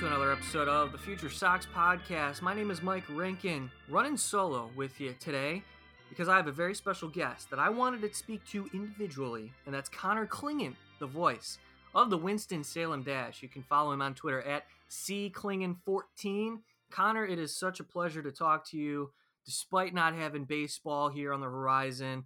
to 0.00 0.06
another 0.06 0.32
episode 0.32 0.66
of 0.66 0.92
the 0.92 0.98
Future 0.98 1.28
Sox 1.28 1.66
Podcast. 1.76 2.40
My 2.40 2.54
name 2.54 2.70
is 2.70 2.82
Mike 2.82 3.04
Rankin, 3.10 3.70
running 3.86 4.16
solo 4.16 4.70
with 4.74 4.98
you 4.98 5.14
today 5.20 5.62
because 6.08 6.26
I 6.26 6.36
have 6.36 6.46
a 6.46 6.52
very 6.52 6.74
special 6.74 7.06
guest 7.06 7.50
that 7.50 7.58
I 7.58 7.68
wanted 7.68 8.00
to 8.00 8.14
speak 8.14 8.42
to 8.46 8.66
individually, 8.72 9.52
and 9.66 9.74
that's 9.74 9.90
Connor 9.90 10.26
Clingan, 10.26 10.74
the 11.00 11.06
voice 11.06 11.58
of 11.94 12.08
the 12.08 12.16
Winston-Salem 12.16 13.02
Dash. 13.02 13.42
You 13.42 13.50
can 13.50 13.62
follow 13.62 13.92
him 13.92 14.00
on 14.00 14.14
Twitter 14.14 14.40
at 14.40 14.64
cclingan14. 14.90 16.60
Connor, 16.90 17.26
it 17.26 17.38
is 17.38 17.54
such 17.54 17.78
a 17.78 17.84
pleasure 17.84 18.22
to 18.22 18.32
talk 18.32 18.66
to 18.70 18.78
you 18.78 19.10
despite 19.44 19.92
not 19.92 20.14
having 20.14 20.44
baseball 20.44 21.10
here 21.10 21.30
on 21.30 21.40
the 21.40 21.46
horizon. 21.46 22.24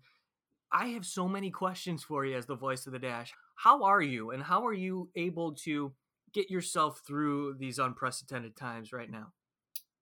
I 0.70 0.90
have 0.90 1.04
so 1.04 1.26
many 1.26 1.50
questions 1.50 2.04
for 2.04 2.24
you 2.24 2.36
as 2.36 2.46
the 2.46 2.54
voice 2.54 2.86
of 2.86 2.92
the 2.92 3.00
Dash. 3.00 3.32
How 3.56 3.82
are 3.82 4.02
you, 4.02 4.30
and 4.30 4.44
how 4.44 4.64
are 4.64 4.72
you 4.72 5.08
able 5.16 5.54
to 5.64 5.92
get 6.34 6.50
yourself 6.50 7.00
through 7.06 7.54
these 7.54 7.78
unprecedented 7.78 8.56
times 8.56 8.92
right 8.92 9.10
now? 9.10 9.32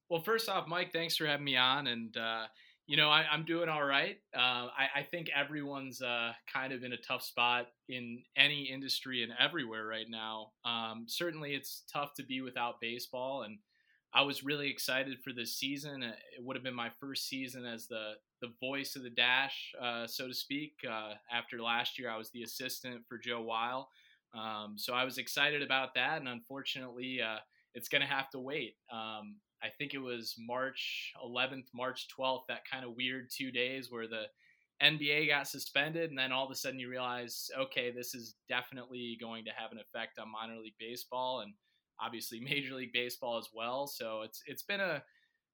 Well, 0.09 0.23
first 0.23 0.49
off, 0.49 0.67
Mike, 0.67 0.93
thanks 0.93 1.17
for 1.17 1.27
having 1.27 1.45
me 1.45 1.57
on. 1.57 1.87
And, 1.87 2.17
uh, 2.17 2.45
you 2.87 2.97
know, 2.97 3.09
I, 3.09 3.25
am 3.33 3.45
doing 3.45 3.69
all 3.69 3.85
right. 3.85 4.17
Uh, 4.35 4.69
I, 4.77 4.89
I, 4.97 5.03
think 5.03 5.31
everyone's 5.35 6.03
uh, 6.03 6.33
kind 6.53 6.73
of 6.73 6.83
in 6.83 6.93
a 6.93 6.97
tough 6.97 7.23
spot 7.23 7.69
in 7.89 8.23
any 8.37 8.65
industry 8.65 9.23
and 9.23 9.33
everywhere 9.39 9.87
right 9.87 10.09
now. 10.11 10.49
Um, 10.65 11.05
certainly, 11.07 11.55
it's 11.55 11.85
tough 11.91 12.13
to 12.15 12.25
be 12.25 12.41
without 12.41 12.81
baseball. 12.81 13.43
And 13.43 13.59
I 14.13 14.23
was 14.23 14.45
really 14.45 14.69
excited 14.69 15.19
for 15.23 15.33
this 15.33 15.55
season. 15.55 16.03
It 16.03 16.15
would 16.41 16.57
have 16.57 16.65
been 16.65 16.75
my 16.75 16.91
first 17.01 17.29
season 17.29 17.65
as 17.65 17.87
the, 17.87 18.13
the 18.43 18.53
voice 18.61 18.97
of 18.97 19.05
the 19.05 19.11
Dash, 19.11 19.73
uh, 19.81 20.07
so 20.07 20.29
to 20.29 20.35
speak. 20.35 20.75
Uh, 20.87 21.13
after 21.33 21.63
last 21.63 21.99
year, 21.99 22.11
I 22.11 22.19
was 22.19 22.31
the 22.31 22.43
assistant 22.43 23.03
for 23.09 23.17
Joe 23.17 23.41
Weil. 23.41 23.89
Um, 24.35 24.75
so 24.77 24.95
I 24.95 25.05
was 25.05 25.19
excited 25.19 25.63
about 25.63 25.95
that, 25.95 26.19
and 26.19 26.29
unfortunately, 26.29 27.21
uh, 27.21 27.39
it's 27.75 27.89
going 27.89 28.03
to 28.03 28.09
have 28.09 28.31
to 28.31 28.39
wait. 28.39 28.75
Um, 28.91 29.37
I 29.63 29.69
think 29.79 29.95
it 29.95 29.99
was 29.99 30.35
March 30.39 31.13
11th, 31.25 31.67
March 31.75 32.09
12th, 32.19 32.43
that 32.49 32.63
kind 32.71 32.85
of 32.85 32.97
weird 32.97 33.29
two 33.31 33.53
days 33.53 33.89
where 33.91 34.09
the 34.09 34.25
NBA 34.83 35.29
got 35.29 35.47
suspended, 35.47 36.11
and 36.11 36.19
then 36.19 36.33
all 36.33 36.45
of 36.45 36.51
a 36.51 36.55
sudden 36.55 36.81
you 36.81 36.89
realize, 36.89 37.49
okay, 37.59 37.91
this 37.91 38.15
is 38.15 38.35
definitely 38.49 39.17
going 39.21 39.45
to 39.45 39.53
have 39.57 39.71
an 39.71 39.79
effect 39.79 40.19
on 40.19 40.33
minor 40.33 40.61
league 40.61 40.75
baseball 40.81 41.41
and 41.41 41.53
obviously 42.01 42.41
Major 42.45 42.75
League 42.75 42.93
Baseball 42.93 43.39
as 43.39 43.49
well. 43.55 43.87
So 43.87 44.23
it's 44.23 44.43
it's 44.47 44.63
been 44.63 44.81
a 44.81 45.03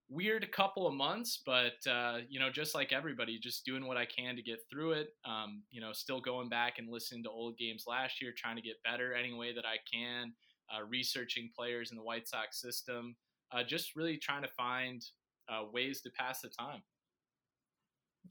weird 0.08 0.50
couple 0.52 0.86
of 0.86 0.94
months, 0.94 1.42
but 1.44 1.86
uh, 1.90 2.18
you 2.28 2.40
know, 2.40 2.50
just 2.50 2.74
like 2.74 2.92
everybody, 2.92 3.38
just 3.38 3.64
doing 3.64 3.86
what 3.86 3.96
I 3.96 4.06
can 4.06 4.36
to 4.36 4.42
get 4.42 4.58
through 4.70 4.92
it. 4.92 5.08
Um, 5.24 5.62
you 5.70 5.80
know, 5.80 5.92
still 5.92 6.20
going 6.20 6.48
back 6.48 6.78
and 6.78 6.88
listening 6.90 7.22
to 7.24 7.30
old 7.30 7.58
games 7.58 7.84
last 7.86 8.20
year, 8.20 8.32
trying 8.36 8.56
to 8.56 8.62
get 8.62 8.82
better 8.84 9.14
any 9.14 9.34
way 9.34 9.54
that 9.54 9.64
I 9.64 9.76
can. 9.92 10.32
Uh, 10.70 10.84
researching 10.86 11.50
players 11.56 11.90
in 11.90 11.96
the 11.96 12.02
White 12.02 12.28
Sox 12.28 12.60
system, 12.60 13.16
uh, 13.52 13.62
just 13.62 13.96
really 13.96 14.18
trying 14.18 14.42
to 14.42 14.48
find 14.48 15.02
uh, 15.48 15.62
ways 15.72 16.02
to 16.02 16.10
pass 16.10 16.42
the 16.42 16.48
time. 16.48 16.82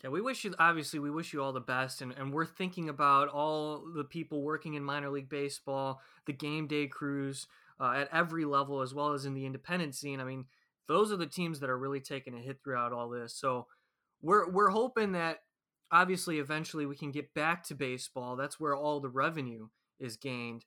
Yeah, 0.04 0.12
we 0.12 0.22
wish 0.22 0.44
you 0.44 0.54
obviously 0.60 1.00
we 1.00 1.10
wish 1.10 1.34
you 1.34 1.42
all 1.42 1.54
the 1.54 1.60
best, 1.60 2.02
and, 2.02 2.12
and 2.12 2.32
we're 2.32 2.46
thinking 2.46 2.90
about 2.90 3.30
all 3.30 3.84
the 3.96 4.04
people 4.04 4.44
working 4.44 4.76
in 4.76 4.84
minor 4.84 5.10
league 5.10 5.30
baseball, 5.30 6.02
the 6.28 6.34
game 6.34 6.68
day 6.68 6.86
crews 6.86 7.48
uh, 7.80 7.94
at 7.96 8.10
every 8.14 8.46
level, 8.46 8.82
as 8.82 8.94
well 8.94 9.14
as 9.14 9.26
in 9.26 9.34
the 9.34 9.46
independent 9.46 9.96
scene. 9.96 10.20
I 10.20 10.24
mean, 10.24 10.46
those 10.88 11.12
are 11.12 11.18
the 11.18 11.28
teams 11.28 11.60
that 11.60 11.70
are 11.70 11.78
really 11.78 12.00
taking 12.00 12.34
a 12.34 12.42
hit 12.42 12.60
throughout 12.64 12.94
all 12.94 13.10
this. 13.10 13.36
So 13.36 13.68
we're 14.22 14.50
we're 14.50 14.70
hoping 14.70 15.14
that 15.14 15.40
obviously 15.92 16.40
eventually 16.40 16.86
we 16.86 16.96
can 16.96 17.12
get 17.12 17.34
back 17.34 17.64
to 17.64 17.76
baseball. 17.76 18.36
That's 18.36 18.60
where 18.60 18.76
all 18.76 19.00
the 19.00 19.10
revenue 19.10 19.68
is 20.00 20.18
gained. 20.18 20.66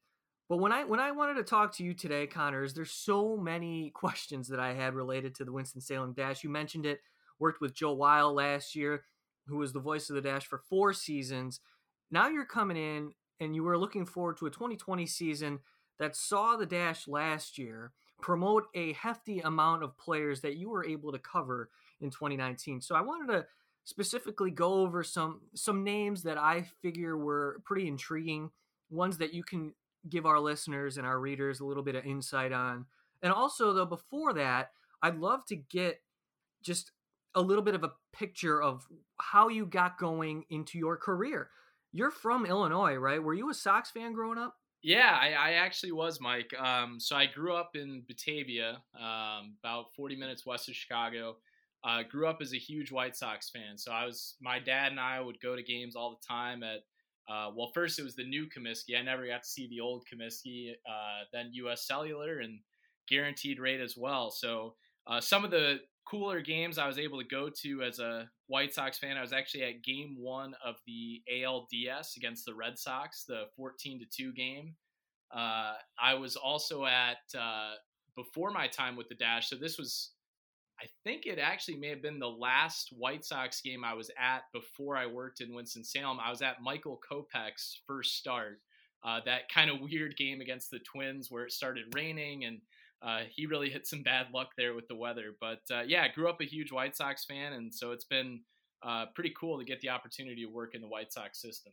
But 0.48 0.58
when 0.58 0.72
I 0.72 0.84
when 0.84 1.00
I 1.00 1.12
wanted 1.12 1.34
to 1.34 1.44
talk 1.44 1.74
to 1.76 1.84
you 1.84 1.94
today, 1.94 2.26
Connors, 2.26 2.74
there's 2.74 2.92
so 2.92 3.36
many 3.36 3.90
questions 3.94 4.48
that 4.48 4.60
I 4.60 4.74
had 4.74 4.94
related 4.94 5.34
to 5.36 5.44
the 5.44 5.52
Winston 5.52 5.80
Salem 5.80 6.12
Dash. 6.12 6.44
You 6.44 6.50
mentioned 6.50 6.86
it. 6.86 7.00
Worked 7.38 7.62
with 7.62 7.74
Joe 7.74 7.94
Weil 7.94 8.34
last 8.34 8.76
year, 8.76 9.04
who 9.46 9.56
was 9.56 9.72
the 9.72 9.80
voice 9.80 10.10
of 10.10 10.14
the 10.14 10.20
Dash 10.20 10.44
for 10.44 10.58
four 10.58 10.92
seasons. 10.92 11.60
Now 12.10 12.28
you're 12.28 12.44
coming 12.44 12.76
in 12.76 13.12
and 13.40 13.54
you 13.54 13.62
were 13.62 13.78
looking 13.78 14.04
forward 14.04 14.36
to 14.38 14.46
a 14.46 14.50
2020 14.50 15.06
season 15.06 15.60
that 15.98 16.16
saw 16.16 16.56
the 16.56 16.66
Dash 16.66 17.08
last 17.08 17.56
year 17.56 17.92
promote 18.22 18.66
a 18.74 18.92
hefty 18.94 19.40
amount 19.40 19.82
of 19.82 19.96
players 19.98 20.40
that 20.42 20.56
you 20.56 20.70
were 20.70 20.84
able 20.84 21.12
to 21.12 21.18
cover 21.18 21.70
in 22.00 22.10
2019. 22.10 22.80
So 22.80 22.94
I 22.94 23.00
wanted 23.00 23.32
to 23.32 23.46
specifically 23.84 24.50
go 24.50 24.74
over 24.74 25.02
some 25.02 25.40
some 25.54 25.82
names 25.84 26.22
that 26.22 26.38
I 26.38 26.62
figure 26.82 27.16
were 27.16 27.60
pretty 27.64 27.88
intriguing, 27.88 28.50
ones 28.90 29.18
that 29.18 29.34
you 29.34 29.42
can 29.42 29.74
give 30.08 30.26
our 30.26 30.40
listeners 30.40 30.96
and 30.96 31.06
our 31.06 31.18
readers 31.18 31.60
a 31.60 31.64
little 31.64 31.82
bit 31.82 31.94
of 31.94 32.04
insight 32.04 32.52
on. 32.52 32.86
And 33.22 33.32
also 33.32 33.72
though 33.72 33.86
before 33.86 34.32
that, 34.34 34.70
I'd 35.02 35.18
love 35.18 35.44
to 35.46 35.56
get 35.56 36.00
just 36.62 36.92
a 37.34 37.40
little 37.40 37.62
bit 37.62 37.74
of 37.74 37.84
a 37.84 37.92
picture 38.12 38.60
of 38.60 38.86
how 39.18 39.48
you 39.48 39.66
got 39.66 39.98
going 39.98 40.44
into 40.50 40.78
your 40.78 40.96
career. 40.96 41.50
You're 41.92 42.10
from 42.10 42.46
Illinois, 42.46 42.94
right? 42.94 43.22
Were 43.22 43.34
you 43.34 43.50
a 43.50 43.54
Sox 43.54 43.90
fan 43.90 44.12
growing 44.12 44.38
up? 44.38 44.56
Yeah, 44.82 45.18
I, 45.20 45.32
I, 45.32 45.50
actually 45.52 45.92
was, 45.92 46.20
Mike. 46.20 46.54
Um, 46.58 46.98
so 46.98 47.14
I 47.14 47.26
grew 47.26 47.54
up 47.54 47.76
in 47.76 48.02
Batavia, 48.08 48.82
um, 48.98 49.54
about 49.62 49.94
40 49.94 50.16
minutes 50.16 50.46
west 50.46 50.68
of 50.68 50.74
Chicago. 50.74 51.36
Uh, 51.84 52.02
grew 52.02 52.26
up 52.26 52.38
as 52.40 52.54
a 52.54 52.58
huge 52.58 52.90
White 52.90 53.14
Sox 53.14 53.50
fan. 53.50 53.76
So 53.76 53.92
I 53.92 54.06
was, 54.06 54.36
my 54.40 54.58
dad 54.58 54.90
and 54.90 55.00
I 55.00 55.20
would 55.20 55.40
go 55.40 55.54
to 55.54 55.62
games 55.62 55.96
all 55.96 56.10
the 56.10 56.26
time 56.26 56.62
at, 56.62 56.80
uh, 57.28 57.50
well, 57.54 57.70
first 57.74 57.98
it 57.98 58.04
was 58.04 58.16
the 58.16 58.24
new 58.24 58.46
Comiskey. 58.46 58.98
I 58.98 59.02
never 59.02 59.26
got 59.26 59.42
to 59.42 59.48
see 59.48 59.68
the 59.68 59.80
old 59.80 60.04
Comiskey. 60.12 60.72
Uh, 60.88 61.24
then 61.32 61.50
U.S. 61.52 61.86
Cellular 61.86 62.38
and 62.38 62.58
Guaranteed 63.08 63.60
Rate 63.60 63.80
as 63.80 63.96
well. 63.96 64.30
So 64.30 64.74
uh, 65.06 65.20
some 65.20 65.44
of 65.44 65.50
the 65.50 65.80
cooler 66.04 66.40
games 66.40 66.78
I 66.78 66.86
was 66.86 66.98
able 66.98 67.18
to 67.18 67.26
go 67.26 67.48
to 67.62 67.82
as 67.82 67.98
a 67.98 68.28
White 68.46 68.74
Sox 68.74 68.98
fan. 68.98 69.16
I 69.16 69.22
was 69.22 69.32
actually 69.32 69.64
at 69.64 69.82
game 69.82 70.16
one 70.18 70.54
of 70.64 70.76
the 70.86 71.22
ALDS 71.32 72.16
against 72.16 72.44
the 72.44 72.54
Red 72.54 72.78
Sox, 72.78 73.24
the 73.24 73.44
14 73.56 74.00
to 74.00 74.06
2 74.06 74.32
game. 74.32 74.74
Uh, 75.34 75.74
I 76.00 76.14
was 76.14 76.36
also 76.36 76.84
at, 76.86 77.18
uh, 77.38 77.74
before 78.16 78.50
my 78.50 78.66
time 78.66 78.96
with 78.96 79.08
the 79.08 79.14
Dash, 79.14 79.48
so 79.48 79.56
this 79.56 79.78
was, 79.78 80.10
I 80.80 80.86
think 81.04 81.26
it 81.26 81.38
actually 81.38 81.76
may 81.76 81.88
have 81.88 82.02
been 82.02 82.18
the 82.18 82.28
last 82.28 82.88
White 82.96 83.24
Sox 83.24 83.60
game 83.60 83.84
I 83.84 83.94
was 83.94 84.10
at 84.18 84.42
before 84.52 84.96
I 84.96 85.06
worked 85.06 85.40
in 85.40 85.54
Winston-Salem. 85.54 86.18
I 86.20 86.30
was 86.30 86.42
at 86.42 86.62
Michael 86.62 87.00
Kopech's 87.08 87.80
first 87.86 88.16
start. 88.16 88.60
Uh, 89.02 89.20
that 89.24 89.48
kind 89.48 89.70
of 89.70 89.80
weird 89.80 90.16
game 90.16 90.40
against 90.40 90.70
the 90.70 90.80
Twins 90.80 91.30
where 91.30 91.44
it 91.44 91.52
started 91.52 91.94
raining 91.94 92.44
and 92.44 92.60
uh, 93.02 93.20
he 93.30 93.46
really 93.46 93.70
hit 93.70 93.86
some 93.86 94.02
bad 94.02 94.26
luck 94.34 94.50
there 94.56 94.74
with 94.74 94.88
the 94.88 94.96
weather. 94.96 95.34
But 95.40 95.60
uh, 95.70 95.82
yeah, 95.86 96.06
grew 96.08 96.28
up 96.28 96.40
a 96.40 96.44
huge 96.44 96.72
White 96.72 96.96
Sox 96.96 97.24
fan, 97.24 97.52
and 97.52 97.72
so 97.72 97.92
it's 97.92 98.04
been 98.04 98.40
uh, 98.82 99.06
pretty 99.14 99.32
cool 99.38 99.58
to 99.58 99.64
get 99.64 99.80
the 99.80 99.88
opportunity 99.88 100.44
to 100.44 100.50
work 100.50 100.74
in 100.74 100.80
the 100.80 100.88
White 100.88 101.12
Sox 101.12 101.40
system. 101.40 101.72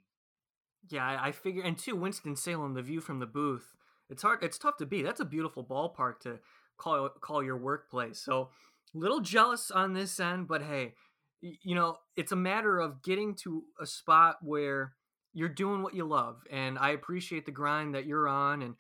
Yeah, 0.90 1.06
I, 1.06 1.28
I 1.28 1.32
figure, 1.32 1.64
and 1.64 1.78
too, 1.78 1.96
Winston 1.96 2.36
Salem, 2.36 2.74
the 2.74 2.82
view 2.82 3.02
from 3.02 3.20
the 3.20 3.26
booth, 3.26 3.76
it's 4.10 4.22
hard, 4.22 4.40
it's 4.42 4.58
tough 4.58 4.78
to 4.78 4.86
beat. 4.86 5.04
That's 5.04 5.20
a 5.20 5.26
beautiful 5.26 5.64
ballpark 5.64 6.20
to 6.22 6.40
call 6.78 7.10
call 7.20 7.44
your 7.44 7.58
workplace. 7.58 8.20
So, 8.20 8.50
little 8.94 9.20
jealous 9.20 9.70
on 9.70 9.94
this 9.94 10.20
end, 10.20 10.48
but 10.48 10.62
hey, 10.62 10.94
you 11.42 11.76
know, 11.76 11.98
it's 12.16 12.32
a 12.32 12.38
matter 12.38 12.80
of 12.80 13.04
getting 13.04 13.36
to 13.44 13.64
a 13.82 13.86
spot 13.86 14.38
where 14.42 14.94
you're 15.34 15.50
doing 15.50 15.84
what 15.84 15.94
you 15.94 16.06
love, 16.06 16.38
and 16.50 16.80
I 16.80 16.92
appreciate 16.92 17.46
the 17.46 17.52
grind 17.52 17.96
that 17.96 18.06
you're 18.06 18.30
on, 18.30 18.62
and 18.62 18.76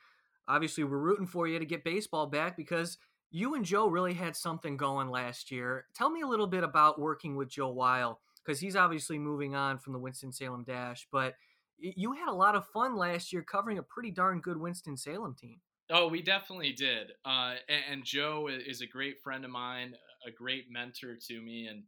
obviously 0.47 0.83
we're 0.83 0.97
rooting 0.97 1.27
for 1.27 1.47
you 1.47 1.59
to 1.59 1.65
get 1.65 1.83
baseball 1.83 2.27
back 2.27 2.55
because 2.55 2.97
you 3.31 3.55
and 3.55 3.65
Joe 3.65 3.87
really 3.87 4.13
had 4.13 4.35
something 4.35 4.77
going 4.77 5.09
last 5.09 5.51
year. 5.51 5.85
Tell 5.95 6.09
me 6.09 6.21
a 6.21 6.27
little 6.27 6.47
bit 6.47 6.63
about 6.63 6.99
working 6.99 7.35
with 7.35 7.49
Joe 7.49 7.71
Weil 7.71 8.19
because 8.45 8.59
he's 8.59 8.75
obviously 8.75 9.19
moving 9.19 9.55
on 9.55 9.77
from 9.77 9.93
the 9.93 9.99
Winston 9.99 10.31
Salem 10.31 10.63
Dash, 10.63 11.07
but 11.11 11.35
you 11.79 12.13
had 12.13 12.29
a 12.29 12.33
lot 12.33 12.55
of 12.55 12.65
fun 12.67 12.95
last 12.95 13.31
year 13.31 13.43
covering 13.43 13.77
a 13.77 13.83
pretty 13.83 14.11
darn 14.11 14.39
good 14.39 14.57
Winston 14.57 14.97
Salem 14.97 15.35
team. 15.39 15.59
Oh, 15.89 16.07
we 16.07 16.21
definitely 16.21 16.73
did. 16.73 17.11
Uh, 17.23 17.55
and, 17.69 17.81
and, 17.91 18.03
Joe 18.03 18.49
is 18.49 18.81
a 18.81 18.87
great 18.87 19.21
friend 19.21 19.45
of 19.45 19.51
mine, 19.51 19.93
a 20.27 20.31
great 20.31 20.65
mentor 20.69 21.15
to 21.27 21.41
me, 21.41 21.67
and 21.67 21.83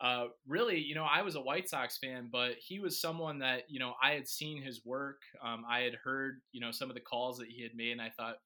uh, 0.00 0.26
really, 0.46 0.78
you 0.78 0.94
know, 0.94 1.06
I 1.10 1.22
was 1.22 1.36
a 1.36 1.40
White 1.40 1.68
Sox 1.68 1.96
fan, 1.96 2.28
but 2.30 2.52
he 2.58 2.80
was 2.80 3.00
someone 3.00 3.38
that, 3.38 3.62
you 3.68 3.78
know, 3.78 3.94
I 4.02 4.12
had 4.12 4.28
seen 4.28 4.62
his 4.62 4.84
work. 4.84 5.22
Um, 5.42 5.64
I 5.68 5.80
had 5.80 5.94
heard, 5.94 6.40
you 6.52 6.60
know, 6.60 6.70
some 6.70 6.90
of 6.90 6.94
the 6.94 7.00
calls 7.00 7.38
that 7.38 7.48
he 7.48 7.62
had 7.62 7.74
made, 7.74 7.92
and 7.92 8.02
I 8.02 8.10
thought, 8.10 8.36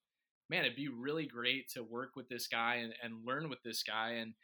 man, 0.48 0.64
it'd 0.64 0.76
be 0.76 0.88
really 0.88 1.26
great 1.26 1.68
to 1.70 1.82
work 1.82 2.10
with 2.14 2.28
this 2.28 2.46
guy 2.46 2.76
and, 2.76 2.92
and 3.02 3.26
learn 3.26 3.48
with 3.48 3.62
this 3.64 3.82
guy. 3.82 4.10
And 4.14 4.34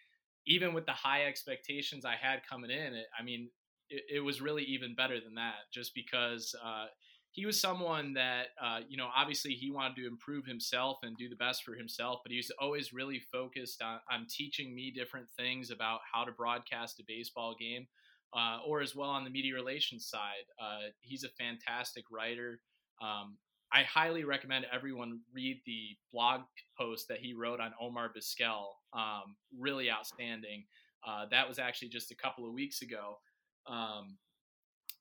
even 0.47 0.75
with 0.75 0.87
the 0.87 0.93
high 0.93 1.27
expectations 1.27 2.05
I 2.05 2.15
had 2.21 2.47
coming 2.49 2.71
in, 2.71 2.95
it, 2.95 3.07
I 3.19 3.23
mean, 3.23 3.51
it, 3.89 4.03
it, 4.17 4.21
was 4.21 4.41
really 4.41 4.65
even 4.65 4.97
better 4.97 5.21
than 5.21 5.35
that, 5.35 5.71
just 5.73 5.95
because 5.95 6.55
uh, 6.65 6.87
he 7.37 7.45
was 7.45 7.61
someone 7.61 8.15
that 8.15 8.47
uh, 8.61 8.81
you 8.89 8.97
know 8.97 9.09
obviously 9.15 9.53
he 9.53 9.71
wanted 9.71 9.95
to 9.95 10.07
improve 10.07 10.45
himself 10.47 10.99
and 11.03 11.17
do 11.17 11.29
the 11.29 11.37
best 11.37 11.63
for 11.63 11.75
himself 11.75 12.21
but 12.25 12.33
he 12.33 12.39
was 12.39 12.51
always 12.61 12.93
really 12.93 13.21
focused 13.31 13.83
on, 13.83 14.01
on 14.11 14.27
teaching 14.29 14.75
me 14.75 14.91
different 14.91 15.29
things 15.39 15.71
about 15.71 16.01
how 16.13 16.25
to 16.25 16.33
broadcast 16.33 16.99
a 16.99 17.05
baseball 17.07 17.55
game 17.59 17.87
uh, 18.37 18.59
or 18.67 18.81
as 18.81 18.97
well 18.97 19.11
on 19.11 19.23
the 19.23 19.31
media 19.31 19.55
relations 19.55 20.07
side 20.07 20.47
uh, 20.61 20.89
he's 21.01 21.25
a 21.25 21.29
fantastic 21.39 22.05
writer 22.11 22.61
um, 23.03 23.37
I 23.73 23.83
highly 23.83 24.25
recommend 24.25 24.65
everyone 24.73 25.21
read 25.35 25.61
the 25.67 25.97
blog 26.13 26.43
post 26.79 27.09
that 27.09 27.19
he 27.19 27.35
wrote 27.35 27.61
on 27.61 27.73
Omar 27.81 28.13
Vizquel. 28.17 28.69
Um, 28.93 29.37
really 29.59 29.91
outstanding. 29.91 30.65
Uh, 31.07 31.27
that 31.31 31.49
was 31.49 31.59
actually 31.59 31.89
just 31.89 32.11
a 32.11 32.15
couple 32.15 32.47
of 32.47 32.53
weeks 32.53 32.83
ago. 32.83 33.19
Um, 33.67 34.19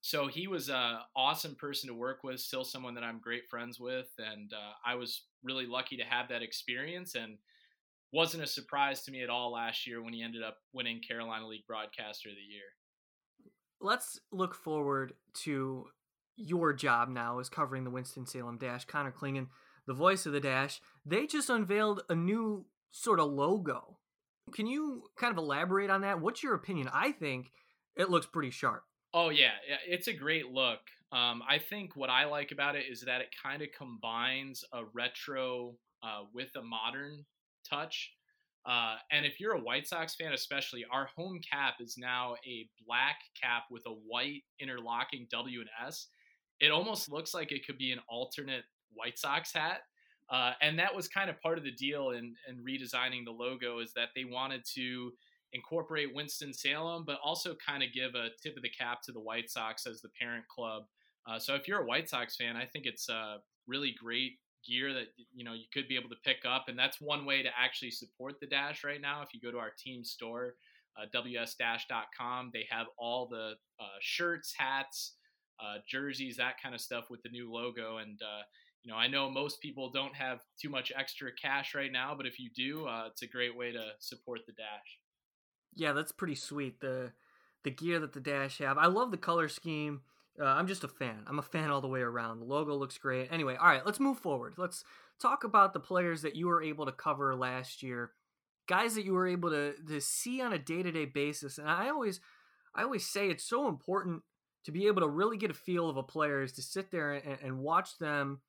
so 0.06 0.28
he 0.28 0.46
was 0.46 0.70
an 0.70 1.00
awesome 1.16 1.56
person 1.56 1.90
to 1.90 1.96
work 1.96 2.24
with, 2.24 2.40
still 2.40 2.64
someone 2.64 2.94
that 2.94 3.04
I'm 3.04 3.18
great 3.20 3.50
friends 3.50 3.80
with, 3.80 4.06
and 4.20 4.54
uh, 4.54 4.74
I 4.86 4.94
was 4.94 5.24
really 5.44 5.66
lucky 5.66 5.98
to 5.98 6.04
have 6.04 6.30
that 6.30 6.44
experience. 6.44 7.16
And 7.16 7.40
wasn't 8.14 8.44
a 8.44 8.48
surprise 8.48 9.02
to 9.02 9.12
me 9.12 9.24
at 9.24 9.32
all 9.32 9.52
last 9.52 9.88
year 9.88 10.04
when 10.04 10.14
he 10.14 10.22
ended 10.22 10.44
up 10.44 10.58
winning 10.74 11.02
Carolina 11.02 11.48
League 11.48 11.66
Broadcaster 11.66 12.30
of 12.30 12.36
the 12.36 12.54
Year. 12.54 12.68
Let's 13.82 14.20
look 14.32 14.54
forward 14.54 15.14
to 15.44 15.88
your 16.36 16.72
job 16.72 17.10
now 17.10 17.40
is 17.40 17.50
covering 17.50 17.84
the 17.84 17.90
Winston-Salem 17.90 18.60
Dash. 18.60 18.86
Connor 18.86 19.12
Clingan, 19.12 19.48
the 19.88 19.96
voice 19.96 20.28
of 20.28 20.34
the 20.34 20.40
Dash, 20.40 20.82
they 21.04 21.26
just 21.26 21.50
unveiled 21.50 22.04
a 22.10 22.16
new 22.16 22.68
sort 22.92 23.20
of 23.20 23.32
logo. 23.32 23.98
Can 24.54 24.68
you 24.68 25.06
kind 25.18 25.32
of 25.32 25.40
elaborate 25.40 25.90
on 25.90 26.02
that? 26.02 26.22
What's 26.22 26.44
your 26.44 26.54
opinion? 26.54 26.92
I 26.94 27.12
think 27.12 27.48
it 27.98 28.12
looks 28.12 28.28
pretty 28.28 28.52
sharp. 28.52 28.84
Oh 29.18 29.30
yeah, 29.30 29.52
it's 29.88 30.10
a 30.10 30.14
great 30.14 30.48
look. 30.52 30.82
Um, 31.14 31.42
I 31.50 31.58
think 31.58 31.96
what 31.96 32.10
I 32.10 32.26
like 32.26 32.52
about 32.52 32.76
it 32.76 32.84
is 32.92 33.00
that 33.02 33.22
it 33.22 33.30
kind 33.42 33.62
of 33.62 33.70
combines 33.76 34.62
a 34.74 34.82
retro 34.94 35.76
uh, 36.04 36.24
with 36.34 36.50
a 36.58 36.62
modern 36.62 37.24
touch. 37.68 38.12
Uh, 38.66 38.96
and 39.14 39.26
if 39.26 39.40
you're 39.40 39.54
a 39.54 39.62
White 39.62 39.88
Sox 39.88 40.16
fan, 40.16 40.34
especially, 40.34 40.84
our 40.92 41.08
home 41.16 41.40
cap 41.50 41.76
is 41.80 41.96
now 41.98 42.36
a 42.46 42.68
black 42.86 43.16
cap 43.42 43.64
with 43.72 43.84
a 43.86 43.92
white 44.06 44.44
interlocking 44.60 45.28
W 45.32 45.62
and 45.62 45.70
S. 45.88 46.08
It 46.60 46.72
almost 46.72 47.10
looks 47.10 47.34
like 47.34 47.54
it 47.54 47.66
could 47.66 47.78
be 47.78 47.94
an 47.94 48.00
alternate 48.10 48.66
White 48.94 49.18
Sox 49.18 49.54
hat. 49.54 49.80
Uh, 50.30 50.52
and 50.62 50.78
that 50.78 50.94
was 50.94 51.08
kind 51.08 51.30
of 51.30 51.40
part 51.40 51.58
of 51.58 51.64
the 51.64 51.72
deal 51.72 52.10
in, 52.10 52.36
in 52.50 52.58
redesigning 52.58 53.24
the 53.24 53.32
logo 53.32 53.80
is 53.80 53.94
that 53.94 54.10
they 54.14 54.26
wanted 54.26 54.64
to 54.74 55.14
incorporate 55.56 56.14
Winston 56.14 56.54
Salem, 56.54 57.04
but 57.06 57.18
also 57.24 57.56
kind 57.66 57.82
of 57.82 57.94
give 57.94 58.14
a 58.14 58.30
tip 58.44 58.58
of 58.58 58.64
the 58.64 58.70
cap 58.70 59.02
to 59.04 59.12
the 59.12 59.20
White 59.20 59.50
Sox 59.50 59.88
as 59.88 60.02
the 60.02 60.10
parent 60.20 60.46
club. 60.48 60.84
Uh, 61.28 61.40
so 61.40 61.56
if 61.56 61.68
you're 61.68 61.82
a 61.82 61.86
White 61.86 62.10
Sox 62.10 62.36
fan, 62.36 62.56
I 62.56 62.66
think 62.66 62.86
it's 62.86 63.10
a 63.10 63.38
really 63.68 63.96
great 64.00 64.34
gear 64.68 64.94
that 64.94 65.08
you 65.34 65.44
know 65.44 65.54
you 65.54 65.66
could 65.74 65.88
be 65.88 65.96
able 65.96 66.10
to 66.10 66.16
pick 66.24 66.46
up, 66.48 66.66
and 66.68 66.78
that's 66.78 67.00
one 67.00 67.26
way 67.26 67.42
to 67.42 67.50
actually 67.58 67.92
support 67.92 68.36
the 68.40 68.48
Dash 68.48 68.84
right 68.84 69.02
now. 69.02 69.22
If 69.22 69.34
you 69.34 69.40
go 69.42 69.52
to 69.52 69.58
our 69.58 69.72
team 69.78 70.04
store, 70.04 70.56
uh, 70.98 71.06
wsdash.com, 71.16 72.52
they 72.54 72.66
have 72.70 72.88
all 72.98 73.28
the 73.28 73.54
uh, 73.80 73.98
shirts, 74.02 74.54
hats, 74.58 75.14
uh, 75.60 75.78
jerseys, 75.90 76.38
that 76.38 76.62
kind 76.62 76.76
of 76.76 76.82
stuff 76.82 77.06
with 77.10 77.22
the 77.24 77.30
new 77.30 77.52
logo. 77.52 77.98
And 77.98 78.22
uh, 78.22 78.44
you 78.84 78.92
know, 78.92 78.98
I 78.98 79.08
know 79.08 79.30
most 79.30 79.62
people 79.62 79.90
don't 79.90 80.16
have 80.16 80.42
too 80.62 80.70
much 80.70 80.92
extra 80.96 81.32
cash 81.42 81.74
right 81.74 81.92
now, 81.92 82.14
but 82.16 82.28
if 82.28 82.40
you 82.40 82.50
do, 82.56 82.86
uh, 82.86 83.08
it's 83.08 83.24
a 83.24 83.28
great 83.28 83.56
way 83.56 83.72
to 83.72 83.84
support 84.00 84.42
the 84.46 84.54
Dash. 84.54 85.00
Yeah, 85.76 85.94
that's 85.94 86.12
pretty 86.12 86.36
sweet. 86.36 86.80
The 86.80 87.12
the 87.64 87.72
gear 87.72 88.00
that 88.00 88.14
the 88.14 88.20
Dash 88.20 88.60
have. 88.60 88.78
I 88.78 88.86
love 88.86 89.12
the 89.12 89.18
color 89.18 89.48
scheme. 89.48 90.02
Uh, 90.40 90.46
I'm 90.46 90.68
just 90.68 90.84
a 90.84 90.88
fan. 90.88 91.24
I'm 91.28 91.40
a 91.40 91.44
fan 91.44 91.72
all 91.72 91.82
the 91.82 91.88
way 91.88 92.02
around. 92.02 92.40
The 92.40 92.46
logo 92.46 92.76
looks 92.76 92.98
great. 92.98 93.30
Anyway, 93.32 93.56
all 93.56 93.68
right, 93.68 93.86
let's 93.86 94.00
move 94.00 94.20
forward. 94.20 94.54
Let's 94.58 94.84
talk 95.20 95.44
about 95.44 95.74
the 95.74 95.80
players 95.80 96.22
that 96.22 96.36
you 96.36 96.48
were 96.48 96.62
able 96.62 96.86
to 96.86 96.92
cover 96.92 97.36
last 97.36 97.82
year, 97.82 98.12
guys 98.68 98.96
that 98.96 99.06
you 99.06 99.14
were 99.14 99.28
able 99.28 99.50
to 99.50 99.74
to 99.88 100.00
see 100.00 100.42
on 100.42 100.54
a 100.54 100.60
day 100.60 100.84
to 100.84 100.92
day 100.92 101.06
basis. 101.06 101.58
And 101.58 101.70
I 101.70 101.90
always, 101.90 102.20
I 102.76 102.84
always 102.84 103.08
say 103.08 103.30
it's 103.30 103.48
so 103.48 103.68
important 103.68 104.24
to 104.66 104.72
be 104.72 104.88
able 104.88 105.02
to 105.02 105.08
really 105.08 105.38
get 105.38 105.52
a 105.52 105.56
feel 105.56 105.90
of 105.90 105.98
a 105.98 106.04
player 106.04 106.42
is 106.42 106.52
to 106.54 106.62
sit 106.62 106.92
there 106.92 107.14
and, 107.14 107.38
and 107.42 107.60
watch 107.60 107.98
them 107.98 108.42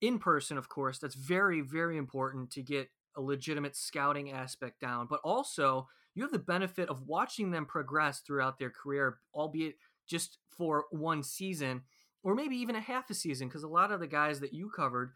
in 0.00 0.18
person. 0.18 0.58
Of 0.58 0.68
course, 0.68 0.98
that's 0.98 1.14
very 1.14 1.60
very 1.60 1.96
important 1.96 2.50
to 2.52 2.62
get 2.62 2.88
a 3.16 3.20
legitimate 3.20 3.76
scouting 3.76 4.30
aspect 4.32 4.80
down. 4.80 5.06
But 5.08 5.20
also, 5.22 5.88
you 6.20 6.26
have 6.26 6.32
the 6.32 6.38
benefit 6.38 6.90
of 6.90 7.06
watching 7.06 7.50
them 7.50 7.64
progress 7.64 8.20
throughout 8.20 8.58
their 8.58 8.68
career, 8.68 9.20
albeit 9.34 9.76
just 10.06 10.36
for 10.50 10.84
one 10.90 11.22
season 11.22 11.80
or 12.22 12.34
maybe 12.34 12.56
even 12.56 12.76
a 12.76 12.80
half 12.80 13.08
a 13.08 13.14
season 13.14 13.48
because 13.48 13.62
a 13.62 13.68
lot 13.68 13.90
of 13.90 14.00
the 14.00 14.06
guys 14.06 14.40
that 14.40 14.52
you 14.52 14.68
covered 14.68 15.12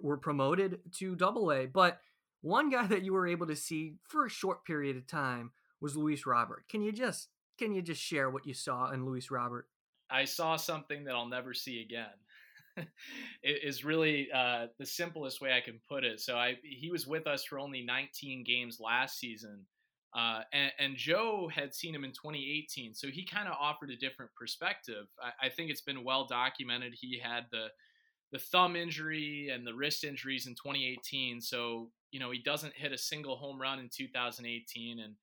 were 0.00 0.16
promoted 0.16 0.80
to 0.96 1.14
double 1.14 1.52
A. 1.52 1.66
But 1.66 2.00
one 2.40 2.70
guy 2.70 2.86
that 2.88 3.02
you 3.02 3.12
were 3.12 3.26
able 3.26 3.46
to 3.48 3.56
see 3.56 3.96
for 4.08 4.24
a 4.24 4.30
short 4.30 4.64
period 4.64 4.96
of 4.96 5.06
time 5.06 5.52
was 5.82 5.94
Luis 5.94 6.24
Robert. 6.24 6.64
Can 6.70 6.80
you 6.80 6.90
just 6.90 7.28
can 7.58 7.74
you 7.74 7.82
just 7.82 8.00
share 8.00 8.30
what 8.30 8.46
you 8.46 8.54
saw 8.54 8.90
in 8.92 9.04
Luis 9.04 9.30
Robert? 9.30 9.66
I 10.10 10.24
saw 10.24 10.56
something 10.56 11.04
that 11.04 11.14
I'll 11.14 11.28
never 11.28 11.52
see 11.52 11.82
again. 11.82 12.06
it 13.42 13.62
is 13.62 13.84
really 13.84 14.28
uh, 14.32 14.68
the 14.78 14.86
simplest 14.86 15.42
way 15.42 15.52
I 15.52 15.60
can 15.60 15.80
put 15.86 16.02
it. 16.02 16.20
So 16.20 16.36
I 16.36 16.54
he 16.62 16.90
was 16.90 17.06
with 17.06 17.26
us 17.26 17.44
for 17.44 17.58
only 17.58 17.84
19 17.84 18.44
games 18.44 18.78
last 18.80 19.18
season, 19.18 19.66
uh, 20.14 20.40
and, 20.52 20.72
and, 20.78 20.96
Joe 20.96 21.50
had 21.54 21.74
seen 21.74 21.94
him 21.94 22.04
in 22.04 22.12
2018, 22.12 22.94
so 22.94 23.08
he 23.08 23.26
kind 23.26 23.48
of 23.48 23.54
offered 23.60 23.90
a 23.90 23.96
different 23.96 24.30
perspective. 24.34 25.06
I, 25.22 25.46
I, 25.46 25.48
think 25.50 25.70
it's 25.70 25.82
been 25.82 26.04
well 26.04 26.26
documented. 26.26 26.94
He 26.94 27.18
had 27.18 27.44
the 27.50 27.66
the 28.32 28.38
thumb 28.38 28.76
injury 28.76 29.50
and 29.52 29.66
the 29.66 29.74
wrist 29.74 30.04
injuries 30.04 30.46
in 30.46 30.54
2018, 30.54 31.40
so 31.40 31.90
you 32.10 32.20
know 32.20 32.30
he 32.30 32.38
doesn't 32.38 32.72
hit 32.74 32.92
a 32.92 32.98
single 32.98 33.36
home 33.36 33.60
run 33.60 33.78
in 33.78 33.88
2018. 33.88 35.00
And 35.00 35.14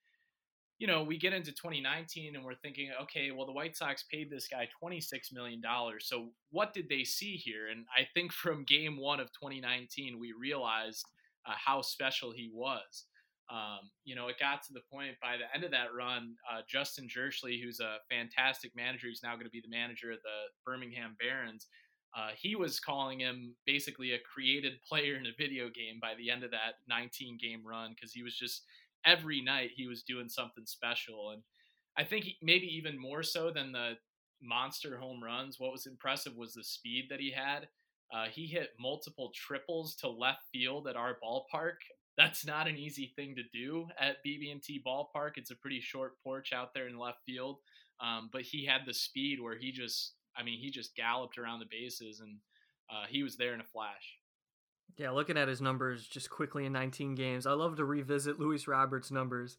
you 0.78 0.88
know 0.88 1.04
we 1.04 1.18
get 1.18 1.34
into 1.34 1.52
2019 1.52 2.36
and 2.36 2.46
we're 2.46 2.54
thinking, 2.54 2.92
okay, 3.02 3.32
well 3.32 3.48
the 3.48 3.52
White 3.52 3.76
Sox 3.76 4.04
paid 4.04 4.30
this 4.30 4.48
guy 4.48 4.68
26 4.80 5.32
million 5.32 5.60
dollars. 5.62 6.06
So 6.08 6.30
what 6.52 6.74
did 6.74 6.88
they 6.88 7.04
see 7.04 7.36
here? 7.36 7.70
And 7.72 7.86
I 7.98 8.08
think 8.14 8.32
from 8.32 8.64
Game 8.64 8.98
One 8.98 9.20
of 9.20 9.32
2019, 9.32 10.20
we 10.20 10.34
realized 10.34 11.06
uh, 11.46 11.54
how 11.56 11.82
special 11.82 12.32
he 12.32 12.52
was. 12.54 13.06
Um, 13.50 13.92
you 14.06 14.16
know, 14.16 14.28
it 14.28 14.40
got 14.40 14.64
to 14.64 14.74
the 14.74 14.82
point 14.92 15.16
by 15.22 15.36
the 15.38 15.54
end 15.54 15.64
of 15.64 15.72
that 15.72 15.94
run, 15.98 16.36
uh, 16.52 16.62
Justin 16.70 17.08
Jirschele, 17.10 17.62
who's 17.62 17.80
a 17.80 17.98
fantastic 18.10 18.72
manager, 18.76 19.08
who's 19.08 19.24
now 19.24 19.34
going 19.34 19.46
to 19.46 19.52
be 19.52 19.62
the 19.62 19.76
manager 19.76 20.12
of 20.12 20.20
the 20.24 20.50
Birmingham 20.66 21.16
Barons. 21.20 21.68
Uh, 22.16 22.30
he 22.38 22.56
was 22.56 22.80
calling 22.80 23.20
him 23.20 23.56
basically 23.66 24.12
a 24.12 24.20
created 24.20 24.74
player 24.88 25.16
in 25.16 25.26
a 25.26 25.36
video 25.38 25.66
game 25.66 26.00
by 26.02 26.14
the 26.18 26.30
end 26.30 26.44
of 26.44 26.52
that 26.52 26.76
19 26.88 27.38
game 27.42 27.64
run 27.66 27.94
because 27.96 28.14
he 28.14 28.24
was 28.24 28.38
just 28.38 28.64
every 29.06 29.42
night 29.42 29.72
he 29.76 29.88
was 29.88 30.04
doing 30.04 30.30
something 30.30 30.66
special. 30.66 31.32
And 31.32 31.42
I 31.98 32.04
think 32.04 32.26
maybe 32.42 32.68
even 32.68 33.00
more 33.00 33.24
so 33.24 33.52
than 33.52 33.72
the 33.72 33.94
monster 34.42 34.98
home 34.98 35.24
runs, 35.24 35.60
what 35.60 35.72
was 35.72 35.86
impressive 35.86 36.36
was 36.36 36.54
the 36.54 36.64
speed 36.64 37.06
that 37.10 37.20
he 37.20 37.32
had. 37.32 37.68
Uh, 38.14 38.26
he 38.32 38.46
hit 38.46 38.70
multiple 38.80 39.32
triples 39.34 39.96
to 39.96 40.08
left 40.08 40.44
field 40.52 40.88
at 40.88 40.96
our 40.96 41.18
ballpark 41.24 41.78
that's 42.18 42.46
not 42.46 42.68
an 42.68 42.78
easy 42.78 43.12
thing 43.16 43.36
to 43.36 43.44
do 43.54 43.88
at 44.00 44.24
BB&T 44.26 44.82
Ballpark. 44.86 45.32
It's 45.38 45.52
a 45.52 45.56
pretty 45.56 45.80
short 45.80 46.14
porch 46.24 46.54
out 46.54 46.74
there 46.74 46.88
in 46.88 46.98
left 46.98 47.20
field, 47.26 47.58
um, 48.00 48.30
but 48.32 48.42
he 48.42 48.66
had 48.66 48.82
the 48.86 48.94
speed 48.94 49.40
where 49.42 49.58
he 49.58 49.72
just, 49.72 50.14
I 50.38 50.44
mean, 50.44 50.60
he 50.60 50.70
just 50.70 50.96
galloped 50.96 51.38
around 51.38 51.60
the 51.60 51.68
bases 51.70 52.20
and 52.20 52.38
uh, 52.90 53.06
he 53.10 53.24
was 53.24 53.38
there 53.38 53.54
in 53.54 53.62
a 53.62 53.66
flash. 53.66 54.18
Yeah, 54.98 55.10
looking 55.10 55.38
at 55.38 55.48
his 55.48 55.62
numbers 55.62 56.06
just 56.06 56.30
quickly 56.30 56.66
in 56.66 56.74
19 56.74 57.16
games, 57.16 57.48
I 57.48 57.54
love 57.54 57.78
to 57.78 57.86
revisit 57.86 58.40
Luis 58.40 58.68
Robert's 58.68 59.10
numbers 59.10 59.58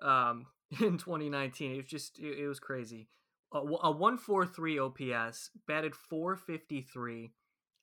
um, 0.00 0.46
in 0.80 0.98
2019. 0.98 1.72
It 1.72 1.76
was 1.76 1.86
just, 1.86 2.18
it, 2.18 2.48
was 2.48 2.58
crazy. 2.58 3.08
A, 3.54 3.58
a 3.58 3.90
143 3.92 4.78
OPS, 4.80 5.50
batted 5.68 5.94
453 5.94 7.32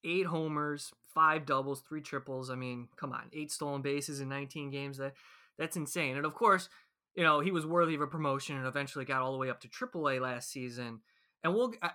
eight 0.04 0.26
homers, 0.28 0.94
five 1.14 1.46
doubles, 1.46 1.82
three 1.82 2.02
triples. 2.02 2.50
I 2.50 2.56
mean, 2.56 2.88
come 2.96 3.12
on, 3.12 3.24
eight 3.34 3.52
stolen 3.52 3.82
bases 3.82 4.22
in 4.22 4.30
19 4.30 4.70
games. 4.70 4.98
That 4.98 5.14
that's 5.58 5.78
insane. 5.78 6.18
And 6.18 6.26
of 6.26 6.34
course, 6.34 6.70
you 7.16 7.24
know 7.24 7.40
he 7.40 7.52
was 7.52 7.66
worthy 7.66 7.96
of 7.96 8.02
a 8.02 8.08
promotion 8.08 8.58
and 8.58 8.68
eventually 8.68 9.06
got 9.06 9.22
all 9.22 9.32
the 9.32 9.38
way 9.38 9.50
up 9.50 9.62
to 9.62 9.68
AAA 9.68 10.22
last 10.22 10.52
season. 10.52 11.02
And 11.44 11.54
we'll. 11.54 11.74
I, 11.82 11.92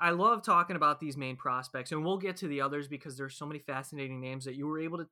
I 0.00 0.10
love 0.10 0.42
talking 0.42 0.76
about 0.76 1.00
these 1.00 1.18
main 1.18 1.36
prospects, 1.36 1.92
and 1.92 2.02
we'll 2.02 2.16
get 2.16 2.38
to 2.38 2.48
the 2.48 2.62
others 2.62 2.88
because 2.88 3.18
there's 3.18 3.36
so 3.36 3.44
many 3.44 3.58
fascinating 3.58 4.20
names 4.20 4.46
that 4.46 4.54
you 4.54 4.66
were 4.66 4.80
able 4.80 4.96
to 4.96 5.08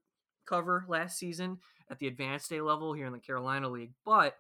cover 0.46 0.84
last 0.88 1.18
season 1.18 1.58
at 1.90 1.98
the 1.98 2.06
advanced 2.06 2.52
A 2.52 2.62
level 2.62 2.92
here 2.92 3.06
in 3.06 3.12
the 3.12 3.18
Carolina 3.18 3.68
League. 3.68 3.92
But 4.04 4.36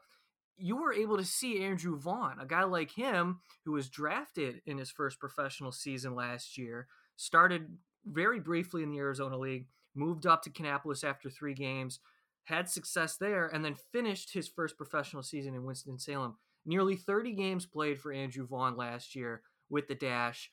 you 0.56 0.76
were 0.76 0.92
able 0.92 1.16
to 1.16 1.24
see 1.24 1.62
Andrew 1.62 1.98
Vaughn, 1.98 2.38
a 2.40 2.46
guy 2.46 2.64
like 2.64 2.92
him 2.92 3.40
who 3.64 3.72
was 3.72 3.88
drafted 3.88 4.62
in 4.66 4.78
his 4.78 4.90
first 4.90 5.18
professional 5.18 5.72
season 5.72 6.14
last 6.14 6.56
year, 6.56 6.86
started 7.16 7.76
very 8.06 8.40
briefly 8.40 8.82
in 8.82 8.90
the 8.90 8.98
Arizona 8.98 9.38
League, 9.38 9.66
moved 9.94 10.26
up 10.26 10.42
to 10.42 10.50
Kannapolis 10.50 11.04
after 11.04 11.30
three 11.30 11.54
games, 11.54 12.00
had 12.44 12.68
success 12.68 13.16
there, 13.16 13.46
and 13.46 13.64
then 13.64 13.76
finished 13.92 14.32
his 14.32 14.48
first 14.48 14.76
professional 14.76 15.22
season 15.22 15.54
in 15.54 15.64
Winston-Salem. 15.64 16.36
Nearly 16.66 16.96
30 16.96 17.32
games 17.32 17.66
played 17.66 18.00
for 18.00 18.12
Andrew 18.12 18.46
Vaughn 18.46 18.76
last 18.76 19.14
year 19.14 19.42
with 19.70 19.88
the 19.88 19.94
Dash. 19.94 20.50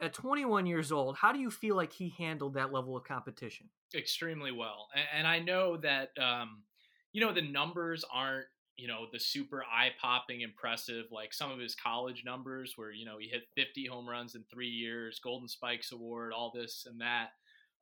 At 0.00 0.12
21 0.12 0.66
years 0.66 0.92
old, 0.92 1.16
how 1.16 1.32
do 1.32 1.38
you 1.38 1.50
feel 1.50 1.76
like 1.76 1.92
he 1.92 2.14
handled 2.18 2.54
that 2.54 2.72
level 2.72 2.96
of 2.96 3.04
competition? 3.04 3.68
Extremely 3.94 4.52
well. 4.52 4.88
And 5.14 5.26
I 5.26 5.38
know 5.38 5.78
that, 5.78 6.10
um, 6.20 6.62
you 7.12 7.20
know, 7.22 7.32
the 7.32 7.42
numbers 7.42 8.04
aren't 8.12 8.46
you 8.76 8.88
know, 8.88 9.06
the 9.12 9.18
super 9.18 9.64
eye 9.64 9.90
popping, 10.00 10.42
impressive, 10.42 11.06
like 11.10 11.32
some 11.32 11.50
of 11.50 11.58
his 11.58 11.74
college 11.74 12.22
numbers 12.24 12.74
where, 12.76 12.90
you 12.90 13.06
know, 13.06 13.16
he 13.18 13.28
hit 13.28 13.48
50 13.54 13.86
home 13.86 14.08
runs 14.08 14.34
in 14.34 14.44
three 14.52 14.68
years, 14.68 15.18
Golden 15.22 15.48
Spikes 15.48 15.92
Award, 15.92 16.32
all 16.32 16.52
this 16.54 16.86
and 16.90 17.00
that. 17.00 17.30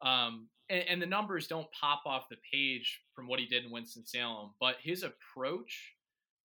Um, 0.06 0.48
and, 0.68 0.84
and, 0.88 1.02
the 1.02 1.06
numbers 1.06 1.46
don't 1.46 1.70
pop 1.72 2.02
off 2.04 2.28
the 2.28 2.36
page 2.52 3.00
from 3.14 3.26
what 3.26 3.38
he 3.38 3.46
did 3.46 3.64
in 3.64 3.70
Winston-Salem, 3.70 4.50
but 4.60 4.76
his 4.82 5.02
approach 5.02 5.94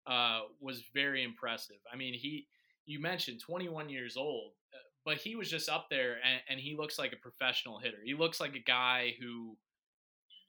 uh, 0.07 0.41
was 0.61 0.83
very 0.93 1.23
impressive. 1.23 1.77
I 1.91 1.97
mean, 1.97 2.13
he, 2.13 2.47
you 2.85 2.99
mentioned 2.99 3.41
21 3.41 3.89
years 3.89 4.17
old, 4.17 4.53
uh, 4.73 4.77
but 5.03 5.17
he 5.17 5.35
was 5.35 5.49
just 5.49 5.67
up 5.67 5.87
there 5.89 6.17
and, 6.23 6.41
and 6.49 6.59
he 6.59 6.75
looks 6.77 6.97
like 6.97 7.11
a 7.11 7.17
professional 7.17 7.79
hitter. 7.79 7.99
He 8.03 8.13
looks 8.13 8.39
like 8.39 8.55
a 8.55 8.59
guy 8.59 9.15
who, 9.19 9.57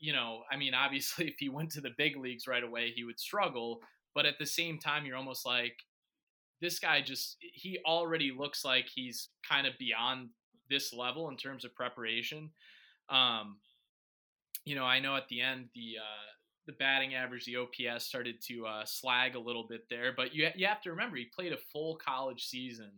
you 0.00 0.12
know, 0.12 0.42
I 0.50 0.56
mean, 0.56 0.74
obviously, 0.74 1.26
if 1.28 1.36
he 1.38 1.48
went 1.48 1.70
to 1.72 1.80
the 1.80 1.94
big 1.96 2.16
leagues 2.16 2.46
right 2.46 2.64
away, 2.64 2.90
he 2.90 3.04
would 3.04 3.20
struggle. 3.20 3.80
But 4.14 4.26
at 4.26 4.38
the 4.38 4.46
same 4.46 4.78
time, 4.78 5.06
you're 5.06 5.16
almost 5.16 5.46
like, 5.46 5.76
this 6.60 6.78
guy 6.78 7.00
just, 7.00 7.36
he 7.40 7.78
already 7.86 8.34
looks 8.36 8.64
like 8.64 8.86
he's 8.86 9.28
kind 9.48 9.66
of 9.66 9.72
beyond 9.78 10.28
this 10.68 10.92
level 10.92 11.28
in 11.30 11.36
terms 11.36 11.64
of 11.64 11.74
preparation. 11.74 12.50
Um, 13.08 13.58
you 14.66 14.74
know, 14.74 14.84
I 14.84 15.00
know 15.00 15.16
at 15.16 15.26
the 15.28 15.40
end, 15.40 15.68
the, 15.74 15.94
uh, 15.98 16.30
the 16.66 16.74
batting 16.74 17.14
average, 17.14 17.46
the 17.46 17.56
OPS 17.56 18.04
started 18.04 18.42
to 18.48 18.66
uh, 18.66 18.84
slag 18.84 19.36
a 19.36 19.40
little 19.40 19.66
bit 19.68 19.88
there, 19.88 20.12
but 20.14 20.34
you, 20.34 20.48
you 20.54 20.66
have 20.66 20.82
to 20.82 20.90
remember 20.90 21.16
he 21.16 21.28
played 21.34 21.52
a 21.52 21.58
full 21.72 21.96
college 21.96 22.46
season 22.46 22.90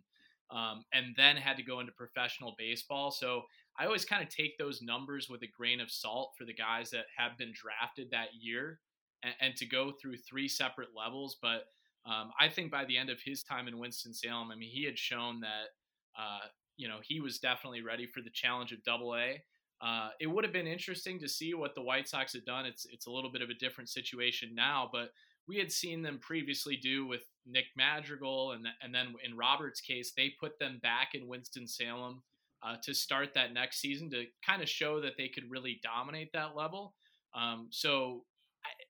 um, 0.50 0.84
and 0.92 1.14
then 1.16 1.36
had 1.36 1.56
to 1.56 1.62
go 1.62 1.78
into 1.78 1.92
professional 1.92 2.54
baseball. 2.58 3.12
So 3.12 3.42
I 3.78 3.86
always 3.86 4.04
kind 4.04 4.22
of 4.22 4.28
take 4.28 4.58
those 4.58 4.82
numbers 4.82 5.28
with 5.28 5.42
a 5.42 5.46
grain 5.46 5.80
of 5.80 5.90
salt 5.90 6.32
for 6.36 6.44
the 6.44 6.54
guys 6.54 6.90
that 6.90 7.06
have 7.16 7.38
been 7.38 7.52
drafted 7.54 8.10
that 8.10 8.28
year 8.38 8.80
and, 9.22 9.34
and 9.40 9.56
to 9.56 9.66
go 9.66 9.92
through 9.92 10.18
three 10.18 10.48
separate 10.48 10.90
levels. 10.96 11.38
But 11.40 11.64
um, 12.04 12.32
I 12.38 12.48
think 12.48 12.70
by 12.70 12.84
the 12.84 12.98
end 12.98 13.10
of 13.10 13.20
his 13.24 13.42
time 13.42 13.68
in 13.68 13.78
Winston-Salem, 13.78 14.50
I 14.50 14.56
mean, 14.56 14.70
he 14.70 14.84
had 14.84 14.98
shown 14.98 15.40
that, 15.40 15.68
uh, 16.18 16.46
you 16.76 16.88
know, 16.88 16.98
he 17.02 17.20
was 17.20 17.38
definitely 17.38 17.82
ready 17.82 18.06
for 18.06 18.20
the 18.20 18.30
challenge 18.30 18.72
of 18.72 18.82
double 18.84 19.14
A. 19.14 19.42
Uh, 19.80 20.10
it 20.20 20.26
would 20.26 20.44
have 20.44 20.52
been 20.52 20.66
interesting 20.66 21.18
to 21.18 21.28
see 21.28 21.54
what 21.54 21.74
the 21.74 21.82
White 21.82 22.08
Sox 22.08 22.32
had 22.34 22.44
done. 22.44 22.66
It's 22.66 22.86
it's 22.92 23.06
a 23.06 23.10
little 23.10 23.32
bit 23.32 23.42
of 23.42 23.50
a 23.50 23.54
different 23.54 23.90
situation 23.90 24.54
now, 24.54 24.88
but 24.92 25.10
we 25.48 25.58
had 25.58 25.72
seen 25.72 26.02
them 26.02 26.20
previously 26.20 26.76
do 26.76 27.04
with 27.04 27.22
Nick 27.46 27.64
Madrigal, 27.76 28.52
and 28.52 28.66
and 28.80 28.94
then 28.94 29.14
in 29.24 29.36
Robert's 29.36 29.80
case, 29.80 30.12
they 30.16 30.34
put 30.38 30.58
them 30.60 30.78
back 30.82 31.14
in 31.14 31.26
Winston 31.26 31.66
Salem 31.66 32.22
uh, 32.62 32.76
to 32.82 32.94
start 32.94 33.34
that 33.34 33.52
next 33.52 33.80
season 33.80 34.10
to 34.10 34.24
kind 34.46 34.62
of 34.62 34.68
show 34.68 35.00
that 35.00 35.16
they 35.16 35.28
could 35.28 35.50
really 35.50 35.80
dominate 35.82 36.32
that 36.32 36.56
level. 36.56 36.94
Um, 37.34 37.68
so 37.70 38.24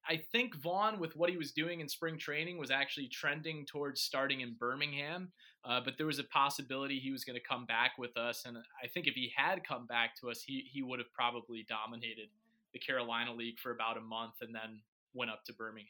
I, 0.09 0.15
I 0.15 0.23
think 0.33 0.57
Vaughn, 0.57 0.99
with 0.99 1.17
what 1.17 1.31
he 1.31 1.37
was 1.37 1.53
doing 1.53 1.81
in 1.81 1.89
spring 1.89 2.19
training, 2.19 2.59
was 2.59 2.71
actually 2.71 3.09
trending 3.09 3.65
towards 3.65 4.01
starting 4.01 4.41
in 4.41 4.57
Birmingham. 4.59 5.33
Uh, 5.65 5.81
but 5.85 5.95
there 5.97 6.07
was 6.07 6.19
a 6.19 6.25
possibility 6.25 6.99
he 6.99 7.13
was 7.13 7.25
going 7.25 7.39
to 7.39 7.49
come 7.49 7.67
back 7.67 7.93
with 7.97 8.17
us, 8.17 8.45
and 8.47 8.57
I 8.57 8.89
think 8.89 9.07
if 9.07 9.15
he 9.15 9.33
had 9.37 9.67
come 9.67 9.87
back 9.87 10.17
to 10.21 10.29
us, 10.29 10.43
he 10.43 10.65
he 10.73 10.83
would 10.83 10.99
have 10.99 11.13
probably 11.13 11.65
dominated 11.69 12.29
the 12.73 12.81
Carolina 12.81 13.33
League 13.33 13.61
for 13.61 13.71
about 13.71 13.97
a 13.97 14.01
month, 14.01 14.35
and 14.41 14.53
then 14.53 14.81
went 15.15 15.31
up 15.31 15.45
to 15.45 15.53
Birmingham. 15.53 15.87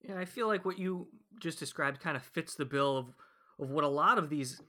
Yeah, 0.00 0.16
I 0.16 0.24
feel 0.26 0.46
like 0.46 0.64
what 0.64 0.78
you 0.78 1.08
just 1.40 1.58
described 1.58 1.98
kind 1.98 2.16
of 2.16 2.22
fits 2.22 2.54
the 2.54 2.64
bill 2.64 2.96
of 2.96 3.06
of 3.58 3.70
what 3.70 3.82
a 3.82 3.88
lot 3.88 4.16
of 4.16 4.30
these 4.30 4.60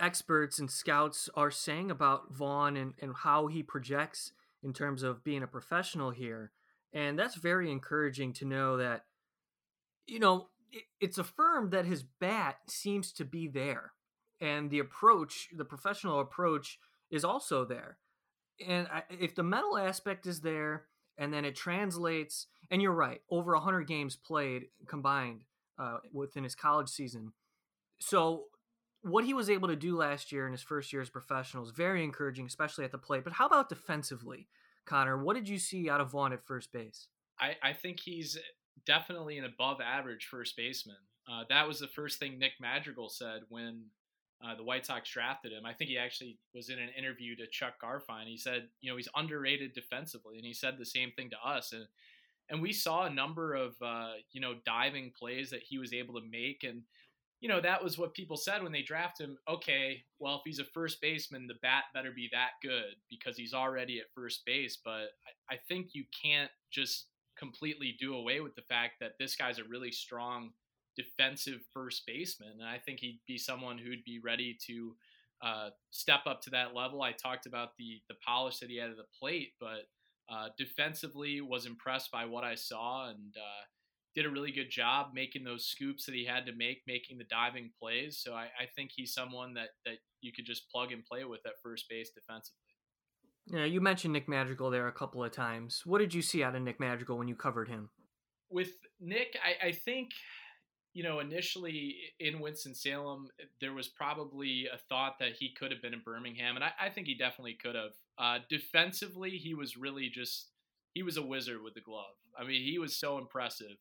experts 0.00 0.58
and 0.58 0.70
scouts 0.70 1.28
are 1.34 1.50
saying 1.50 1.90
about 1.90 2.32
Vaughn 2.32 2.76
and, 2.76 2.94
and 3.00 3.14
how 3.14 3.46
he 3.46 3.62
projects 3.62 4.32
in 4.62 4.72
terms 4.72 5.02
of 5.02 5.24
being 5.24 5.42
a 5.42 5.48
professional 5.48 6.10
here. 6.10 6.52
And 6.92 7.18
that's 7.18 7.36
very 7.36 7.70
encouraging 7.70 8.32
to 8.34 8.44
know 8.44 8.76
that, 8.78 9.04
you 10.06 10.18
know, 10.18 10.48
it, 10.72 10.84
it's 11.00 11.18
affirmed 11.18 11.70
that 11.72 11.86
his 11.86 12.02
bat 12.02 12.56
seems 12.66 13.12
to 13.12 13.24
be 13.24 13.48
there. 13.48 13.92
And 14.40 14.70
the 14.70 14.78
approach, 14.78 15.48
the 15.56 15.64
professional 15.64 16.20
approach, 16.20 16.78
is 17.10 17.24
also 17.24 17.64
there. 17.64 17.98
And 18.66 18.86
I, 18.88 19.02
if 19.10 19.34
the 19.34 19.42
mental 19.42 19.78
aspect 19.78 20.26
is 20.26 20.40
there, 20.40 20.84
and 21.18 21.32
then 21.32 21.44
it 21.44 21.54
translates, 21.54 22.46
and 22.70 22.80
you're 22.80 22.92
right, 22.92 23.20
over 23.30 23.52
100 23.52 23.86
games 23.86 24.16
played 24.16 24.66
combined 24.86 25.44
uh, 25.78 25.98
within 26.12 26.44
his 26.44 26.54
college 26.54 26.88
season. 26.88 27.32
So 28.00 28.44
what 29.02 29.24
he 29.24 29.34
was 29.34 29.48
able 29.48 29.68
to 29.68 29.76
do 29.76 29.96
last 29.96 30.32
year 30.32 30.46
in 30.46 30.52
his 30.52 30.62
first 30.62 30.92
year 30.92 31.02
as 31.02 31.10
professional 31.10 31.64
is 31.64 31.70
very 31.70 32.04
encouraging, 32.04 32.46
especially 32.46 32.84
at 32.84 32.92
the 32.92 32.98
plate. 32.98 33.24
But 33.24 33.34
how 33.34 33.46
about 33.46 33.68
defensively, 33.68 34.48
Connor? 34.84 35.22
What 35.22 35.34
did 35.34 35.48
you 35.48 35.58
see 35.58 35.88
out 35.88 36.00
of 36.00 36.10
Vaughn 36.10 36.32
at 36.32 36.46
first 36.46 36.72
base? 36.72 37.08
I, 37.38 37.56
I 37.62 37.72
think 37.72 38.00
he's 38.00 38.38
definitely 38.86 39.38
an 39.38 39.44
above 39.44 39.80
average 39.80 40.26
first 40.30 40.56
baseman. 40.56 40.96
Uh, 41.30 41.44
that 41.48 41.66
was 41.66 41.78
the 41.78 41.88
first 41.88 42.18
thing 42.18 42.38
Nick 42.38 42.52
Madrigal 42.60 43.08
said 43.08 43.42
when 43.48 43.84
uh, 44.44 44.54
the 44.54 44.64
White 44.64 44.86
Sox 44.86 45.10
drafted 45.10 45.52
him. 45.52 45.64
I 45.66 45.72
think 45.72 45.90
he 45.90 45.98
actually 45.98 46.38
was 46.54 46.70
in 46.70 46.78
an 46.78 46.88
interview 46.96 47.36
to 47.36 47.46
Chuck 47.46 47.74
Garfien. 47.82 48.26
He 48.26 48.38
said, 48.38 48.68
you 48.80 48.90
know, 48.90 48.96
he's 48.96 49.08
underrated 49.14 49.74
defensively, 49.74 50.36
and 50.36 50.44
he 50.44 50.54
said 50.54 50.76
the 50.78 50.86
same 50.86 51.12
thing 51.12 51.30
to 51.30 51.48
us. 51.48 51.72
And 51.72 51.86
and 52.48 52.60
we 52.60 52.72
saw 52.72 53.04
a 53.04 53.10
number 53.10 53.54
of 53.54 53.76
uh, 53.80 54.12
you 54.32 54.40
know 54.40 54.54
diving 54.66 55.12
plays 55.16 55.50
that 55.50 55.62
he 55.62 55.78
was 55.78 55.92
able 55.92 56.14
to 56.14 56.26
make, 56.26 56.64
and 56.64 56.82
you 57.40 57.48
know, 57.48 57.60
that 57.60 57.82
was 57.82 57.96
what 57.96 58.14
people 58.14 58.36
said 58.36 58.62
when 58.62 58.72
they 58.72 58.82
drafted 58.82 59.30
him. 59.30 59.38
Okay, 59.48 60.02
well, 60.18 60.36
if 60.36 60.42
he's 60.44 60.58
a 60.58 60.64
first 60.64 61.00
baseman, 61.00 61.46
the 61.46 61.54
bat 61.62 61.84
better 61.94 62.12
be 62.14 62.28
that 62.32 62.50
good 62.62 62.96
because 63.08 63.36
he's 63.36 63.54
already 63.54 63.98
at 63.98 64.12
first 64.14 64.44
base. 64.44 64.78
But 64.84 65.08
I, 65.50 65.54
I 65.54 65.56
think 65.68 65.88
you 65.92 66.04
can't 66.22 66.50
just 66.70 67.06
completely 67.38 67.96
do 67.98 68.14
away 68.14 68.40
with 68.40 68.54
the 68.54 68.62
fact 68.62 68.94
that 69.00 69.12
this 69.18 69.34
guy's 69.34 69.58
a 69.58 69.64
really 69.64 69.90
strong 69.90 70.50
defensive 70.96 71.60
first 71.72 72.02
baseman. 72.06 72.52
And 72.60 72.68
I 72.68 72.78
think 72.78 73.00
he'd 73.00 73.20
be 73.26 73.38
someone 73.38 73.78
who'd 73.78 74.04
be 74.04 74.20
ready 74.22 74.58
to 74.66 74.94
uh, 75.42 75.70
step 75.90 76.20
up 76.26 76.42
to 76.42 76.50
that 76.50 76.74
level. 76.74 77.02
I 77.02 77.12
talked 77.12 77.46
about 77.46 77.70
the 77.78 78.02
the 78.08 78.16
polish 78.26 78.58
that 78.58 78.68
he 78.68 78.76
had 78.76 78.90
at 78.90 78.96
the 78.96 79.04
plate, 79.18 79.52
but 79.58 79.88
uh, 80.28 80.48
defensively 80.58 81.40
was 81.40 81.64
impressed 81.64 82.10
by 82.10 82.26
what 82.26 82.44
I 82.44 82.54
saw 82.54 83.08
and 83.08 83.34
uh, 83.34 83.64
did 84.14 84.26
a 84.26 84.30
really 84.30 84.52
good 84.52 84.70
job 84.70 85.08
making 85.14 85.44
those 85.44 85.66
scoops 85.66 86.04
that 86.06 86.14
he 86.14 86.24
had 86.24 86.46
to 86.46 86.52
make, 86.52 86.82
making 86.86 87.18
the 87.18 87.24
diving 87.24 87.70
plays. 87.80 88.20
So 88.22 88.34
I, 88.34 88.44
I 88.60 88.66
think 88.74 88.90
he's 88.94 89.14
someone 89.14 89.54
that 89.54 89.70
that 89.84 89.98
you 90.20 90.32
could 90.32 90.46
just 90.46 90.70
plug 90.70 90.92
and 90.92 91.04
play 91.04 91.24
with 91.24 91.40
at 91.46 91.62
first 91.62 91.88
base 91.88 92.10
defensively. 92.10 92.56
Yeah, 93.46 93.64
you 93.64 93.80
mentioned 93.80 94.12
Nick 94.12 94.28
Madrigal 94.28 94.70
there 94.70 94.88
a 94.88 94.92
couple 94.92 95.24
of 95.24 95.32
times. 95.32 95.82
What 95.84 95.98
did 95.98 96.14
you 96.14 96.22
see 96.22 96.42
out 96.42 96.54
of 96.54 96.62
Nick 96.62 96.78
Madrigal 96.78 97.18
when 97.18 97.28
you 97.28 97.34
covered 97.34 97.68
him? 97.68 97.90
With 98.50 98.70
Nick, 99.00 99.36
I, 99.44 99.68
I 99.68 99.72
think 99.72 100.10
you 100.92 101.04
know, 101.04 101.20
initially 101.20 101.94
in 102.18 102.40
Winston-Salem, 102.40 103.28
there 103.60 103.72
was 103.72 103.86
probably 103.88 104.66
a 104.72 104.78
thought 104.88 105.20
that 105.20 105.34
he 105.38 105.54
could 105.54 105.70
have 105.70 105.80
been 105.80 105.94
in 105.94 106.02
Birmingham, 106.04 106.56
and 106.56 106.64
I, 106.64 106.72
I 106.80 106.88
think 106.88 107.06
he 107.06 107.14
definitely 107.14 107.56
could 107.62 107.76
have. 107.76 107.92
Uh, 108.18 108.38
defensively, 108.48 109.30
he 109.30 109.54
was 109.54 109.76
really 109.76 110.08
just, 110.08 110.50
he 110.94 111.02
was 111.02 111.16
a 111.16 111.22
wizard 111.22 111.62
with 111.62 111.74
the 111.74 111.80
glove. 111.80 112.16
I 112.38 112.44
mean, 112.44 112.62
he 112.64 112.78
was 112.78 112.96
so 112.96 113.18
impressive. 113.18 113.76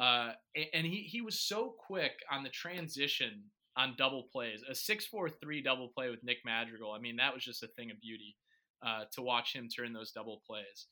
Uh, 0.00 0.32
and 0.72 0.86
he, 0.86 1.02
he 1.02 1.20
was 1.20 1.38
so 1.38 1.74
quick 1.78 2.12
on 2.32 2.42
the 2.42 2.48
transition 2.48 3.42
on 3.76 3.94
double 3.98 4.28
plays. 4.32 4.62
A 4.68 4.74
6 4.74 5.06
4 5.06 5.28
3 5.28 5.62
double 5.62 5.88
play 5.88 6.08
with 6.08 6.24
Nick 6.24 6.38
Madrigal. 6.44 6.92
I 6.92 6.98
mean, 6.98 7.16
that 7.16 7.34
was 7.34 7.44
just 7.44 7.62
a 7.62 7.68
thing 7.68 7.90
of 7.90 8.00
beauty 8.00 8.36
uh, 8.84 9.04
to 9.12 9.22
watch 9.22 9.54
him 9.54 9.68
turn 9.68 9.92
those 9.92 10.12
double 10.12 10.42
plays. 10.46 10.86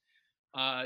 Uh, 0.55 0.85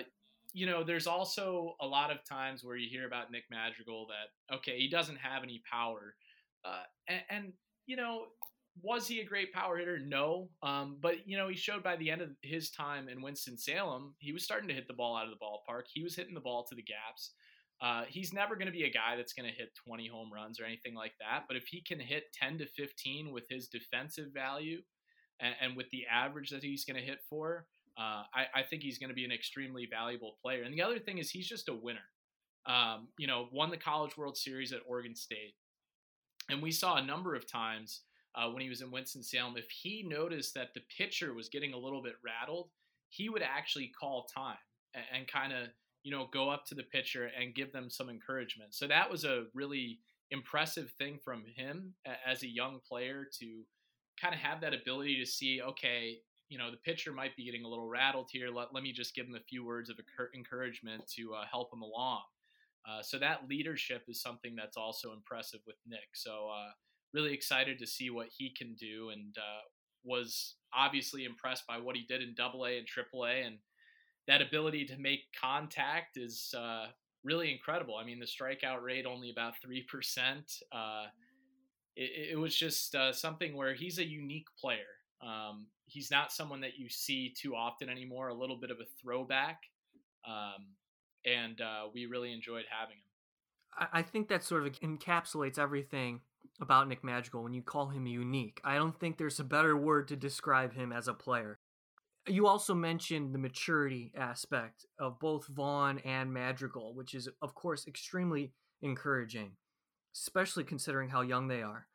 you 0.52 0.66
know, 0.66 0.84
there's 0.84 1.06
also 1.06 1.74
a 1.80 1.86
lot 1.86 2.10
of 2.10 2.18
times 2.24 2.62
where 2.62 2.76
you 2.76 2.88
hear 2.88 3.06
about 3.06 3.32
Nick 3.32 3.44
Madrigal 3.50 4.06
that, 4.08 4.56
okay, 4.56 4.78
he 4.78 4.88
doesn't 4.88 5.16
have 5.16 5.42
any 5.42 5.62
power. 5.70 6.14
Uh, 6.64 6.82
and, 7.08 7.22
and, 7.30 7.52
you 7.86 7.96
know, 7.96 8.26
was 8.82 9.08
he 9.08 9.20
a 9.20 9.24
great 9.24 9.52
power 9.52 9.78
hitter? 9.78 9.98
No. 9.98 10.48
Um, 10.62 10.98
but, 11.00 11.26
you 11.26 11.36
know, 11.36 11.48
he 11.48 11.56
showed 11.56 11.82
by 11.82 11.96
the 11.96 12.10
end 12.10 12.22
of 12.22 12.30
his 12.42 12.70
time 12.70 13.08
in 13.08 13.22
Winston-Salem, 13.22 14.14
he 14.18 14.32
was 14.32 14.44
starting 14.44 14.68
to 14.68 14.74
hit 14.74 14.86
the 14.86 14.94
ball 14.94 15.16
out 15.16 15.24
of 15.24 15.30
the 15.30 15.44
ballpark. 15.44 15.82
He 15.92 16.02
was 16.02 16.14
hitting 16.14 16.34
the 16.34 16.40
ball 16.40 16.64
to 16.68 16.74
the 16.74 16.82
gaps. 16.82 17.32
Uh, 17.82 18.04
he's 18.08 18.32
never 18.32 18.54
going 18.54 18.66
to 18.66 18.72
be 18.72 18.84
a 18.84 18.90
guy 18.90 19.16
that's 19.16 19.32
going 19.32 19.50
to 19.50 19.54
hit 19.54 19.74
20 19.88 20.06
home 20.06 20.30
runs 20.32 20.60
or 20.60 20.64
anything 20.64 20.94
like 20.94 21.14
that. 21.18 21.44
But 21.48 21.56
if 21.56 21.66
he 21.66 21.82
can 21.82 21.98
hit 21.98 22.32
10 22.32 22.58
to 22.58 22.66
15 22.66 23.32
with 23.32 23.44
his 23.50 23.66
defensive 23.66 24.28
value 24.32 24.82
and, 25.40 25.54
and 25.60 25.76
with 25.76 25.90
the 25.90 26.06
average 26.06 26.50
that 26.50 26.62
he's 26.62 26.84
going 26.84 27.00
to 27.00 27.04
hit 27.04 27.18
for, 27.28 27.66
uh, 27.98 28.22
I, 28.32 28.46
I, 28.54 28.62
think 28.62 28.82
he's 28.82 28.98
going 28.98 29.08
to 29.08 29.14
be 29.14 29.24
an 29.24 29.32
extremely 29.32 29.88
valuable 29.90 30.36
player. 30.40 30.62
And 30.62 30.72
the 30.72 30.80
other 30.80 31.00
thing 31.00 31.18
is 31.18 31.28
he's 31.28 31.48
just 31.48 31.68
a 31.68 31.74
winner. 31.74 31.98
Um, 32.66 33.08
you 33.18 33.26
know, 33.26 33.48
won 33.50 33.70
the 33.70 33.76
College 33.76 34.16
World 34.16 34.36
Series 34.36 34.72
at 34.72 34.80
Oregon 34.86 35.16
State. 35.16 35.56
And 36.48 36.62
we 36.62 36.70
saw 36.70 36.96
a 36.96 37.04
number 37.04 37.34
of 37.34 37.50
times 37.50 38.02
uh, 38.36 38.48
when 38.48 38.62
he 38.62 38.68
was 38.68 38.80
in 38.80 38.92
Winston-Salem, 38.92 39.56
if 39.56 39.68
he 39.70 40.06
noticed 40.08 40.54
that 40.54 40.72
the 40.72 40.82
pitcher 40.96 41.34
was 41.34 41.48
getting 41.48 41.74
a 41.74 41.78
little 41.78 42.00
bit 42.00 42.14
rattled, 42.24 42.70
he 43.08 43.28
would 43.28 43.42
actually 43.42 43.92
call 43.98 44.26
time 44.34 44.56
and, 44.94 45.04
and 45.12 45.28
kind 45.28 45.52
of– 45.52 45.66
you 46.02 46.10
know, 46.10 46.28
go 46.32 46.50
up 46.50 46.66
to 46.66 46.74
the 46.74 46.82
pitcher 46.82 47.30
and 47.38 47.54
give 47.54 47.72
them 47.72 47.88
some 47.88 48.08
encouragement. 48.10 48.74
So 48.74 48.86
that 48.88 49.10
was 49.10 49.24
a 49.24 49.44
really 49.54 50.00
impressive 50.30 50.90
thing 50.98 51.18
from 51.24 51.44
him 51.56 51.94
as 52.26 52.42
a 52.42 52.48
young 52.48 52.80
player 52.88 53.26
to 53.38 53.62
kind 54.20 54.34
of 54.34 54.40
have 54.40 54.60
that 54.60 54.74
ability 54.74 55.18
to 55.20 55.26
see, 55.26 55.60
okay, 55.62 56.18
you 56.48 56.58
know, 56.58 56.70
the 56.70 56.76
pitcher 56.78 57.12
might 57.12 57.36
be 57.36 57.44
getting 57.44 57.64
a 57.64 57.68
little 57.68 57.88
rattled 57.88 58.28
here. 58.30 58.48
Let, 58.48 58.74
let 58.74 58.82
me 58.82 58.92
just 58.92 59.14
give 59.14 59.26
him 59.26 59.34
a 59.34 59.48
few 59.48 59.64
words 59.64 59.90
of 59.90 59.96
encouragement 60.34 61.06
to 61.16 61.34
uh, 61.34 61.44
help 61.50 61.72
him 61.72 61.82
along. 61.82 62.22
Uh, 62.88 63.00
so 63.00 63.18
that 63.18 63.48
leadership 63.48 64.02
is 64.08 64.20
something 64.20 64.54
that's 64.56 64.76
also 64.76 65.12
impressive 65.12 65.60
with 65.66 65.76
Nick. 65.86 66.08
So 66.14 66.48
uh, 66.52 66.72
really 67.14 67.32
excited 67.32 67.78
to 67.78 67.86
see 67.86 68.10
what 68.10 68.28
he 68.36 68.50
can 68.50 68.74
do, 68.74 69.10
and 69.10 69.36
uh, 69.38 69.62
was 70.04 70.56
obviously 70.74 71.24
impressed 71.24 71.66
by 71.66 71.78
what 71.78 71.96
he 71.96 72.04
did 72.08 72.22
in 72.22 72.34
Double 72.34 72.64
A 72.66 72.78
and 72.78 72.86
Triple 72.86 73.24
A, 73.24 73.42
and 73.42 73.58
that 74.28 74.42
ability 74.42 74.84
to 74.86 74.96
make 74.98 75.20
contact 75.40 76.16
is 76.16 76.54
uh, 76.56 76.86
really 77.24 77.52
incredible. 77.52 77.96
I 77.96 78.04
mean, 78.04 78.20
the 78.20 78.26
strikeout 78.26 78.82
rate 78.82 79.06
only 79.06 79.30
about 79.30 79.54
three 79.60 79.82
percent. 79.82 80.52
Uh, 80.70 81.06
it, 81.96 82.32
it, 82.32 82.38
was 82.38 82.56
just 82.56 82.94
uh, 82.94 83.12
something 83.12 83.56
where 83.56 83.74
he's 83.74 83.98
a 83.98 84.04
unique 84.04 84.46
player. 84.58 84.78
Um, 85.20 85.66
he's 85.86 86.10
not 86.10 86.32
someone 86.32 86.60
that 86.62 86.78
you 86.78 86.88
see 86.88 87.34
too 87.36 87.54
often 87.54 87.88
anymore. 87.88 88.28
A 88.28 88.34
little 88.34 88.56
bit 88.56 88.70
of 88.70 88.78
a 88.78 88.86
throwback. 89.00 89.60
Um, 90.26 90.66
and 91.24 91.60
uh, 91.60 91.88
we 91.92 92.06
really 92.06 92.32
enjoyed 92.32 92.64
having 92.70 92.96
him. 92.96 93.88
I 93.92 94.02
think 94.02 94.28
that 94.28 94.44
sort 94.44 94.66
of 94.66 94.80
encapsulates 94.80 95.58
everything 95.58 96.20
about 96.60 96.88
Nick 96.88 97.02
Madrigal 97.02 97.42
when 97.42 97.54
you 97.54 97.62
call 97.62 97.88
him 97.88 98.06
unique. 98.06 98.60
I 98.64 98.76
don't 98.76 98.98
think 98.98 99.16
there's 99.16 99.40
a 99.40 99.44
better 99.44 99.76
word 99.76 100.08
to 100.08 100.16
describe 100.16 100.74
him 100.74 100.92
as 100.92 101.08
a 101.08 101.14
player. 101.14 101.58
You 102.28 102.46
also 102.46 102.74
mentioned 102.74 103.34
the 103.34 103.38
maturity 103.38 104.12
aspect 104.16 104.86
of 104.98 105.18
both 105.18 105.46
Vaughn 105.48 105.98
and 106.00 106.32
Madrigal, 106.32 106.94
which 106.94 107.14
is, 107.14 107.28
of 107.40 107.54
course, 107.54 107.86
extremely 107.88 108.52
encouraging, 108.80 109.52
especially 110.14 110.64
considering 110.64 111.08
how 111.08 111.22
young 111.22 111.48
they 111.48 111.62
are. 111.62 111.88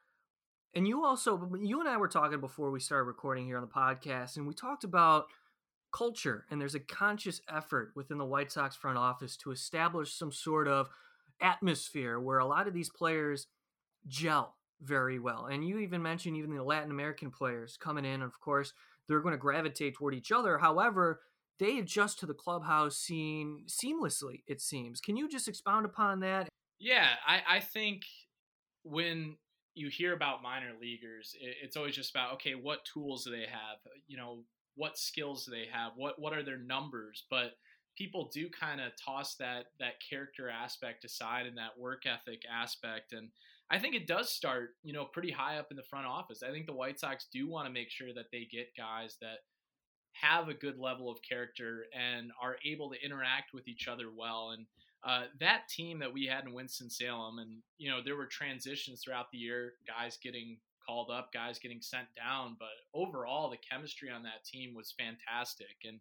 And 0.75 0.87
you 0.87 1.05
also, 1.05 1.49
you 1.59 1.79
and 1.79 1.87
I 1.87 1.97
were 1.97 2.09
talking 2.09 2.41
before 2.41 2.71
we 2.71 2.79
started 2.79 3.05
recording 3.05 3.45
here 3.45 3.57
on 3.57 3.61
the 3.61 3.67
podcast, 3.67 4.35
and 4.35 4.45
we 4.45 4.53
talked 4.53 4.83
about 4.83 5.27
culture 5.91 6.45
and 6.49 6.59
there's 6.59 6.75
a 6.75 6.79
conscious 6.79 7.41
effort 7.49 7.91
within 7.95 8.17
the 8.17 8.25
White 8.25 8.51
Sox 8.51 8.75
front 8.75 8.97
office 8.97 9.37
to 9.37 9.51
establish 9.51 10.13
some 10.13 10.31
sort 10.31 10.67
of 10.67 10.89
atmosphere 11.41 12.19
where 12.19 12.39
a 12.39 12.45
lot 12.45 12.67
of 12.67 12.73
these 12.73 12.89
players 12.89 13.47
gel 14.07 14.55
very 14.81 15.19
well. 15.19 15.45
And 15.45 15.67
you 15.67 15.79
even 15.79 16.01
mentioned 16.01 16.37
even 16.37 16.53
the 16.53 16.63
Latin 16.63 16.91
American 16.91 17.31
players 17.31 17.77
coming 17.77 18.05
in, 18.05 18.21
of 18.21 18.39
course, 18.39 18.73
they're 19.07 19.21
going 19.21 19.33
to 19.33 19.37
gravitate 19.37 19.95
toward 19.95 20.13
each 20.13 20.31
other. 20.31 20.57
However, 20.57 21.21
they 21.59 21.79
adjust 21.79 22.19
to 22.19 22.25
the 22.25 22.33
clubhouse 22.33 22.97
scene 22.97 23.63
seamlessly, 23.67 24.43
it 24.47 24.61
seems. 24.61 25.01
Can 25.01 25.17
you 25.17 25.27
just 25.27 25.47
expound 25.47 25.85
upon 25.85 26.19
that? 26.19 26.47
Yeah, 26.79 27.07
I, 27.25 27.57
I 27.57 27.59
think 27.59 28.03
when 28.83 29.37
you 29.73 29.89
hear 29.89 30.13
about 30.13 30.43
minor 30.43 30.71
leaguers, 30.79 31.35
it's 31.39 31.77
always 31.77 31.95
just 31.95 32.11
about 32.11 32.33
okay, 32.33 32.53
what 32.53 32.85
tools 32.85 33.23
do 33.23 33.31
they 33.31 33.45
have? 33.45 33.77
Uh, 33.85 33.97
you 34.07 34.17
know, 34.17 34.43
what 34.75 34.97
skills 34.97 35.45
do 35.45 35.51
they 35.51 35.65
have? 35.71 35.93
What 35.95 36.19
what 36.19 36.33
are 36.33 36.43
their 36.43 36.59
numbers? 36.59 37.23
But 37.29 37.53
people 37.97 38.29
do 38.31 38.49
kind 38.49 38.79
of 38.79 38.91
toss 39.03 39.35
that 39.35 39.65
that 39.79 39.95
character 40.07 40.49
aspect 40.49 41.03
aside 41.03 41.47
and 41.47 41.57
that 41.57 41.77
work 41.77 42.03
ethic 42.05 42.43
aspect 42.51 43.13
and 43.13 43.29
I 43.69 43.79
think 43.79 43.95
it 43.95 44.07
does 44.07 44.31
start, 44.31 44.75
you 44.83 44.93
know, 44.93 45.05
pretty 45.05 45.31
high 45.31 45.57
up 45.57 45.67
in 45.71 45.77
the 45.77 45.83
front 45.83 46.05
office. 46.05 46.41
I 46.41 46.51
think 46.51 46.67
the 46.67 46.73
White 46.73 46.99
Sox 46.99 47.27
do 47.31 47.49
want 47.49 47.67
to 47.67 47.73
make 47.73 47.89
sure 47.89 48.13
that 48.13 48.31
they 48.31 48.47
get 48.49 48.67
guys 48.77 49.17
that 49.21 49.39
have 50.13 50.47
a 50.47 50.53
good 50.53 50.77
level 50.79 51.11
of 51.11 51.19
character 51.27 51.85
and 51.93 52.31
are 52.41 52.55
able 52.65 52.89
to 52.89 53.05
interact 53.05 53.53
with 53.53 53.67
each 53.67 53.87
other 53.87 54.05
well. 54.15 54.51
And 54.51 54.65
uh, 55.05 55.25
that 55.39 55.67
team 55.69 55.99
that 55.99 56.13
we 56.13 56.25
had 56.25 56.45
in 56.45 56.53
Winston 56.53 56.89
Salem, 56.89 57.39
and 57.39 57.57
you 57.77 57.89
know, 57.89 57.99
there 58.03 58.15
were 58.15 58.25
transitions 58.25 59.01
throughout 59.03 59.27
the 59.31 59.37
year, 59.37 59.73
guys 59.85 60.17
getting 60.23 60.57
called 60.87 61.11
up, 61.11 61.33
guys 61.33 61.59
getting 61.59 61.81
sent 61.81 62.07
down. 62.15 62.55
But 62.57 62.69
overall, 62.93 63.49
the 63.49 63.57
chemistry 63.69 64.09
on 64.09 64.23
that 64.23 64.45
team 64.45 64.73
was 64.73 64.95
fantastic. 64.97 65.75
And 65.83 65.99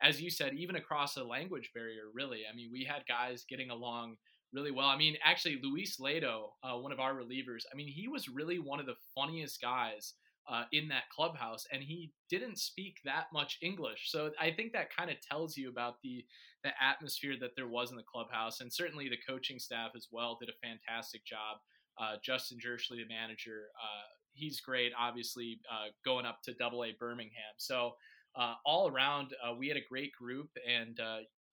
as 0.00 0.22
you 0.22 0.30
said, 0.30 0.54
even 0.54 0.76
across 0.76 1.16
a 1.16 1.24
language 1.24 1.70
barrier, 1.74 2.04
really, 2.14 2.42
I 2.50 2.54
mean, 2.54 2.70
we 2.72 2.84
had 2.84 3.02
guys 3.08 3.44
getting 3.48 3.70
along 3.70 4.16
really 4.52 4.70
well. 4.70 4.86
I 4.86 4.96
mean, 4.96 5.16
actually, 5.24 5.60
Luis 5.62 5.98
Ledo, 6.00 6.50
uh, 6.62 6.76
one 6.78 6.92
of 6.92 7.00
our 7.00 7.14
relievers, 7.14 7.62
I 7.72 7.76
mean, 7.76 7.88
he 7.88 8.08
was 8.08 8.28
really 8.28 8.58
one 8.58 8.80
of 8.80 8.86
the 8.86 8.96
funniest 9.14 9.60
guys. 9.60 10.14
Uh, 10.50 10.64
in 10.72 10.88
that 10.88 11.02
clubhouse, 11.14 11.66
and 11.74 11.82
he 11.82 12.10
didn't 12.30 12.56
speak 12.58 12.96
that 13.04 13.26
much 13.34 13.58
English. 13.60 14.10
So 14.10 14.30
I 14.40 14.50
think 14.50 14.72
that 14.72 14.88
kind 14.96 15.10
of 15.10 15.18
tells 15.20 15.58
you 15.58 15.68
about 15.68 15.96
the 16.02 16.24
the 16.64 16.70
atmosphere 16.82 17.34
that 17.38 17.50
there 17.54 17.68
was 17.68 17.90
in 17.90 17.98
the 17.98 18.02
clubhouse, 18.02 18.60
and 18.60 18.72
certainly 18.72 19.10
the 19.10 19.18
coaching 19.28 19.58
staff 19.58 19.90
as 19.94 20.08
well 20.10 20.38
did 20.40 20.48
a 20.48 20.66
fantastic 20.66 21.22
job. 21.26 21.58
Uh, 22.00 22.16
Justin 22.24 22.56
Jirschele, 22.58 22.96
the 22.96 23.14
manager, 23.14 23.66
uh, 23.76 24.08
he's 24.32 24.58
great. 24.58 24.92
Obviously, 24.98 25.60
uh, 25.70 25.90
going 26.02 26.24
up 26.24 26.40
to 26.44 26.54
Double 26.54 26.82
A 26.82 26.92
Birmingham. 26.98 27.52
So 27.58 27.92
uh, 28.34 28.54
all 28.64 28.88
around, 28.88 29.34
we 29.58 29.68
had 29.68 29.76
a 29.76 29.84
great 29.86 30.12
group, 30.18 30.48
and 30.66 30.98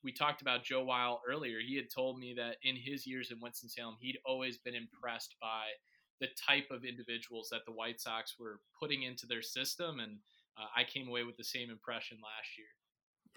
we 0.04 0.12
talked 0.12 0.42
about 0.42 0.64
Joe 0.64 0.84
Weil 0.84 1.22
earlier. 1.28 1.58
He 1.66 1.76
had 1.76 1.90
told 1.94 2.20
me 2.20 2.34
that 2.38 2.58
in 2.64 2.76
his 2.76 3.08
years 3.08 3.32
in 3.32 3.40
Winston 3.42 3.70
Salem, 3.70 3.98
he'd 4.00 4.20
always 4.26 4.58
been 4.58 4.76
impressed 4.76 5.36
by 5.42 5.66
the 6.22 6.28
type 6.48 6.68
of 6.72 6.86
individuals 6.86 7.50
that 7.52 7.62
the 7.66 7.74
White 7.74 8.00
Sox 8.00 8.36
were 8.40 8.60
putting 8.80 9.04
into 9.04 9.26
their 9.26 9.42
system, 9.42 10.00
and 10.00 10.18
uh, 10.58 10.68
I 10.76 10.84
came 10.84 11.08
away 11.08 11.24
with 11.24 11.38
the 11.38 11.44
same 11.44 11.70
impression 11.70 12.18
last 12.24 12.58
year. 12.58 12.68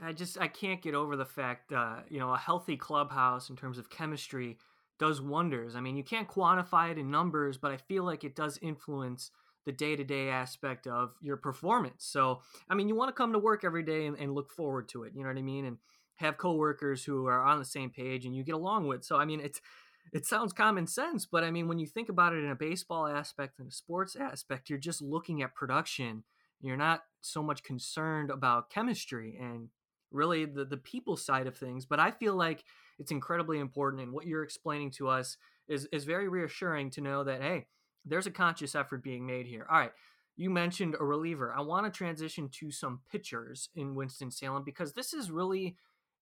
I 0.00 0.12
just 0.12 0.38
I 0.38 0.46
can't 0.46 0.80
get 0.80 0.94
over 0.94 1.16
the 1.16 1.26
fact 1.26 1.72
uh, 1.72 2.00
you 2.08 2.20
know 2.20 2.32
a 2.32 2.38
healthy 2.38 2.76
clubhouse 2.76 3.50
in 3.50 3.56
terms 3.56 3.78
of 3.78 3.90
chemistry 3.90 4.58
does 4.98 5.20
wonders. 5.20 5.76
I 5.76 5.80
mean, 5.80 5.96
you 5.96 6.04
can't 6.04 6.28
quantify 6.28 6.90
it 6.90 6.98
in 6.98 7.10
numbers, 7.10 7.56
but 7.56 7.70
I 7.70 7.76
feel 7.76 8.04
like 8.04 8.24
it 8.24 8.34
does 8.34 8.58
influence 8.60 9.30
the 9.64 9.72
day 9.72 9.96
to 9.96 10.04
day 10.04 10.28
aspect 10.28 10.86
of 10.86 11.14
your 11.20 11.36
performance. 11.36 12.04
So, 12.04 12.40
I 12.68 12.74
mean, 12.74 12.88
you 12.88 12.94
want 12.94 13.10
to 13.10 13.12
come 13.12 13.32
to 13.32 13.38
work 13.38 13.64
every 13.64 13.82
day 13.82 14.06
and, 14.06 14.16
and, 14.18 14.34
look 14.34 14.50
forward 14.50 14.88
to 14.90 15.02
it. 15.02 15.12
You 15.14 15.22
know 15.22 15.28
what 15.28 15.36
I 15.36 15.42
mean? 15.42 15.66
And 15.66 15.76
have 16.18 16.38
coworkers 16.38 17.04
who 17.04 17.26
are 17.26 17.42
on 17.42 17.58
the 17.58 17.64
same 17.64 17.90
page 17.90 18.24
and 18.24 18.34
you 18.34 18.44
get 18.44 18.54
along 18.54 18.86
with. 18.86 19.04
So, 19.04 19.16
I 19.16 19.24
mean, 19.24 19.40
it's 19.40 19.60
it 20.12 20.24
sounds 20.24 20.52
common 20.52 20.86
sense, 20.86 21.26
but 21.26 21.44
I 21.44 21.50
mean, 21.50 21.68
when 21.68 21.78
you 21.78 21.86
think 21.86 22.08
about 22.08 22.32
it 22.32 22.42
in 22.42 22.50
a 22.50 22.56
baseball 22.56 23.06
aspect 23.06 23.58
and 23.58 23.68
a 23.68 23.72
sports 23.72 24.16
aspect, 24.16 24.70
you're 24.70 24.78
just 24.78 25.02
looking 25.02 25.42
at 25.42 25.54
production. 25.54 26.24
You're 26.60 26.78
not 26.78 27.02
so 27.20 27.42
much 27.42 27.62
concerned 27.62 28.30
about 28.30 28.70
chemistry 28.70 29.36
and 29.38 29.68
really 30.10 30.44
the 30.46 30.64
the 30.64 30.76
people 30.76 31.16
side 31.16 31.46
of 31.46 31.56
things. 31.56 31.84
But 31.84 32.00
I 32.00 32.10
feel 32.10 32.34
like 32.34 32.64
it's 32.98 33.12
incredibly 33.12 33.58
important, 33.58 34.02
and 34.02 34.12
what 34.12 34.26
you're 34.26 34.42
explaining 34.42 34.90
to 34.92 35.08
us 35.08 35.36
is 35.68 35.86
is 35.92 36.04
very 36.04 36.28
reassuring 36.28 36.90
to 36.90 37.00
know 37.00 37.24
that 37.24 37.42
hey 37.42 37.66
there's 38.04 38.26
a 38.26 38.30
conscious 38.30 38.74
effort 38.74 39.02
being 39.02 39.26
made 39.26 39.46
here. 39.46 39.66
All 39.70 39.78
right. 39.78 39.92
You 40.36 40.50
mentioned 40.50 40.94
a 40.98 41.04
reliever. 41.04 41.52
I 41.52 41.60
want 41.62 41.86
to 41.86 41.96
transition 41.96 42.48
to 42.60 42.70
some 42.70 43.00
pitchers 43.10 43.70
in 43.74 43.94
Winston-Salem 43.96 44.62
because 44.64 44.92
this 44.92 45.12
is 45.12 45.32
really, 45.32 45.76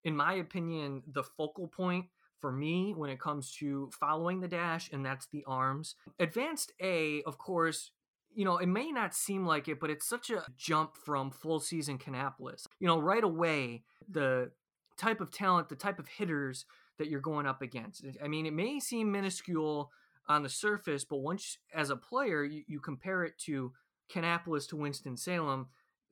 in 0.07 0.17
my 0.17 0.35
opinion, 0.35 1.03
the 1.13 1.25
focal 1.25 1.67
point 1.67 2.07
for 2.39 2.53
me 2.53 2.95
when 2.97 3.11
it 3.11 3.19
comes 3.19 3.51
to 3.57 3.91
following 3.99 4.41
the 4.41 4.47
dash, 4.47 4.89
and 4.93 5.05
that's 5.05 5.27
the 5.27 5.43
arms. 5.49 5.97
Advanced 6.21 6.73
A, 6.81 7.23
of 7.27 7.39
course, 7.39 7.91
you 8.33 8.45
know, 8.45 8.59
it 8.59 8.69
may 8.69 8.93
not 8.93 9.17
seem 9.17 9.45
like 9.45 9.67
it, 9.67 9.81
but 9.81 9.91
it's 9.91 10.09
such 10.09 10.31
a 10.31 10.45
jump 10.57 10.97
from 10.97 11.33
full 11.33 11.59
season 11.59 11.99
Kannapolis. 11.99 12.67
You 12.79 12.87
know, 12.87 13.01
right 13.01 13.25
away, 13.25 13.83
the 14.09 14.53
type 14.97 15.21
of 15.21 15.33
talent, 15.33 15.69
the 15.69 15.75
type 15.75 15.99
of 15.99 16.07
hitters 16.07 16.67
that 16.99 17.09
you're 17.09 17.21
going 17.21 17.47
up 17.47 17.61
against. 17.61 18.05
I 18.23 18.29
mean, 18.29 18.47
it 18.47 18.53
may 18.53 18.79
seem 18.79 19.11
minuscule 19.11 19.91
on 20.29 20.45
the 20.45 20.49
surface, 20.49 21.05
but 21.05 21.17
once 21.17 21.59
as 21.75 21.91
a 21.91 21.97
player 21.97 22.45
you, 22.45 22.63
you 22.69 22.79
compare 22.79 23.25
it 23.25 23.39
to 23.47 23.73
Kannapolis 24.09 24.69
to 24.69 24.77
Winston 24.77 25.17
Salem, 25.17 25.67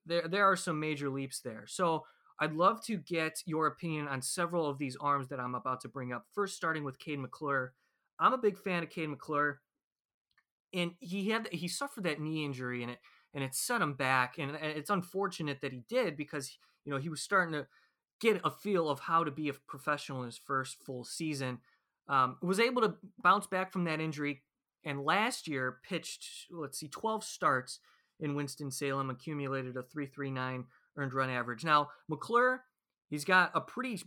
there 0.05 0.27
there 0.27 0.45
are 0.45 0.57
some 0.57 0.81
major 0.81 1.09
leaps 1.11 1.41
there. 1.41 1.65
So 1.69 2.05
I'd 2.41 2.53
love 2.53 2.85
to 2.87 2.97
get 2.97 3.43
your 3.47 3.67
opinion 3.67 4.09
on 4.09 4.21
several 4.21 4.69
of 4.69 4.79
these 4.79 4.97
arms 5.01 5.29
that 5.29 5.41
I'm 5.41 5.55
about 5.55 5.81
to 5.83 5.89
bring 5.89 6.13
up. 6.13 6.27
First, 6.33 6.57
starting 6.57 6.85
with 6.85 6.99
Kade 6.99 7.19
McClure. 7.19 7.73
I'm 8.19 8.33
a 8.33 8.39
big 8.39 8.59
fan 8.59 8.83
of 8.83 8.91
Kade 8.91 9.11
McClure, 9.11 9.61
and 10.73 10.93
he 11.01 11.31
had 11.31 11.49
he 11.53 11.69
suffered 11.69 12.05
that 12.05 12.21
knee 12.21 12.45
injury, 12.45 12.83
and 12.83 12.93
it 12.93 12.99
and 13.35 13.45
it 13.45 13.55
set 13.55 13.81
him 13.81 13.95
back. 13.95 14.37
And 14.39 14.53
it's 14.57 14.91
unfortunate 14.91 15.61
that 15.61 15.73
he 15.73 15.85
did 15.89 16.17
because 16.17 16.57
you 16.85 16.93
know 16.93 16.99
he 16.99 17.09
was 17.09 17.23
starting 17.23 17.53
to 17.53 17.67
get 18.21 18.41
a 18.45 18.51
feel 18.51 18.89
of 18.89 19.01
how 19.01 19.25
to 19.25 19.31
be 19.31 19.49
a 19.49 19.55
professional 19.67 20.21
in 20.21 20.27
his 20.27 20.39
first 20.39 20.83
full 20.85 21.05
season. 21.05 21.59
Um, 22.09 22.37
was 22.43 22.61
able 22.61 22.83
to 22.83 22.95
bounce 23.23 23.47
back 23.47 23.73
from 23.73 23.85
that 23.85 24.01
injury, 24.01 24.43
and 24.85 25.05
last 25.05 25.49
year 25.49 25.79
pitched, 25.89 26.27
let's 26.51 26.79
see, 26.79 26.89
12 26.89 27.25
starts 27.25 27.81
in 28.21 28.35
Winston-Salem, 28.35 29.11
accumulated 29.11 29.77
a 29.77 29.83
339 29.83 30.65
earned 30.97 31.15
run 31.15 31.31
average. 31.31 31.65
Now, 31.65 31.89
McClure, 32.09 32.63
he's 33.09 33.25
got 33.25 33.51
a 33.55 33.61
pretty 33.61 34.01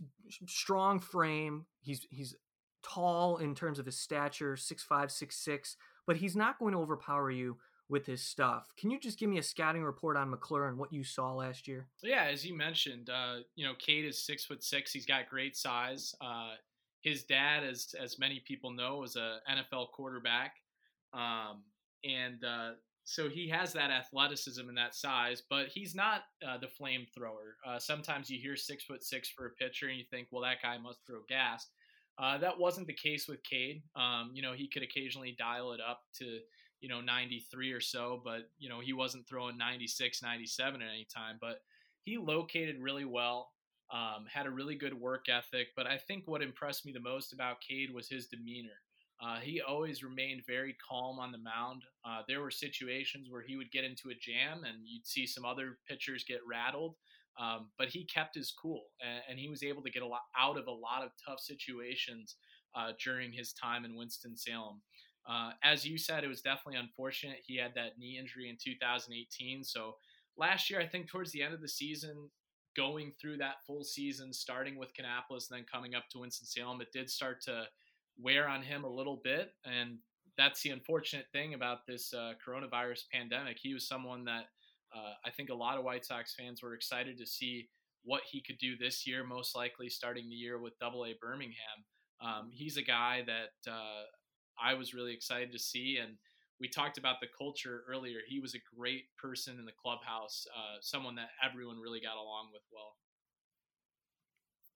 strong 0.46 1.00
frame. 1.00 1.66
He's 1.80 2.06
he's 2.10 2.34
tall 2.82 3.38
in 3.38 3.54
terms 3.54 3.78
of 3.78 3.86
his 3.86 3.98
stature, 3.98 4.56
six 4.56 4.82
five, 4.82 5.10
six 5.10 5.36
six, 5.36 5.76
but 6.06 6.16
he's 6.16 6.36
not 6.36 6.58
going 6.58 6.72
to 6.72 6.80
overpower 6.80 7.30
you 7.30 7.58
with 7.88 8.06
his 8.06 8.22
stuff. 8.22 8.70
Can 8.78 8.90
you 8.90 9.00
just 9.00 9.18
give 9.18 9.30
me 9.30 9.38
a 9.38 9.42
scouting 9.42 9.82
report 9.82 10.16
on 10.16 10.30
McClure 10.30 10.68
and 10.68 10.76
what 10.76 10.92
you 10.92 11.02
saw 11.02 11.32
last 11.32 11.66
year? 11.66 11.88
Yeah, 12.02 12.24
as 12.24 12.44
you 12.44 12.56
mentioned, 12.56 13.08
uh, 13.08 13.36
you 13.56 13.66
know, 13.66 13.72
Kade 13.74 14.06
is 14.06 14.24
six 14.24 14.44
foot 14.44 14.62
six. 14.62 14.92
He's 14.92 15.06
got 15.06 15.28
great 15.28 15.56
size. 15.56 16.14
Uh, 16.20 16.52
his 17.00 17.24
dad, 17.24 17.64
as 17.64 17.94
as 18.00 18.18
many 18.18 18.42
people 18.46 18.70
know, 18.70 18.98
was 18.98 19.16
a 19.16 19.38
NFL 19.50 19.92
quarterback, 19.92 20.56
um, 21.12 21.62
and 22.04 22.44
uh, 22.44 22.72
so 23.08 23.26
he 23.26 23.48
has 23.48 23.72
that 23.72 23.90
athleticism 23.90 24.68
and 24.68 24.76
that 24.76 24.94
size. 24.94 25.42
But 25.48 25.68
he's 25.68 25.94
not 25.94 26.24
uh, 26.46 26.58
the 26.58 26.66
flamethrower. 26.66 27.56
Uh, 27.66 27.78
sometimes 27.78 28.28
you 28.28 28.38
hear 28.38 28.54
six 28.54 28.84
foot 28.84 29.02
six 29.02 29.30
for 29.30 29.46
a 29.46 29.50
pitcher, 29.50 29.88
and 29.88 29.96
you 29.96 30.04
think, 30.10 30.28
well, 30.30 30.42
that 30.42 30.60
guy 30.62 30.76
must 30.76 30.98
throw 31.06 31.20
gas. 31.26 31.68
Uh, 32.18 32.36
that 32.36 32.58
wasn't 32.58 32.86
the 32.86 32.92
case 32.92 33.26
with 33.26 33.40
Kade. 33.50 33.80
Um, 33.96 34.32
you 34.34 34.42
know, 34.42 34.52
he 34.52 34.68
could 34.68 34.82
occasionally 34.82 35.34
dial 35.38 35.72
it 35.72 35.80
up 35.80 36.02
to, 36.18 36.40
you 36.82 36.88
know, 36.90 37.00
93 37.00 37.72
or 37.72 37.80
so, 37.80 38.20
but, 38.22 38.50
you 38.58 38.68
know, 38.68 38.80
he 38.80 38.92
wasn't 38.92 39.26
throwing 39.26 39.56
96, 39.56 40.22
97 40.22 40.82
at 40.82 40.88
any 40.88 41.06
time. 41.14 41.38
But 41.40 41.62
he 42.02 42.18
located 42.18 42.76
really 42.78 43.06
well, 43.06 43.52
um, 43.90 44.26
had 44.30 44.44
a 44.44 44.50
really 44.50 44.74
good 44.74 44.92
work 44.92 45.30
ethic. 45.30 45.68
But 45.74 45.86
I 45.86 45.96
think 45.96 46.24
what 46.26 46.42
impressed 46.42 46.84
me 46.84 46.92
the 46.92 47.00
most 47.00 47.32
about 47.32 47.56
Kade 47.62 47.94
was 47.94 48.08
his 48.08 48.26
demeanor. 48.26 48.82
Uh, 49.20 49.38
he 49.40 49.60
always 49.60 50.04
remained 50.04 50.42
very 50.46 50.76
calm 50.88 51.18
on 51.18 51.32
the 51.32 51.38
mound. 51.38 51.82
Uh, 52.04 52.22
there 52.28 52.40
were 52.40 52.50
situations 52.50 53.28
where 53.30 53.42
he 53.42 53.56
would 53.56 53.70
get 53.72 53.84
into 53.84 54.10
a 54.10 54.14
jam 54.14 54.62
and 54.64 54.78
you'd 54.84 55.06
see 55.06 55.26
some 55.26 55.44
other 55.44 55.78
pitchers 55.88 56.24
get 56.26 56.40
rattled. 56.48 56.94
Um, 57.40 57.70
but 57.78 57.88
he 57.88 58.04
kept 58.04 58.34
his 58.34 58.52
cool 58.52 58.86
and, 59.00 59.22
and, 59.30 59.38
he 59.38 59.48
was 59.48 59.62
able 59.62 59.80
to 59.82 59.90
get 59.90 60.02
a 60.02 60.06
lot 60.06 60.22
out 60.36 60.58
of 60.58 60.66
a 60.66 60.72
lot 60.72 61.04
of 61.04 61.10
tough 61.24 61.38
situations 61.38 62.34
uh, 62.74 62.92
during 63.02 63.32
his 63.32 63.52
time 63.52 63.84
in 63.84 63.94
Winston-Salem. 63.94 64.80
Uh, 65.28 65.50
as 65.62 65.84
you 65.84 65.98
said, 65.98 66.24
it 66.24 66.28
was 66.28 66.40
definitely 66.40 66.80
unfortunate. 66.80 67.38
He 67.46 67.56
had 67.56 67.74
that 67.76 67.98
knee 67.98 68.18
injury 68.18 68.48
in 68.48 68.56
2018. 68.60 69.62
So 69.62 69.96
last 70.36 70.68
year, 70.68 70.80
I 70.80 70.86
think 70.86 71.08
towards 71.08 71.30
the 71.30 71.42
end 71.42 71.54
of 71.54 71.60
the 71.60 71.68
season, 71.68 72.28
going 72.76 73.12
through 73.20 73.36
that 73.36 73.62
full 73.66 73.84
season, 73.84 74.32
starting 74.32 74.76
with 74.76 74.94
Kannapolis 74.94 75.50
and 75.50 75.58
then 75.58 75.66
coming 75.70 75.94
up 75.94 76.04
to 76.10 76.20
Winston-Salem, 76.20 76.80
it 76.80 76.92
did 76.92 77.10
start 77.10 77.40
to 77.42 77.64
wear 78.18 78.48
on 78.48 78.62
him 78.62 78.84
a 78.84 78.88
little 78.88 79.20
bit. 79.22 79.52
And 79.64 79.98
that's 80.36 80.62
the 80.62 80.70
unfortunate 80.70 81.26
thing 81.32 81.54
about 81.54 81.86
this 81.86 82.12
uh, 82.14 82.32
coronavirus 82.46 83.02
pandemic. 83.12 83.58
He 83.60 83.74
was 83.74 83.86
someone 83.86 84.24
that 84.24 84.44
uh, 84.94 85.14
I 85.24 85.30
think 85.30 85.50
a 85.50 85.54
lot 85.54 85.78
of 85.78 85.84
White 85.84 86.04
Sox 86.04 86.34
fans 86.34 86.62
were 86.62 86.74
excited 86.74 87.18
to 87.18 87.26
see 87.26 87.68
what 88.04 88.22
he 88.30 88.40
could 88.40 88.58
do 88.58 88.76
this 88.76 89.06
year, 89.06 89.24
most 89.24 89.54
likely 89.54 89.88
starting 89.88 90.28
the 90.28 90.34
year 90.34 90.58
with 90.58 90.78
Double 90.78 91.04
A 91.04 91.14
Birmingham. 91.20 91.84
Um, 92.20 92.50
he's 92.52 92.76
a 92.76 92.82
guy 92.82 93.22
that 93.26 93.70
uh, 93.70 94.04
I 94.60 94.74
was 94.74 94.94
really 94.94 95.12
excited 95.12 95.52
to 95.52 95.58
see, 95.58 95.98
and 96.02 96.14
we 96.60 96.68
talked 96.68 96.98
about 96.98 97.20
the 97.20 97.28
culture 97.36 97.82
earlier. 97.88 98.18
He 98.26 98.40
was 98.40 98.54
a 98.54 98.76
great 98.76 99.04
person 99.20 99.58
in 99.58 99.64
the 99.64 99.76
clubhouse, 99.80 100.46
uh, 100.56 100.78
someone 100.80 101.14
that 101.16 101.30
everyone 101.44 101.80
really 101.80 102.00
got 102.00 102.16
along 102.16 102.48
with 102.52 102.62
well. 102.72 102.96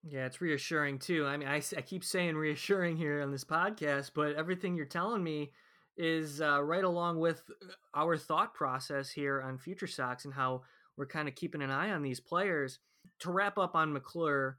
Yeah, 0.04 0.26
it's 0.26 0.40
reassuring 0.40 0.98
too. 0.98 1.26
I 1.26 1.36
mean, 1.36 1.48
I, 1.48 1.62
I 1.76 1.80
keep 1.82 2.04
saying 2.04 2.36
reassuring 2.36 2.96
here 2.96 3.22
on 3.22 3.30
this 3.30 3.44
podcast, 3.44 4.10
but 4.14 4.34
everything 4.34 4.74
you're 4.74 4.86
telling 4.86 5.22
me 5.22 5.52
is 5.96 6.40
uh, 6.40 6.62
right 6.62 6.84
along 6.84 7.18
with 7.18 7.42
uh, 7.62 7.66
our 7.94 8.16
thought 8.16 8.54
process 8.54 9.10
here 9.10 9.40
on 9.42 9.58
Future 9.58 9.86
Sox 9.86 10.24
and 10.24 10.34
how 10.34 10.62
we're 10.96 11.06
kind 11.06 11.28
of 11.28 11.34
keeping 11.34 11.62
an 11.62 11.70
eye 11.70 11.90
on 11.90 12.02
these 12.02 12.20
players. 12.20 12.78
To 13.20 13.32
wrap 13.32 13.58
up 13.58 13.74
on 13.74 13.92
McClure, 13.92 14.58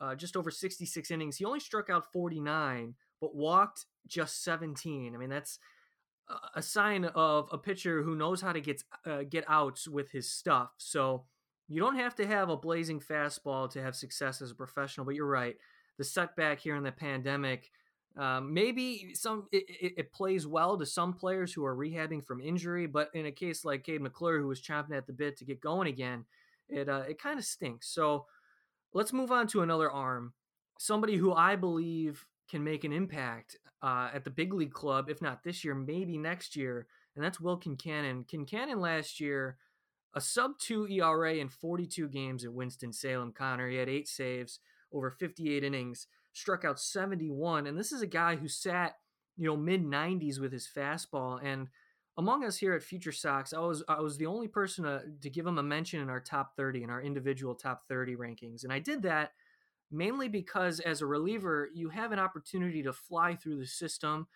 uh, 0.00 0.14
just 0.14 0.36
over 0.36 0.50
66 0.50 1.10
innings. 1.10 1.36
He 1.36 1.44
only 1.44 1.60
struck 1.60 1.88
out 1.88 2.12
49, 2.12 2.94
but 3.20 3.34
walked 3.34 3.86
just 4.06 4.42
17. 4.42 5.14
I 5.14 5.18
mean, 5.18 5.28
that's 5.28 5.58
a 6.54 6.62
sign 6.62 7.04
of 7.04 7.48
a 7.52 7.58
pitcher 7.58 8.02
who 8.02 8.16
knows 8.16 8.40
how 8.40 8.52
to 8.52 8.60
get 8.60 8.82
uh, 9.04 9.22
get 9.28 9.44
outs 9.48 9.88
with 9.88 10.10
his 10.10 10.28
stuff. 10.30 10.70
So 10.78 11.24
you 11.68 11.80
don't 11.80 11.96
have 11.96 12.14
to 12.16 12.26
have 12.26 12.48
a 12.48 12.56
blazing 12.56 13.00
fastball 13.00 13.70
to 13.72 13.82
have 13.82 13.96
success 13.96 14.40
as 14.40 14.50
a 14.50 14.54
professional. 14.54 15.06
But 15.06 15.14
you're 15.14 15.26
right, 15.26 15.56
the 15.98 16.04
setback 16.04 16.60
here 16.60 16.76
in 16.76 16.84
the 16.84 16.92
pandemic 16.92 17.70
um, 18.16 18.54
maybe 18.54 19.10
some 19.14 19.46
it, 19.52 19.94
it, 19.98 20.12
plays 20.12 20.46
well 20.46 20.78
to 20.78 20.86
some 20.86 21.12
players 21.12 21.52
who 21.52 21.64
are 21.66 21.76
rehabbing 21.76 22.24
from 22.24 22.40
injury, 22.40 22.86
but 22.86 23.10
in 23.12 23.26
a 23.26 23.32
case 23.32 23.62
like 23.62 23.84
Kade 23.84 24.00
McClure, 24.00 24.40
who 24.40 24.46
was 24.48 24.62
chomping 24.62 24.96
at 24.96 25.06
the 25.06 25.12
bit 25.12 25.36
to 25.36 25.44
get 25.44 25.60
going 25.60 25.86
again, 25.86 26.24
it 26.70 26.88
uh, 26.88 27.02
it 27.06 27.20
kind 27.20 27.38
of 27.38 27.44
stinks. 27.44 27.88
So 27.88 28.24
let's 28.94 29.12
move 29.12 29.30
on 29.30 29.46
to 29.48 29.60
another 29.60 29.90
arm, 29.90 30.32
somebody 30.78 31.16
who 31.16 31.34
I 31.34 31.56
believe 31.56 32.24
can 32.50 32.64
make 32.64 32.84
an 32.84 32.92
impact 32.92 33.58
uh, 33.82 34.08
at 34.14 34.24
the 34.24 34.30
big 34.30 34.54
league 34.54 34.72
club, 34.72 35.10
if 35.10 35.20
not 35.20 35.44
this 35.44 35.62
year, 35.62 35.74
maybe 35.74 36.16
next 36.16 36.56
year, 36.56 36.86
and 37.16 37.24
that's 37.24 37.38
Will 37.38 37.60
Kincanon. 37.60 38.26
Kincanon 38.26 38.80
last 38.80 39.20
year, 39.20 39.58
a 40.16 40.20
sub 40.20 40.58
two 40.58 40.88
ERA 40.88 41.34
in 41.34 41.48
42 41.48 42.08
games 42.08 42.44
at 42.44 42.52
Winston 42.52 42.92
Salem. 42.92 43.32
Connor, 43.32 43.68
he 43.68 43.76
had 43.76 43.88
eight 43.88 44.08
saves 44.08 44.58
over 44.92 45.10
58 45.10 45.62
innings 45.62 46.06
struck 46.32 46.64
out 46.64 46.80
71. 46.80 47.66
And 47.66 47.78
this 47.78 47.92
is 47.92 48.02
a 48.02 48.06
guy 48.06 48.36
who 48.36 48.48
sat, 48.48 48.94
you 49.36 49.46
know, 49.46 49.56
mid 49.56 49.84
90s 49.84 50.40
with 50.40 50.52
his 50.52 50.68
fastball. 50.74 51.38
And 51.44 51.68
among 52.18 52.44
us 52.44 52.56
here 52.56 52.74
at 52.74 52.82
Future 52.82 53.12
Sox, 53.12 53.52
I 53.52 53.58
was 53.60 53.84
I 53.88 54.00
was 54.00 54.16
the 54.16 54.26
only 54.26 54.48
person 54.48 54.84
to, 54.84 55.02
to 55.20 55.30
give 55.30 55.46
him 55.46 55.58
a 55.58 55.62
mention 55.62 56.00
in 56.00 56.08
our 56.08 56.20
top 56.20 56.56
30 56.56 56.82
in 56.82 56.90
our 56.90 57.02
individual 57.02 57.54
top 57.54 57.82
30 57.88 58.16
rankings. 58.16 58.64
And 58.64 58.72
I 58.72 58.78
did 58.78 59.02
that 59.02 59.32
mainly 59.90 60.28
because 60.28 60.80
as 60.80 61.00
a 61.00 61.06
reliever, 61.06 61.68
you 61.74 61.90
have 61.90 62.12
an 62.12 62.18
opportunity 62.18 62.82
to 62.82 62.92
fly 62.92 63.36
through 63.36 63.58
the 63.58 63.66
system 63.66 64.26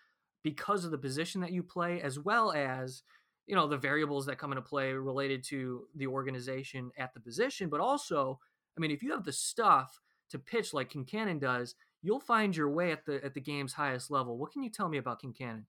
because 0.43 0.85
of 0.85 0.91
the 0.91 0.97
position 0.97 1.41
that 1.41 1.51
you 1.51 1.61
play, 1.61 2.01
as 2.01 2.17
well 2.17 2.51
as 2.51 3.03
you 3.47 3.55
know 3.55 3.67
the 3.67 3.77
variables 3.77 4.25
that 4.25 4.37
come 4.37 4.51
into 4.51 4.61
play 4.61 4.93
related 4.93 5.43
to 5.45 5.87
the 5.95 6.07
organization 6.07 6.91
at 6.97 7.13
the 7.13 7.19
position, 7.19 7.69
but 7.69 7.79
also, 7.79 8.39
I 8.77 8.81
mean, 8.81 8.91
if 8.91 9.03
you 9.03 9.11
have 9.11 9.25
the 9.25 9.33
stuff 9.33 9.99
to 10.29 10.39
pitch 10.39 10.73
like 10.73 10.91
Kincanon 10.91 11.39
does, 11.39 11.75
you'll 12.01 12.19
find 12.19 12.55
your 12.55 12.69
way 12.69 12.91
at 12.91 13.05
the 13.05 13.23
at 13.23 13.33
the 13.33 13.41
game's 13.41 13.73
highest 13.73 14.11
level. 14.11 14.37
What 14.37 14.51
can 14.51 14.63
you 14.63 14.69
tell 14.69 14.89
me 14.89 14.97
about 14.97 15.21
Kincanon? 15.21 15.65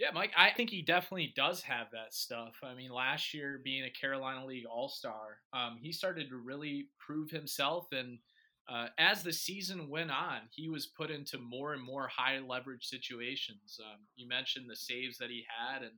Yeah, 0.00 0.08
Mike, 0.14 0.32
I 0.34 0.50
think 0.50 0.70
he 0.70 0.80
definitely 0.80 1.34
does 1.36 1.60
have 1.60 1.88
that 1.92 2.14
stuff. 2.14 2.54
I 2.62 2.74
mean, 2.74 2.90
last 2.90 3.34
year 3.34 3.60
being 3.62 3.84
a 3.84 3.90
Carolina 3.90 4.46
League 4.46 4.64
All 4.64 4.88
Star, 4.88 5.36
um, 5.52 5.76
he 5.78 5.92
started 5.92 6.30
to 6.30 6.38
really 6.38 6.88
prove 6.98 7.30
himself. 7.30 7.88
And 7.92 8.18
uh, 8.66 8.86
as 8.96 9.22
the 9.22 9.32
season 9.32 9.90
went 9.90 10.10
on, 10.10 10.38
he 10.52 10.70
was 10.70 10.86
put 10.86 11.10
into 11.10 11.38
more 11.38 11.74
and 11.74 11.82
more 11.82 12.08
high 12.08 12.38
leverage 12.38 12.86
situations. 12.86 13.78
Um, 13.78 13.98
you 14.16 14.26
mentioned 14.26 14.70
the 14.70 14.76
saves 14.76 15.18
that 15.18 15.28
he 15.28 15.44
had, 15.46 15.82
and 15.82 15.92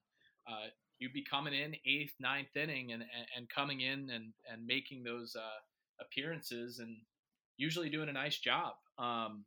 uh, 0.48 0.66
you'd 1.02 1.12
be 1.12 1.24
coming 1.28 1.52
in 1.52 1.74
eighth, 1.84 2.14
ninth 2.20 2.56
inning 2.56 2.92
and, 2.92 3.02
and, 3.02 3.26
and 3.36 3.48
coming 3.48 3.80
in 3.80 4.08
and, 4.10 4.32
and 4.50 4.64
making 4.64 5.02
those 5.02 5.34
uh, 5.36 5.60
appearances 6.00 6.78
and 6.78 6.96
usually 7.56 7.90
doing 7.90 8.08
a 8.08 8.12
nice 8.12 8.38
job. 8.38 8.74
Um, 8.98 9.44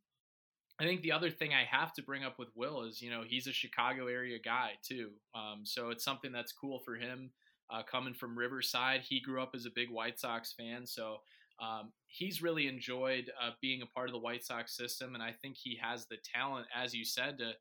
I 0.80 0.84
think 0.84 1.02
the 1.02 1.14
other 1.14 1.32
thing 1.32 1.52
I 1.54 1.64
have 1.64 1.94
to 1.94 2.04
bring 2.04 2.26
up 2.26 2.38
with 2.38 2.50
Will 2.56 2.84
is, 2.84 3.02
you 3.02 3.10
know, 3.10 3.24
he's 3.26 3.48
a 3.48 3.54
Chicago 3.54 4.08
area 4.08 4.38
guy 4.44 4.72
too. 4.84 5.12
Um, 5.34 5.62
so 5.64 5.90
it's 5.92 6.04
something 6.04 6.34
that's 6.34 6.52
cool 6.52 6.80
for 6.84 6.96
him 6.96 7.32
uh, 7.70 7.84
coming 7.90 8.14
from 8.14 8.38
Riverside. 8.38 9.02
He 9.02 9.22
grew 9.22 9.42
up 9.42 9.52
as 9.56 9.66
a 9.66 9.74
big 9.74 9.90
White 9.90 10.20
Sox 10.20 10.52
fan. 10.52 10.86
So 10.86 11.20
um, 11.62 11.94
he's 12.08 12.42
really 12.42 12.68
enjoyed 12.68 13.32
uh, 13.42 13.52
being 13.62 13.82
a 13.82 13.86
part 13.86 14.10
of 14.10 14.14
the 14.14 14.20
White 14.20 14.44
Sox 14.44 14.76
system. 14.76 15.14
And 15.14 15.24
I 15.24 15.32
think 15.42 15.56
he 15.56 15.80
has 15.82 16.06
the 16.06 16.18
talent, 16.36 16.68
as 16.76 16.94
you 16.94 17.06
said, 17.06 17.38
to 17.38 17.52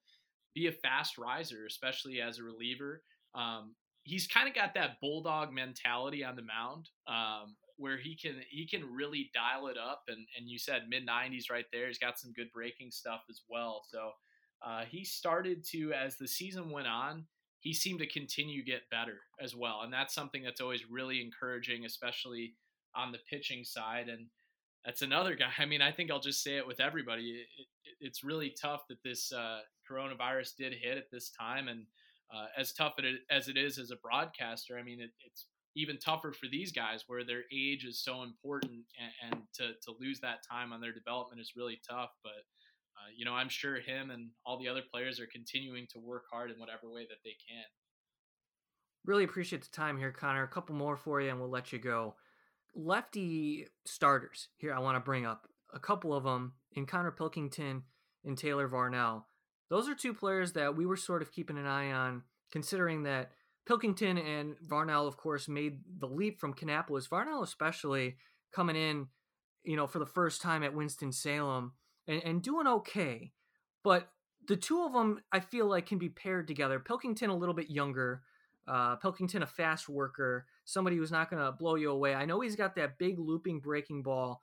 be 0.52 0.66
a 0.66 0.72
fast 0.72 1.16
riser, 1.16 1.66
especially 1.66 2.20
as 2.20 2.40
a 2.40 2.42
reliever. 2.42 3.02
Um, 3.36 3.76
he's 4.04 4.26
kind 4.26 4.48
of 4.48 4.54
got 4.54 4.74
that 4.74 5.00
bulldog 5.00 5.52
mentality 5.52 6.24
on 6.24 6.36
the 6.36 6.42
mound. 6.42 6.88
Um, 7.06 7.56
where 7.76 7.96
he 7.96 8.14
can 8.14 8.36
he 8.50 8.66
can 8.66 8.84
really 8.92 9.30
dial 9.34 9.66
it 9.66 9.76
up 9.76 10.04
and 10.08 10.26
and 10.38 10.48
you 10.48 10.58
said 10.58 10.82
mid 10.88 11.06
90s 11.06 11.50
right 11.50 11.66
there 11.72 11.88
he's 11.88 11.98
got 11.98 12.18
some 12.18 12.32
good 12.32 12.50
breaking 12.52 12.90
stuff 12.90 13.22
as 13.28 13.42
well 13.48 13.82
so 13.88 14.10
uh, 14.64 14.84
he 14.88 15.04
started 15.04 15.62
to 15.62 15.92
as 15.92 16.16
the 16.16 16.28
season 16.28 16.70
went 16.70 16.86
on 16.86 17.24
he 17.60 17.72
seemed 17.72 17.98
to 17.98 18.06
continue 18.06 18.64
get 18.64 18.88
better 18.90 19.20
as 19.40 19.54
well 19.54 19.80
and 19.82 19.92
that's 19.92 20.14
something 20.14 20.42
that's 20.42 20.60
always 20.60 20.88
really 20.90 21.20
encouraging 21.20 21.84
especially 21.84 22.54
on 22.94 23.10
the 23.10 23.18
pitching 23.28 23.64
side 23.64 24.08
and 24.08 24.26
that's 24.84 25.02
another 25.02 25.34
guy 25.34 25.50
i 25.58 25.64
mean 25.64 25.82
i 25.82 25.90
think 25.90 26.10
i'll 26.10 26.20
just 26.20 26.42
say 26.42 26.56
it 26.56 26.66
with 26.66 26.80
everybody 26.80 27.22
it, 27.30 27.46
it, 27.58 27.96
it's 28.00 28.22
really 28.24 28.54
tough 28.60 28.82
that 28.88 29.02
this 29.02 29.32
uh, 29.32 29.60
coronavirus 29.90 30.56
did 30.56 30.72
hit 30.72 30.96
at 30.96 31.10
this 31.10 31.30
time 31.30 31.68
and 31.68 31.86
uh, 32.34 32.46
as 32.56 32.72
tough 32.72 32.94
as 33.30 33.48
it 33.48 33.56
is 33.56 33.78
as 33.78 33.90
a 33.90 33.96
broadcaster 33.96 34.78
i 34.78 34.82
mean 34.82 35.00
it, 35.00 35.10
it's 35.24 35.46
even 35.76 35.98
tougher 35.98 36.32
for 36.32 36.46
these 36.50 36.72
guys 36.72 37.04
where 37.06 37.24
their 37.24 37.42
age 37.52 37.84
is 37.84 38.02
so 38.02 38.22
important 38.22 38.84
and, 38.98 39.32
and 39.32 39.42
to, 39.54 39.72
to 39.82 39.96
lose 40.00 40.20
that 40.20 40.38
time 40.48 40.72
on 40.72 40.80
their 40.80 40.92
development 40.92 41.40
is 41.40 41.54
really 41.56 41.80
tough. 41.88 42.10
But, 42.22 42.30
uh, 42.96 43.10
you 43.16 43.24
know, 43.24 43.34
I'm 43.34 43.48
sure 43.48 43.80
him 43.80 44.10
and 44.10 44.30
all 44.46 44.58
the 44.58 44.68
other 44.68 44.82
players 44.88 45.18
are 45.18 45.26
continuing 45.26 45.86
to 45.92 45.98
work 45.98 46.24
hard 46.32 46.50
in 46.50 46.58
whatever 46.58 46.90
way 46.90 47.02
that 47.08 47.18
they 47.24 47.36
can. 47.48 47.64
Really 49.04 49.24
appreciate 49.24 49.62
the 49.62 49.76
time 49.76 49.98
here, 49.98 50.12
Connor. 50.12 50.44
A 50.44 50.48
couple 50.48 50.74
more 50.74 50.96
for 50.96 51.20
you 51.20 51.30
and 51.30 51.40
we'll 51.40 51.50
let 51.50 51.72
you 51.72 51.78
go. 51.78 52.14
Lefty 52.76 53.66
starters 53.84 54.48
here, 54.56 54.72
I 54.72 54.78
want 54.78 54.96
to 54.96 55.00
bring 55.00 55.26
up 55.26 55.48
a 55.72 55.78
couple 55.78 56.14
of 56.14 56.24
them 56.24 56.54
in 56.72 56.86
Connor 56.86 57.10
Pilkington 57.10 57.82
and 58.24 58.38
Taylor 58.38 58.68
Varnell. 58.68 59.24
Those 59.74 59.88
are 59.88 59.94
two 59.94 60.14
players 60.14 60.52
that 60.52 60.76
we 60.76 60.86
were 60.86 60.96
sort 60.96 61.22
of 61.22 61.32
keeping 61.32 61.58
an 61.58 61.66
eye 61.66 61.90
on, 61.90 62.22
considering 62.52 63.02
that– 63.04 63.32
Pilkington 63.66 64.18
and 64.18 64.56
Varnell, 64.58 65.08
of 65.08 65.16
course, 65.16 65.48
made 65.48 65.80
the 65.98 66.06
leap 66.06 66.38
from 66.38 66.54
Kannapolis. 66.54 67.08
Varnell, 67.08 67.42
especially 67.42 68.16
coming 68.52 68.76
in, 68.76 69.08
you 69.64 69.76
know, 69.76 69.86
for 69.86 69.98
the 69.98 70.06
first 70.06 70.42
time 70.42 70.62
at 70.62 70.74
Winston 70.74 71.12
Salem 71.12 71.72
and, 72.06 72.22
and 72.22 72.42
doing 72.42 72.66
okay. 72.66 73.32
But 73.82 74.08
the 74.46 74.56
two 74.56 74.84
of 74.84 74.92
them, 74.92 75.22
I 75.32 75.40
feel 75.40 75.66
like, 75.66 75.86
can 75.86 75.98
be 75.98 76.10
paired 76.10 76.46
together. 76.46 76.78
Pilkington 76.78 77.30
a 77.30 77.36
little 77.36 77.54
bit 77.54 77.70
younger. 77.70 78.22
Uh, 78.66 78.96
Pilkington 78.96 79.42
a 79.42 79.46
fast 79.46 79.88
worker, 79.88 80.46
somebody 80.64 80.96
who's 80.96 81.12
not 81.12 81.30
going 81.30 81.42
to 81.42 81.52
blow 81.52 81.74
you 81.74 81.90
away. 81.90 82.14
I 82.14 82.24
know 82.24 82.40
he's 82.40 82.56
got 82.56 82.76
that 82.76 82.98
big 82.98 83.18
looping 83.18 83.60
breaking 83.60 84.02
ball, 84.02 84.42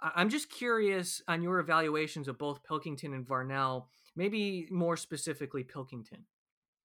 I'm 0.00 0.28
just 0.28 0.50
curious 0.50 1.22
on 1.26 1.42
your 1.42 1.58
evaluations 1.58 2.28
of 2.28 2.38
both 2.38 2.62
Pilkington 2.62 3.14
and 3.14 3.26
Varnell, 3.26 3.86
maybe 4.18 4.66
more 4.70 4.96
specifically 4.96 5.62
Pilkington. 5.62 6.24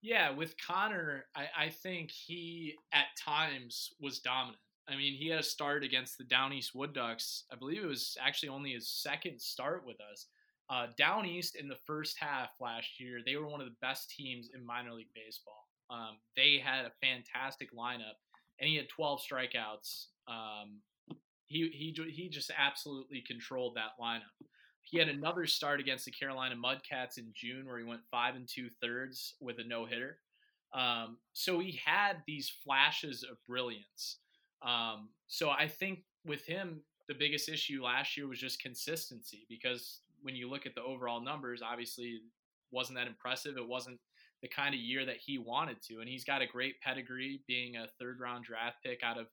Yeah, 0.04 0.30
with 0.30 0.56
Connor, 0.58 1.26
I, 1.36 1.66
I 1.66 1.70
think 1.70 2.12
he 2.12 2.76
at 2.94 3.08
times 3.20 3.90
was 4.00 4.20
dominant. 4.20 4.60
I 4.88 4.96
mean, 4.96 5.14
he 5.14 5.30
had 5.30 5.40
a 5.40 5.44
start 5.44 5.84
against 5.84 6.18
the 6.18 6.26
Down 6.26 6.54
East 6.54 6.76
Wood 6.76 6.94
Ducks. 6.94 7.46
I 7.52 7.56
believe 7.56 7.84
it 7.84 7.88
was 7.88 8.18
actually 8.22 8.50
only 8.50 8.74
his 8.74 8.88
second 8.88 9.42
start 9.42 9.84
with 9.86 9.98
us. 10.12 10.28
Uh, 10.70 10.88
Down 10.98 11.26
East 11.26 11.56
in 11.56 11.68
the 11.68 11.78
first 11.88 12.18
half 12.20 12.50
last 12.60 13.00
year, 13.00 13.20
they 13.26 13.36
were 13.36 13.48
one 13.48 13.62
of 13.62 13.68
the 13.68 13.76
best 13.82 14.12
teams 14.12 14.50
in 14.54 14.66
minor 14.66 14.92
league 14.92 15.14
baseball. 15.16 15.68
Um, 15.90 16.18
they 16.36 16.62
had 16.64 16.86
a 16.86 16.92
fantastic 17.02 17.74
lineup, 17.74 18.20
and 18.60 18.70
he 18.70 18.76
had 18.76 18.90
12 18.90 19.22
strikeouts. 19.22 20.08
Um, 20.28 20.82
he 21.48 21.70
he 21.70 22.12
he 22.12 22.30
just 22.30 22.52
absolutely 22.58 23.24
controlled 23.26 23.76
that 23.76 24.02
lineup. 24.02 24.48
He 24.94 25.00
had 25.00 25.10
another 25.10 25.48
start 25.48 25.80
against 25.80 26.06
the 26.06 26.12
Carolina 26.12 26.54
Mudcats 26.56 27.18
in 27.18 27.26
June 27.34 27.66
where 27.66 27.80
he 27.80 27.84
went 27.84 28.02
five 28.12 28.36
and 28.36 28.48
two 28.48 28.70
thirds 28.80 29.34
with 29.42 29.58
a 29.58 29.64
no 29.64 29.86
hitter. 29.86 30.20
Um, 30.72 31.18
so 31.34 31.58
he 31.58 31.80
had 31.84 32.18
these 32.28 32.48
flashes 32.64 33.24
of 33.24 33.44
brilliance. 33.48 34.18
Um, 34.62 35.10
so 35.26 35.50
I 35.50 35.68
think 35.68 36.04
with 36.28 36.46
him, 36.46 36.82
the 37.08 37.16
biggest 37.16 37.50
issue 37.50 37.84
last 37.84 38.16
year 38.16 38.28
was 38.28 38.38
just 38.38 38.62
consistency 38.62 39.48
because 39.50 40.02
when 40.22 40.36
you 40.36 40.48
look 40.48 40.68
at 40.68 40.76
the 40.76 40.84
overall 40.84 41.20
numbers, 41.20 41.64
obviously 41.64 42.20
wasn't 42.70 43.00
that 43.00 43.08
impressive. 43.08 43.58
It 43.58 43.68
wasn't 43.68 43.98
the 44.44 44.48
kind 44.48 44.76
of 44.76 44.80
year 44.80 45.08
that 45.08 45.18
he 45.18 45.40
wanted 45.40 45.82
to, 45.88 46.02
and 46.02 46.08
he's 46.08 46.24
got 46.24 46.44
a 46.44 46.48
great 46.48 46.80
pedigree, 46.82 47.42
being 47.48 47.78
a 47.78 47.88
third 48.00 48.20
round 48.20 48.46
draft 48.46 48.76
pick 48.86 49.02
out 49.02 49.18
of 49.18 49.26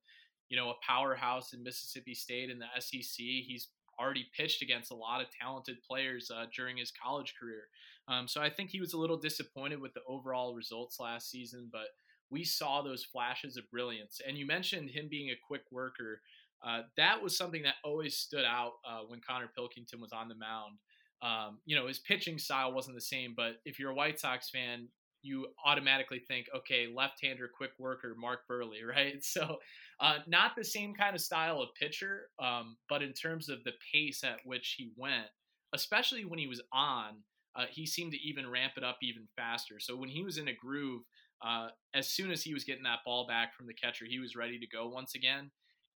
you 0.49 0.57
know 0.57 0.71
a 0.71 0.75
powerhouse 0.87 1.53
in 1.53 1.63
Mississippi 1.63 2.15
State 2.15 2.49
in 2.49 2.59
the 2.59 2.81
SEC. 2.81 3.19
He's 3.19 3.69
already 4.01 4.27
pitched 4.37 4.63
against 4.63 4.91
a 4.91 4.97
lot 4.97 5.21
of 5.21 5.27
talented 5.31 5.77
players 5.87 6.31
uh, 6.35 6.47
during 6.55 6.77
his 6.77 6.93
college 6.93 7.35
career. 7.39 7.65
Um, 8.09 8.27
so 8.27 8.41
I 8.41 8.51
think 8.51 8.71
he 8.71 8.81
was 8.81 8.95
a 8.95 8.99
little 8.99 9.17
disappointed 9.17 9.81
with 9.81 9.95
the 9.95 10.01
overall 10.09 10.55
results 10.55 10.99
last 10.99 11.31
season, 11.31 11.69
but 11.71 11.89
we 12.31 12.45
saw 12.45 12.83
those 12.83 13.05
flashes 13.05 13.57
of 13.57 13.71
brilliance. 13.71 14.21
And 14.27 14.37
you 14.37 14.47
mentioned 14.47 14.91
him 14.91 15.09
being 15.11 15.31
a 15.31 15.39
quick 15.47 15.63
worker. 15.71 16.23
Uh, 16.67 16.83
that 16.97 17.23
was 17.23 17.37
something 17.37 17.63
that 17.63 17.75
always 17.85 18.17
stood 18.17 18.45
out 18.45 18.73
uh, 18.89 19.01
when 19.07 19.21
Connor 19.27 19.51
Pilkington 19.55 20.01
was 20.01 20.13
on 20.13 20.29
the 20.29 20.35
mound. 20.35 20.79
Um, 21.23 21.59
you 21.67 21.77
know, 21.77 21.87
his 21.87 21.99
pitching 21.99 22.39
style 22.39 22.73
wasn't 22.73 22.97
the 22.97 23.03
same, 23.03 23.35
but 23.37 23.57
if 23.65 23.79
you're 23.79 23.91
a 23.91 23.95
White 23.95 24.19
Sox 24.19 24.49
fan, 24.49 24.89
you 25.23 25.49
automatically 25.65 26.21
think, 26.27 26.47
okay, 26.57 26.87
left-hander, 26.93 27.51
quick 27.55 27.73
worker, 27.79 28.15
Mark 28.19 28.41
Buehrle, 28.51 28.87
right? 28.89 29.23
So, 29.23 29.59
uh, 30.01 30.19
not 30.27 30.53
the 30.57 30.65
same 30.65 30.95
kind 30.95 31.15
of 31.15 31.21
style 31.21 31.61
of 31.61 31.69
pitcher, 31.75 32.31
um, 32.39 32.77
but 32.89 33.03
in 33.03 33.13
terms 33.13 33.49
of 33.49 33.63
the 33.65 33.73
pace 33.93 34.25
at 34.25 34.39
which 34.45 34.77
he 34.79 34.93
went, 34.97 35.27
especially 35.75 36.25
when 36.25 36.39
he 36.39 36.47
was 36.47 36.63
on, 36.73 37.17
uh, 37.55 37.67
he 37.71 37.85
seemed 37.85 38.13
to 38.13 38.19
even 38.19 38.49
ramp 38.49 38.73
it 38.77 38.85
up 38.85 38.99
even 39.03 39.29
faster. 39.37 39.79
So 39.79 39.97
when 39.97 40.09
he 40.09 40.23
was 40.23 40.39
in 40.39 40.49
a 40.49 40.55
groove, 40.55 41.03
uh, 41.45 41.69
as 41.95 42.09
soon 42.09 42.31
as 42.31 42.43
he 42.43 42.55
was 42.55 42.65
getting 42.65 42.85
that 42.85 43.01
ball 43.05 43.27
back 43.27 43.55
from 43.55 43.67
the 43.67 43.75
catcher, 43.75 44.07
he 44.09 44.19
was 44.19 44.37
ready 44.37 44.59
to 44.59 44.67
go 44.67 44.89
once 44.89 45.15
again. 45.15 45.51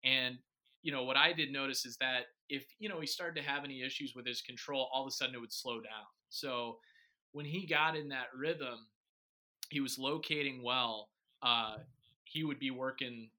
And 0.04 0.38
you 0.82 0.92
know 0.92 1.04
what 1.04 1.16
I 1.16 1.32
did 1.32 1.52
notice 1.52 1.86
is 1.86 1.96
that 1.98 2.24
if 2.50 2.66
you 2.80 2.90
know 2.90 3.00
he 3.00 3.08
started 3.08 3.42
to 3.42 3.48
have 3.48 3.64
any 3.64 3.84
issues 3.84 4.14
with 4.16 4.26
his 4.26 4.42
control, 4.42 4.90
all 4.94 5.04
of 5.04 5.08
a 5.08 5.12
sudden 5.12 5.36
it 5.36 5.40
would 5.40 5.54
slow 5.54 5.76
down. 5.76 6.06
So 6.30 6.78
when 7.32 7.46
he 7.46 7.66
got 7.66 7.96
in 7.96 8.10
that 8.10 8.28
rhythm, 8.36 8.88
he 9.70 9.80
was 9.80 9.98
locating 9.98 10.62
well. 10.62 11.10
Uh, 11.42 11.78
he 12.26 12.44
would 12.44 12.60
be 12.60 12.72
working 12.72 13.30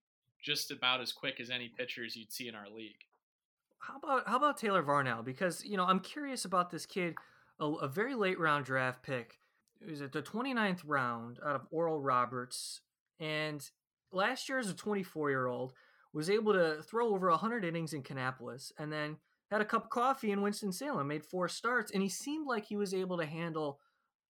just 0.44 0.70
about 0.70 1.00
as 1.00 1.12
quick 1.12 1.40
as 1.40 1.48
any 1.48 1.68
pitchers 1.68 2.14
you'd 2.14 2.32
see 2.32 2.48
in 2.48 2.54
our 2.54 2.68
league. 2.68 3.06
How 3.78 3.96
about 3.96 4.28
how 4.28 4.36
about 4.36 4.58
Taylor 4.58 4.82
Varnell? 4.82 5.24
Because 5.24 5.64
you 5.64 5.76
know 5.76 5.84
I'm 5.84 6.00
curious 6.00 6.44
about 6.44 6.70
this 6.70 6.86
kid, 6.86 7.14
a, 7.58 7.66
a 7.66 7.88
very 7.88 8.14
late 8.14 8.38
round 8.38 8.64
draft 8.66 9.02
pick. 9.02 9.38
It 9.80 9.90
was 9.90 10.02
at 10.02 10.12
the 10.12 10.22
29th 10.22 10.82
round 10.84 11.38
out 11.44 11.56
of 11.56 11.66
Oral 11.70 12.00
Roberts, 12.00 12.80
and 13.18 13.68
last 14.12 14.48
year 14.48 14.58
as 14.58 14.70
a 14.70 14.74
24 14.74 15.30
year 15.30 15.46
old 15.46 15.72
was 16.12 16.30
able 16.30 16.52
to 16.52 16.80
throw 16.82 17.12
over 17.12 17.28
100 17.28 17.64
innings 17.64 17.92
in 17.92 18.02
Kannapolis, 18.02 18.70
and 18.78 18.92
then 18.92 19.16
had 19.50 19.60
a 19.60 19.64
cup 19.64 19.84
of 19.84 19.90
coffee 19.90 20.30
in 20.30 20.42
Winston 20.42 20.72
Salem, 20.72 21.08
made 21.08 21.24
four 21.24 21.48
starts, 21.48 21.90
and 21.90 22.02
he 22.02 22.08
seemed 22.08 22.46
like 22.46 22.66
he 22.66 22.76
was 22.76 22.94
able 22.94 23.18
to 23.18 23.26
handle 23.26 23.80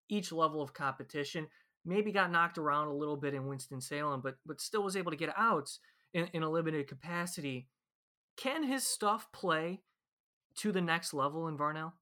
each 0.09 0.33
level 0.33 0.63
of 0.63 0.73
competition 0.75 1.47
maybe 1.85 2.13
got 2.13 2.31
knocked 2.31 2.59
around 2.59 2.89
a 2.89 2.95
little 2.95 3.17
bit 3.17 3.35
in 3.35 3.47
Winston 3.47 3.81
Salem, 3.81 4.21
but 4.23 4.37
but 4.47 4.61
still 4.61 4.83
was 4.83 4.97
able 4.97 5.11
to 5.11 5.17
get 5.17 5.35
outs 5.37 5.81
in, 6.15 6.29
in 6.33 6.43
a 6.43 6.49
limited 6.49 6.89
capacity. 6.89 7.69
Can 8.37 8.65
his 8.65 8.85
stuff 8.85 9.31
play 9.33 9.83
to 10.57 10.73
the 10.73 10.81
next 10.81 11.13
level 11.13 11.47
in 11.49 11.59
Varnell? 11.59 11.93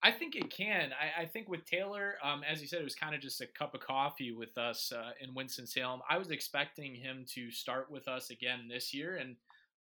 I 0.00 0.12
think 0.12 0.36
it 0.36 0.50
can. 0.50 0.92
I, 0.92 1.22
I 1.22 1.26
think 1.26 1.48
with 1.48 1.64
Taylor, 1.64 2.14
um, 2.22 2.42
as 2.48 2.60
you 2.60 2.68
said, 2.68 2.80
it 2.80 2.84
was 2.84 2.94
kind 2.94 3.16
of 3.16 3.20
just 3.20 3.40
a 3.40 3.46
cup 3.46 3.74
of 3.74 3.80
coffee 3.80 4.30
with 4.30 4.56
us 4.56 4.92
uh, 4.92 5.10
in 5.20 5.34
Winston 5.34 5.66
Salem. 5.66 6.00
I 6.08 6.18
was 6.18 6.30
expecting 6.30 6.94
him 6.94 7.24
to 7.34 7.50
start 7.50 7.90
with 7.90 8.06
us 8.06 8.30
again 8.30 8.68
this 8.68 8.94
year, 8.94 9.16
and 9.16 9.34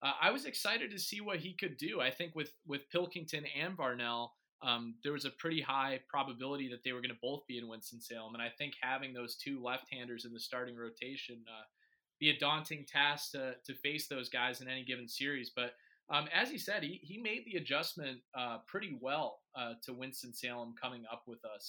uh, 0.02 0.12
I 0.22 0.30
was 0.30 0.44
excited 0.44 0.92
to 0.92 0.98
see 1.00 1.20
what 1.20 1.38
he 1.38 1.54
could 1.54 1.76
do. 1.78 2.00
I 2.00 2.12
think 2.12 2.36
with 2.36 2.52
with 2.64 2.88
Pilkington 2.90 3.44
and 3.60 3.76
Varnell, 3.76 4.28
um, 4.62 4.94
there 5.02 5.12
was 5.12 5.24
a 5.24 5.30
pretty 5.30 5.60
high 5.60 6.00
probability 6.08 6.68
that 6.68 6.84
they 6.84 6.92
were 6.92 7.00
going 7.00 7.10
to 7.10 7.20
both 7.20 7.46
be 7.46 7.58
in 7.58 7.68
Winston-Salem. 7.68 8.34
And 8.34 8.42
I 8.42 8.50
think 8.56 8.74
having 8.80 9.12
those 9.12 9.36
two 9.36 9.62
left-handers 9.62 10.24
in 10.24 10.32
the 10.32 10.40
starting 10.40 10.76
rotation 10.76 11.44
uh, 11.48 11.64
be 12.24 12.30
a 12.30 12.38
daunting 12.38 12.84
task 12.86 13.32
to, 13.32 13.54
to 13.66 13.74
face 13.74 14.04
those 14.08 14.28
guys 14.30 14.60
in 14.62 14.68
any 14.68 14.84
given 14.90 15.08
series. 15.08 15.50
But 15.54 15.70
um, 16.14 16.26
as 16.40 16.48
he 16.50 16.58
said, 16.58 16.82
he, 16.82 17.00
he 17.02 17.16
made 17.18 17.42
the 17.46 17.58
adjustment 17.58 18.18
uh, 18.40 18.58
pretty 18.66 18.96
well 19.06 19.40
uh, 19.58 19.74
to 19.84 19.92
Winston-Salem 19.92 20.74
coming 20.80 21.04
up 21.12 21.22
with 21.26 21.42
us. 21.44 21.64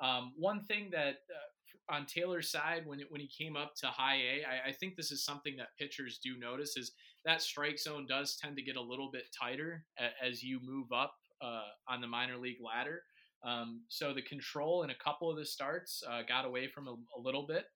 Um, 0.00 0.32
one 0.36 0.60
thing 0.64 0.90
that 0.90 1.16
uh, 1.30 1.94
on 1.94 2.06
Taylor's 2.06 2.50
side, 2.50 2.82
when, 2.86 3.00
it, 3.00 3.06
when 3.10 3.20
he 3.20 3.28
came 3.28 3.56
up 3.56 3.72
to 3.76 3.86
high 3.86 4.16
A, 4.16 4.34
I, 4.52 4.70
I 4.70 4.72
think 4.72 4.96
this 4.96 5.12
is 5.12 5.24
something 5.24 5.56
that 5.58 5.76
pitchers 5.78 6.18
do 6.22 6.32
notice 6.38 6.76
is 6.76 6.92
that 7.24 7.42
strike 7.42 7.78
zone 7.78 8.06
does 8.08 8.36
tend 8.40 8.56
to 8.56 8.62
get 8.62 8.76
a 8.76 8.82
little 8.82 9.10
bit 9.12 9.24
tighter 9.38 9.84
as 10.26 10.42
you 10.42 10.58
move 10.62 10.90
up 10.92 11.14
uh, 11.42 11.70
on 11.88 12.00
the 12.00 12.06
minor 12.06 12.38
league 12.38 12.62
ladder. 12.64 13.02
Um, 13.44 13.82
so 13.88 14.12
the 14.12 14.22
control 14.22 14.82
in 14.84 14.90
a 14.90 15.02
couple 15.06 15.30
of 15.30 15.36
the 15.36 15.46
starts 15.46 16.02
uh, 16.08 16.22
got 16.26 16.44
away 16.44 16.68
from 16.68 16.88
a, 16.88 16.94
a 17.18 17.20
little 17.20 17.46
bit, 17.46 17.66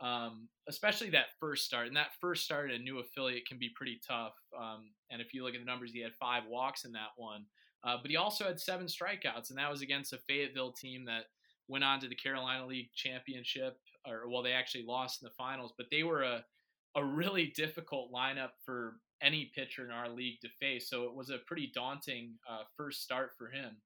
um, 0.00 0.48
especially 0.68 1.10
that 1.10 1.26
first 1.40 1.64
start. 1.64 1.86
And 1.88 1.96
that 1.96 2.14
first 2.20 2.44
start 2.44 2.70
at 2.70 2.76
a 2.76 2.82
new 2.82 2.98
affiliate 2.98 3.46
can 3.46 3.58
be 3.58 3.70
pretty 3.74 4.00
tough. 4.06 4.34
Um, 4.56 4.90
and 5.10 5.20
if 5.20 5.34
you 5.34 5.44
look 5.44 5.54
at 5.54 5.60
the 5.60 5.66
numbers, 5.66 5.92
he 5.92 6.00
had 6.00 6.12
five 6.20 6.44
walks 6.48 6.84
in 6.84 6.92
that 6.92 7.12
one. 7.16 7.44
Uh, 7.84 7.96
but 8.00 8.10
he 8.10 8.16
also 8.16 8.44
had 8.44 8.60
seven 8.60 8.86
strikeouts, 8.86 9.50
and 9.50 9.58
that 9.58 9.70
was 9.70 9.82
against 9.82 10.12
a 10.12 10.18
Fayetteville 10.28 10.72
team 10.72 11.04
that 11.04 11.24
went 11.68 11.84
on 11.84 12.00
to 12.00 12.08
the 12.08 12.14
Carolina 12.14 12.66
League 12.66 12.90
Championship, 12.94 13.78
or 14.06 14.28
well, 14.28 14.42
they 14.42 14.52
actually 14.52 14.84
lost 14.84 15.22
in 15.22 15.26
the 15.26 15.34
finals. 15.38 15.74
But 15.76 15.86
they 15.90 16.02
were 16.02 16.22
a 16.22 16.44
a 16.96 17.04
really 17.04 17.52
difficult 17.54 18.12
lineup 18.12 18.50
for 18.64 18.96
any 19.22 19.50
pitcher 19.54 19.84
in 19.84 19.90
our 19.90 20.08
league 20.08 20.40
to 20.40 20.48
face. 20.60 20.88
So 20.88 21.04
it 21.04 21.14
was 21.14 21.30
a 21.30 21.38
pretty 21.46 21.70
daunting 21.74 22.34
uh, 22.48 22.62
first 22.76 23.02
start 23.02 23.32
for 23.36 23.48
him. 23.48 23.76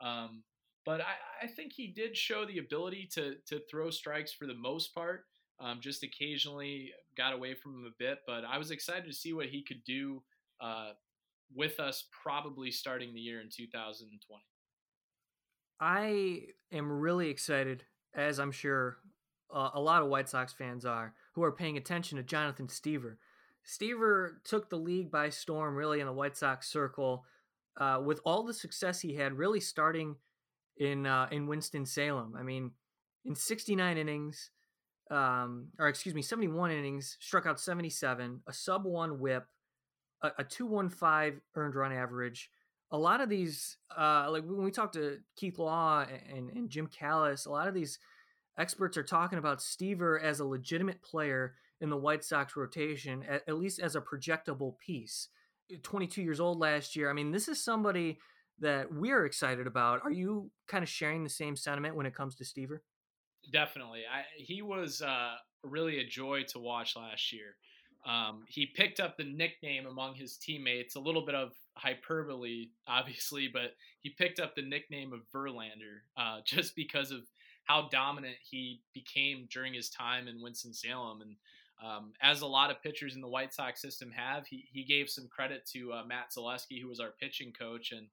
Um, 0.00 0.42
but 0.84 1.00
I, 1.00 1.44
I, 1.44 1.46
think 1.48 1.72
he 1.72 1.88
did 1.88 2.16
show 2.16 2.44
the 2.44 2.58
ability 2.58 3.08
to 3.14 3.36
to 3.48 3.60
throw 3.70 3.90
strikes 3.90 4.32
for 4.32 4.46
the 4.46 4.54
most 4.54 4.94
part. 4.94 5.24
Um, 5.58 5.78
just 5.80 6.02
occasionally 6.02 6.92
got 7.16 7.32
away 7.32 7.54
from 7.54 7.74
him 7.74 7.86
a 7.86 7.94
bit, 7.98 8.18
but 8.26 8.44
I 8.44 8.58
was 8.58 8.70
excited 8.70 9.06
to 9.06 9.12
see 9.12 9.32
what 9.32 9.46
he 9.46 9.62
could 9.62 9.82
do 9.84 10.22
uh, 10.60 10.90
with 11.54 11.80
us, 11.80 12.04
probably 12.22 12.70
starting 12.70 13.14
the 13.14 13.20
year 13.20 13.40
in 13.40 13.48
2020. 13.48 14.42
I 15.80 16.40
am 16.72 16.90
really 16.90 17.30
excited, 17.30 17.84
as 18.14 18.38
I'm 18.38 18.52
sure 18.52 18.98
uh, 19.54 19.70
a 19.74 19.80
lot 19.80 20.02
of 20.02 20.08
White 20.08 20.28
Sox 20.28 20.52
fans 20.52 20.84
are, 20.84 21.14
who 21.34 21.42
are 21.42 21.52
paying 21.52 21.76
attention 21.76 22.16
to 22.16 22.22
Jonathan 22.22 22.66
Stiever. 22.66 23.16
Stiever 23.66 24.42
took 24.44 24.70
the 24.70 24.78
league 24.78 25.10
by 25.10 25.28
storm, 25.28 25.74
really, 25.74 26.00
in 26.00 26.06
the 26.06 26.12
White 26.12 26.36
Sox 26.36 26.70
circle, 26.70 27.24
uh, 27.78 28.00
with 28.04 28.20
all 28.24 28.44
the 28.44 28.54
success 28.54 29.00
he 29.00 29.14
had, 29.14 29.34
really 29.34 29.60
starting 29.60 30.16
in 30.76 31.06
uh, 31.06 31.28
in 31.30 31.46
Winston 31.46 31.84
Salem. 31.84 32.34
I 32.38 32.42
mean, 32.42 32.72
in 33.24 33.34
69 33.34 33.98
innings, 33.98 34.50
um, 35.10 35.68
or 35.78 35.88
excuse 35.88 36.14
me, 36.14 36.22
71 36.22 36.70
innings, 36.70 37.16
struck 37.20 37.46
out 37.46 37.60
77, 37.60 38.42
a 38.46 38.52
sub 38.52 38.84
one 38.84 39.18
WHIP, 39.20 39.46
a, 40.22 40.30
a 40.38 40.44
215 40.44 41.40
earned 41.54 41.74
run 41.74 41.92
average. 41.92 42.50
A 42.90 42.98
lot 42.98 43.20
of 43.20 43.28
these, 43.28 43.78
uh, 43.96 44.28
like 44.30 44.44
when 44.44 44.64
we 44.64 44.70
talked 44.70 44.94
to 44.94 45.18
Keith 45.36 45.58
Law 45.58 46.06
and, 46.32 46.50
and 46.50 46.70
Jim 46.70 46.86
Callis, 46.86 47.46
a 47.46 47.50
lot 47.50 47.68
of 47.68 47.74
these 47.74 47.98
experts 48.58 48.96
are 48.96 49.02
talking 49.02 49.38
about 49.38 49.58
Stiever 49.58 50.22
as 50.22 50.40
a 50.40 50.44
legitimate 50.44 51.02
player 51.02 51.54
in 51.80 51.90
the 51.90 51.96
White 51.96 52.24
Sox 52.24 52.56
rotation, 52.56 53.24
at, 53.28 53.42
at 53.48 53.58
least 53.58 53.80
as 53.80 53.96
a 53.96 54.00
projectable 54.00 54.78
piece. 54.78 55.28
22 55.82 56.22
years 56.22 56.38
old 56.38 56.58
last 56.58 56.94
year. 56.94 57.10
I 57.10 57.12
mean, 57.12 57.32
this 57.32 57.48
is 57.48 57.62
somebody 57.62 58.18
that 58.60 58.92
we're 58.92 59.26
excited 59.26 59.66
about. 59.66 60.00
Are 60.04 60.12
you 60.12 60.50
kind 60.68 60.82
of 60.82 60.88
sharing 60.88 61.24
the 61.24 61.30
same 61.30 61.56
sentiment 61.56 61.96
when 61.96 62.06
it 62.06 62.14
comes 62.14 62.36
to 62.36 62.44
Stiever? 62.44 62.78
Definitely. 63.52 64.00
I, 64.00 64.24
he 64.36 64.62
was 64.62 65.02
uh, 65.02 65.34
really 65.62 66.00
a 66.00 66.06
joy 66.06 66.44
to 66.48 66.58
watch 66.58 66.96
last 66.96 67.32
year. 67.32 67.56
Um, 68.06 68.44
he 68.48 68.66
picked 68.66 69.00
up 69.00 69.16
the 69.16 69.24
nickname 69.24 69.86
among 69.86 70.14
his 70.14 70.36
teammates, 70.36 70.94
a 70.94 71.00
little 71.00 71.26
bit 71.26 71.34
of 71.34 71.52
hyperbole, 71.74 72.68
obviously, 72.86 73.48
but 73.52 73.74
he 74.00 74.10
picked 74.10 74.38
up 74.38 74.54
the 74.54 74.62
nickname 74.62 75.12
of 75.12 75.20
Verlander 75.34 76.02
uh, 76.16 76.38
just 76.44 76.76
because 76.76 77.10
of 77.10 77.22
how 77.64 77.88
dominant 77.90 78.36
he 78.48 78.80
became 78.94 79.48
during 79.50 79.74
his 79.74 79.90
time 79.90 80.28
in 80.28 80.40
Winston 80.40 80.72
Salem. 80.72 81.20
And 81.20 81.36
um, 81.84 82.12
as 82.22 82.42
a 82.42 82.46
lot 82.46 82.70
of 82.70 82.80
pitchers 82.80 83.16
in 83.16 83.20
the 83.20 83.28
White 83.28 83.52
Sox 83.52 83.82
system 83.82 84.12
have, 84.12 84.46
he, 84.46 84.68
he 84.72 84.84
gave 84.84 85.10
some 85.10 85.26
credit 85.26 85.66
to 85.72 85.92
uh, 85.92 86.04
Matt 86.06 86.30
Zaleski, 86.30 86.80
who 86.80 86.88
was 86.88 87.00
our 87.00 87.12
pitching 87.20 87.52
coach. 87.52 87.90
And 87.90 88.06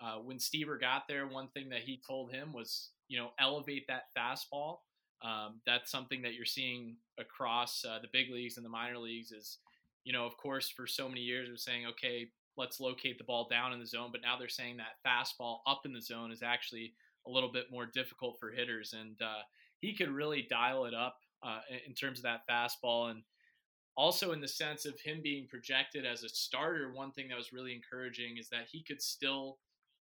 uh, 0.00 0.20
when 0.22 0.38
Stiever 0.38 0.80
got 0.80 1.08
there, 1.08 1.26
one 1.26 1.48
thing 1.48 1.70
that 1.70 1.80
he 1.80 2.00
told 2.06 2.30
him 2.30 2.52
was, 2.52 2.90
you 3.10 3.18
know, 3.18 3.30
elevate 3.40 3.86
that 3.88 4.04
fastball. 4.16 4.78
Um, 5.22 5.60
that's 5.66 5.90
something 5.90 6.22
that 6.22 6.34
you're 6.34 6.46
seeing 6.46 6.96
across 7.18 7.84
uh, 7.84 7.98
the 8.00 8.08
big 8.12 8.30
leagues 8.30 8.56
and 8.56 8.64
the 8.64 8.70
minor 8.70 8.98
leagues. 8.98 9.32
Is 9.32 9.58
you 10.04 10.12
know, 10.12 10.24
of 10.24 10.36
course, 10.36 10.70
for 10.70 10.86
so 10.86 11.08
many 11.08 11.20
years, 11.20 11.48
we're 11.50 11.56
saying, 11.56 11.86
okay, 11.86 12.28
let's 12.56 12.80
locate 12.80 13.18
the 13.18 13.24
ball 13.24 13.48
down 13.50 13.72
in 13.72 13.80
the 13.80 13.86
zone, 13.86 14.10
but 14.12 14.22
now 14.22 14.38
they're 14.38 14.48
saying 14.48 14.78
that 14.78 15.02
fastball 15.06 15.58
up 15.66 15.82
in 15.84 15.92
the 15.92 16.00
zone 16.00 16.30
is 16.30 16.42
actually 16.42 16.94
a 17.26 17.30
little 17.30 17.52
bit 17.52 17.66
more 17.70 17.84
difficult 17.84 18.36
for 18.38 18.50
hitters, 18.50 18.94
and 18.98 19.20
uh, 19.20 19.42
he 19.80 19.94
could 19.94 20.08
really 20.08 20.46
dial 20.48 20.84
it 20.84 20.94
up 20.94 21.16
uh, 21.42 21.60
in 21.86 21.94
terms 21.94 22.20
of 22.20 22.22
that 22.22 22.42
fastball 22.48 23.10
and 23.10 23.22
also 23.96 24.32
in 24.32 24.40
the 24.40 24.48
sense 24.48 24.86
of 24.86 24.98
him 25.00 25.20
being 25.22 25.46
projected 25.48 26.06
as 26.06 26.22
a 26.22 26.28
starter 26.28 26.92
one 26.92 27.10
thing 27.10 27.28
that 27.28 27.36
was 27.36 27.52
really 27.52 27.74
encouraging 27.74 28.36
is 28.38 28.48
that 28.48 28.66
he 28.70 28.82
could 28.82 29.02
still 29.02 29.58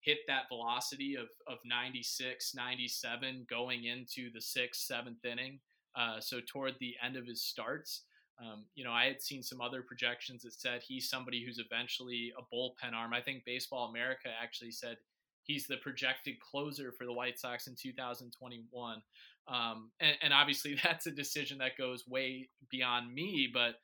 hit 0.03 0.19
that 0.27 0.49
velocity 0.49 1.15
of, 1.15 1.27
of 1.47 1.59
96 1.65 2.53
97 2.55 3.45
going 3.49 3.85
into 3.85 4.31
the 4.33 4.41
sixth 4.41 4.81
seventh 4.81 5.23
inning 5.25 5.59
uh, 5.95 6.19
so 6.19 6.39
toward 6.45 6.73
the 6.79 6.95
end 7.03 7.15
of 7.15 7.25
his 7.25 7.43
starts. 7.43 8.03
Um, 8.41 8.65
you 8.73 8.83
know 8.83 8.91
i 8.91 9.05
had 9.05 9.21
seen 9.21 9.43
some 9.43 9.61
other 9.61 9.83
projections 9.83 10.41
that 10.41 10.53
said 10.53 10.81
he's 10.81 11.07
somebody 11.07 11.45
who's 11.45 11.59
eventually 11.59 12.33
a 12.37 12.55
bullpen 12.55 12.93
arm. 12.95 13.13
I 13.13 13.21
think 13.21 13.45
baseball 13.45 13.87
america 13.87 14.29
actually 14.41 14.71
said 14.71 14.97
he's 15.43 15.67
the 15.67 15.77
projected 15.77 16.39
closer 16.39 16.91
for 16.91 17.05
the 17.05 17.13
white 17.13 17.37
sox 17.37 17.67
in 17.67 17.75
2021 17.75 19.03
um, 19.47 19.91
and, 19.99 20.15
and 20.21 20.33
obviously, 20.33 20.75
that's 20.83 21.07
a 21.07 21.11
decision 21.11 21.57
that 21.59 21.77
goes 21.77 22.07
way 22.07 22.49
beyond 22.69 23.13
me, 23.13 23.49
but 23.51 23.75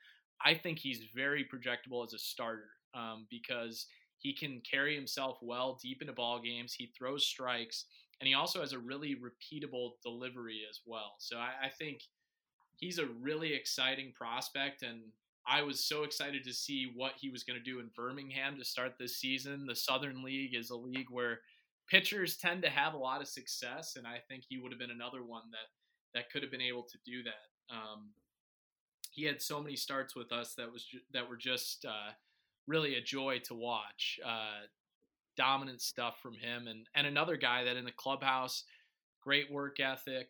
I 0.43 0.53
think 0.53 0.79
he's 0.79 1.01
very 1.13 1.45
projectable 1.45 2.05
as 2.05 2.13
a 2.13 2.19
starter 2.19 2.69
um, 2.93 3.27
because 3.29 3.87
he 4.19 4.33
can 4.33 4.61
carry 4.69 4.95
himself 4.95 5.37
well 5.41 5.79
deep 5.81 6.01
into 6.01 6.13
ball 6.13 6.39
games. 6.39 6.73
He 6.73 6.91
throws 6.97 7.25
strikes, 7.25 7.85
and 8.19 8.27
he 8.27 8.33
also 8.33 8.59
has 8.59 8.73
a 8.73 8.79
really 8.79 9.15
repeatable 9.15 9.93
delivery 10.03 10.61
as 10.69 10.81
well. 10.85 11.15
So 11.19 11.37
I, 11.37 11.51
I 11.65 11.69
think 11.69 12.01
he's 12.75 12.99
a 12.99 13.07
really 13.21 13.53
exciting 13.53 14.13
prospect, 14.15 14.83
and 14.83 15.01
I 15.47 15.63
was 15.63 15.83
so 15.83 16.03
excited 16.03 16.43
to 16.43 16.53
see 16.53 16.91
what 16.95 17.13
he 17.19 17.29
was 17.29 17.43
going 17.43 17.57
to 17.57 17.63
do 17.63 17.79
in 17.79 17.89
Birmingham 17.95 18.57
to 18.57 18.65
start 18.65 18.95
this 18.99 19.17
season. 19.17 19.65
The 19.65 19.75
Southern 19.75 20.23
League 20.23 20.53
is 20.53 20.69
a 20.69 20.75
league 20.75 21.09
where 21.09 21.39
pitchers 21.89 22.37
tend 22.37 22.61
to 22.61 22.69
have 22.69 22.93
a 22.93 22.97
lot 22.97 23.21
of 23.21 23.27
success, 23.27 23.95
and 23.95 24.05
I 24.05 24.19
think 24.27 24.43
he 24.47 24.59
would 24.59 24.71
have 24.71 24.79
been 24.79 24.91
another 24.91 25.23
one 25.23 25.43
that 25.51 25.69
that 26.13 26.31
could 26.31 26.41
have 26.41 26.51
been 26.51 26.61
able 26.61 26.83
to 26.83 26.97
do 27.05 27.23
that. 27.23 27.73
Um, 27.75 28.09
he 29.11 29.25
had 29.25 29.41
so 29.41 29.61
many 29.61 29.75
starts 29.75 30.15
with 30.15 30.31
us 30.31 30.55
that 30.55 30.71
was 30.71 30.83
ju- 30.83 30.99
that 31.13 31.29
were 31.29 31.37
just 31.37 31.85
uh, 31.85 32.11
really 32.69 32.95
a 32.95 33.01
joy 33.01 33.39
to 33.45 33.53
watch. 33.53 34.19
Uh, 34.25 34.67
dominant 35.35 35.81
stuff 35.81 36.19
from 36.21 36.35
him, 36.35 36.67
and 36.67 36.85
and 36.95 37.07
another 37.07 37.35
guy 37.35 37.63
that 37.63 37.75
in 37.75 37.85
the 37.85 37.91
clubhouse, 37.91 38.63
great 39.21 39.51
work 39.51 39.79
ethic, 39.79 40.29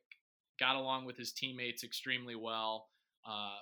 got 0.59 0.75
along 0.75 1.05
with 1.05 1.17
his 1.17 1.31
teammates 1.31 1.83
extremely 1.83 2.35
well. 2.35 2.87
Uh, 3.27 3.59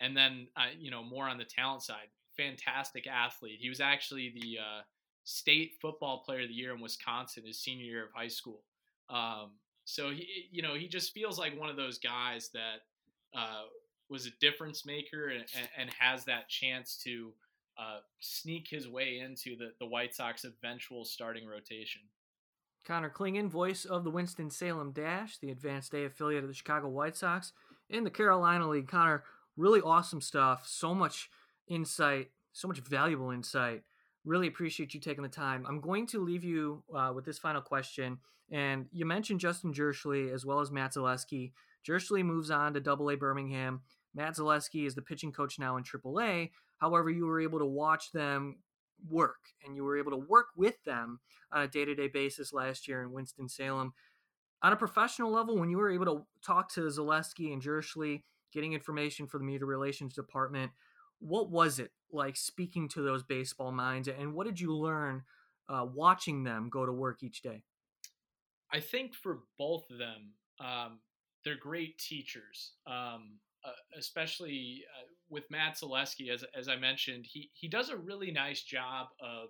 and 0.00 0.16
then 0.16 0.48
uh, 0.56 0.66
you 0.78 0.90
know 0.90 1.02
more 1.02 1.28
on 1.28 1.38
the 1.38 1.44
talent 1.44 1.82
side, 1.82 2.08
fantastic 2.36 3.06
athlete. 3.06 3.58
He 3.60 3.68
was 3.68 3.80
actually 3.80 4.34
the 4.34 4.58
uh, 4.58 4.82
state 5.24 5.74
football 5.80 6.22
player 6.24 6.42
of 6.42 6.48
the 6.48 6.54
year 6.54 6.74
in 6.74 6.80
Wisconsin 6.80 7.44
his 7.46 7.58
senior 7.58 7.84
year 7.84 8.04
of 8.04 8.10
high 8.14 8.28
school. 8.28 8.62
Um, 9.08 9.52
so 9.84 10.10
he, 10.10 10.48
you 10.50 10.62
know, 10.62 10.74
he 10.74 10.88
just 10.88 11.12
feels 11.12 11.38
like 11.38 11.58
one 11.58 11.70
of 11.70 11.76
those 11.76 11.98
guys 11.98 12.50
that 12.54 12.82
uh, 13.36 13.62
was 14.08 14.26
a 14.26 14.30
difference 14.40 14.84
maker 14.84 15.28
and, 15.28 15.44
and, 15.78 15.90
has 15.98 16.24
that 16.24 16.48
chance 16.48 16.96
to 17.04 17.32
uh, 17.78 17.98
sneak 18.20 18.68
his 18.68 18.88
way 18.88 19.20
into 19.24 19.56
the, 19.56 19.72
the 19.80 19.86
White 19.86 20.14
Sox 20.14 20.44
eventual 20.44 21.04
starting 21.04 21.46
rotation. 21.46 22.02
Connor 22.86 23.10
Clingan, 23.10 23.48
voice 23.48 23.84
of 23.84 24.04
the 24.04 24.10
Winston-Salem 24.10 24.92
Dash, 24.92 25.38
the 25.38 25.50
Advanced 25.50 25.92
A 25.94 26.04
affiliate 26.04 26.44
of 26.44 26.48
the 26.48 26.54
Chicago 26.54 26.88
White 26.88 27.16
Sox 27.16 27.52
in 27.90 28.04
the 28.04 28.10
Carolina 28.10 28.68
League. 28.68 28.88
Connor, 28.88 29.24
really 29.56 29.80
awesome 29.80 30.20
stuff. 30.20 30.66
So 30.66 30.94
much 30.94 31.28
insight, 31.66 32.30
so 32.52 32.68
much 32.68 32.78
valuable 32.78 33.30
insight 33.30 33.82
Really 34.26 34.48
appreciate 34.48 34.92
you 34.92 34.98
taking 34.98 35.22
the 35.22 35.28
time. 35.28 35.64
I'm 35.68 35.80
going 35.80 36.04
to 36.08 36.18
leave 36.18 36.42
you 36.42 36.82
uh, 36.92 37.12
with 37.14 37.24
this 37.24 37.38
final 37.38 37.62
question. 37.62 38.18
And 38.50 38.86
you 38.90 39.06
mentioned 39.06 39.38
Justin 39.38 39.72
Jirschele 39.72 40.32
as 40.34 40.44
well 40.44 40.58
as 40.58 40.72
Matt 40.72 40.94
Zaleski. 40.94 41.52
Jirschele 41.86 42.24
moves 42.24 42.50
on 42.50 42.74
to 42.74 42.80
Double 42.80 43.08
A 43.08 43.16
Birmingham. 43.16 43.82
Matt 44.16 44.34
Zaleski 44.34 44.84
is 44.84 44.96
the 44.96 45.02
pitching 45.02 45.30
coach 45.30 45.60
now 45.60 45.76
in 45.76 45.84
Triple 45.84 46.20
A. 46.20 46.50
However, 46.78 47.10
you 47.10 47.26
were 47.26 47.40
able 47.40 47.58
to 47.58 47.66
watch 47.66 48.12
them 48.12 48.56
work 49.08 49.36
and 49.64 49.76
you 49.76 49.84
were 49.84 49.98
able 49.98 50.10
to 50.10 50.16
work 50.16 50.48
with 50.56 50.82
them 50.84 51.20
on 51.52 51.62
a 51.62 51.68
day 51.68 51.84
to 51.84 51.94
day 51.94 52.08
basis 52.08 52.52
last 52.52 52.88
year 52.88 53.02
in 53.02 53.12
Winston-Salem. 53.12 53.92
On 54.62 54.72
a 54.72 54.76
professional 54.76 55.30
level, 55.30 55.58
when 55.58 55.70
you 55.70 55.76
were 55.76 55.90
able 55.90 56.06
to 56.06 56.26
talk 56.44 56.72
to 56.74 56.80
Zaleski 56.82 57.52
and 57.52 57.62
Jirschele, 57.62 58.22
getting 58.52 58.72
information 58.72 59.26
for 59.26 59.38
the 59.38 59.44
media 59.44 59.66
relations 59.66 60.14
department, 60.14 60.72
what 61.20 61.50
was 61.50 61.78
it 61.78 61.90
like 62.12 62.36
speaking 62.36 62.88
to 62.88 63.02
those 63.02 63.22
baseball 63.22 63.72
minds 63.72 64.08
and 64.08 64.34
what 64.34 64.46
did 64.46 64.60
you 64.60 64.74
learn 64.74 65.22
uh, 65.68 65.84
watching 65.92 66.44
them 66.44 66.68
go 66.70 66.86
to 66.86 66.92
work 66.92 67.22
each 67.22 67.42
day 67.42 67.62
i 68.72 68.80
think 68.80 69.14
for 69.14 69.40
both 69.58 69.90
of 69.90 69.98
them 69.98 70.32
um, 70.60 70.98
they're 71.44 71.56
great 71.56 71.98
teachers 71.98 72.72
um, 72.86 73.38
uh, 73.66 73.98
especially 73.98 74.82
uh, 74.96 75.06
with 75.28 75.44
matt 75.50 75.76
zaleski 75.76 76.30
as, 76.30 76.44
as 76.58 76.68
i 76.68 76.76
mentioned 76.76 77.24
he, 77.28 77.50
he 77.54 77.68
does 77.68 77.90
a 77.90 77.96
really 77.96 78.30
nice 78.30 78.62
job 78.62 79.08
of 79.20 79.48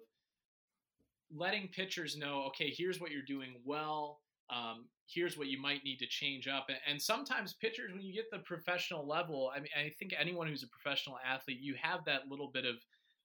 letting 1.34 1.68
pitchers 1.68 2.16
know 2.16 2.44
okay 2.46 2.72
here's 2.76 3.00
what 3.00 3.10
you're 3.10 3.22
doing 3.22 3.56
well 3.64 4.20
um, 4.50 4.86
here's 5.06 5.36
what 5.36 5.48
you 5.48 5.60
might 5.60 5.84
need 5.84 5.98
to 5.98 6.06
change 6.06 6.48
up. 6.48 6.66
And 6.88 7.00
sometimes 7.00 7.54
pitchers, 7.54 7.92
when 7.92 8.02
you 8.02 8.12
get 8.12 8.30
the 8.30 8.38
professional 8.38 9.06
level, 9.06 9.50
I 9.54 9.58
mean, 9.58 9.68
I 9.76 9.92
think 9.98 10.14
anyone 10.18 10.46
who's 10.46 10.62
a 10.62 10.68
professional 10.68 11.16
athlete, 11.26 11.58
you 11.60 11.74
have 11.80 12.04
that 12.06 12.22
little 12.28 12.50
bit 12.52 12.64
of, 12.64 12.76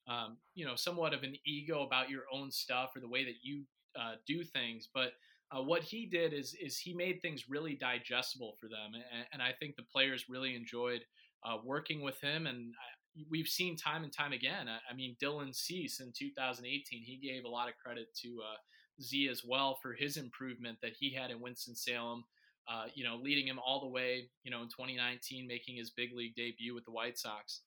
um, 0.08 0.38
you 0.56 0.66
know, 0.66 0.76
somewhat 0.76 1.14
of 1.14 1.24
an 1.24 1.36
ego 1.46 1.84
about 1.84 2.10
your 2.10 2.24
own 2.34 2.52
stuff 2.52 2.92
or 2.96 3.02
the 3.02 3.10
way 3.10 3.24
that 3.24 3.36
you 3.42 3.64
uh, 4.00 4.16
do 4.28 4.44
things. 4.44 4.90
But 4.94 5.14
uh, 5.52 5.62
what 5.62 5.84
he 5.84 6.06
did 6.06 6.34
is 6.34 6.56
is 6.62 6.78
he 6.78 6.94
made 6.94 7.22
things 7.22 7.50
really 7.50 7.76
digestible 7.76 8.56
for 8.60 8.68
them, 8.68 8.94
and, 8.94 9.26
and 9.34 9.42
I 9.42 9.52
think 9.60 9.76
the 9.76 9.84
players 9.84 10.30
really 10.30 10.56
enjoyed 10.56 11.02
uh, 11.44 11.58
working 11.64 12.02
with 12.02 12.20
him. 12.22 12.48
And 12.48 12.74
I, 12.74 13.24
we've 13.30 13.48
seen 13.48 13.76
time 13.76 14.04
and 14.04 14.14
time 14.14 14.32
again. 14.32 14.68
I, 14.68 14.78
I, 14.92 14.96
mean, 14.96 15.16
Dylan 15.22 15.56
Cease 15.56 16.00
in 16.00 16.14
2018, 16.18 17.02
he 17.04 17.18
gave 17.18 17.44
a 17.44 17.50
lot 17.50 17.68
of 17.68 17.76
credit 17.84 18.08
to 18.22 18.40
uh, 18.42 18.58
Z 19.02 19.28
as 19.30 19.44
well 19.46 19.78
for 19.82 19.94
his 19.94 20.18
improvement 20.18 20.78
that 20.82 20.94
he 20.98 21.14
had 21.14 21.32
in 21.32 21.42
Winston 21.42 21.76
Salem. 21.76 22.24
Uh, 22.72 22.86
you 22.94 23.04
know, 23.04 23.18
leading 23.18 23.48
him 23.48 23.60
all 23.66 23.82
the 23.82 23.88
way, 23.88 24.30
you 24.44 24.52
know, 24.52 24.62
in 24.62 24.70
2019, 24.70 25.48
making 25.48 25.76
his 25.76 25.90
big 25.90 26.14
league 26.14 26.36
debut 26.36 26.76
with 26.76 26.86
the 26.86 26.92
White 26.92 27.18
Sox. 27.18 27.62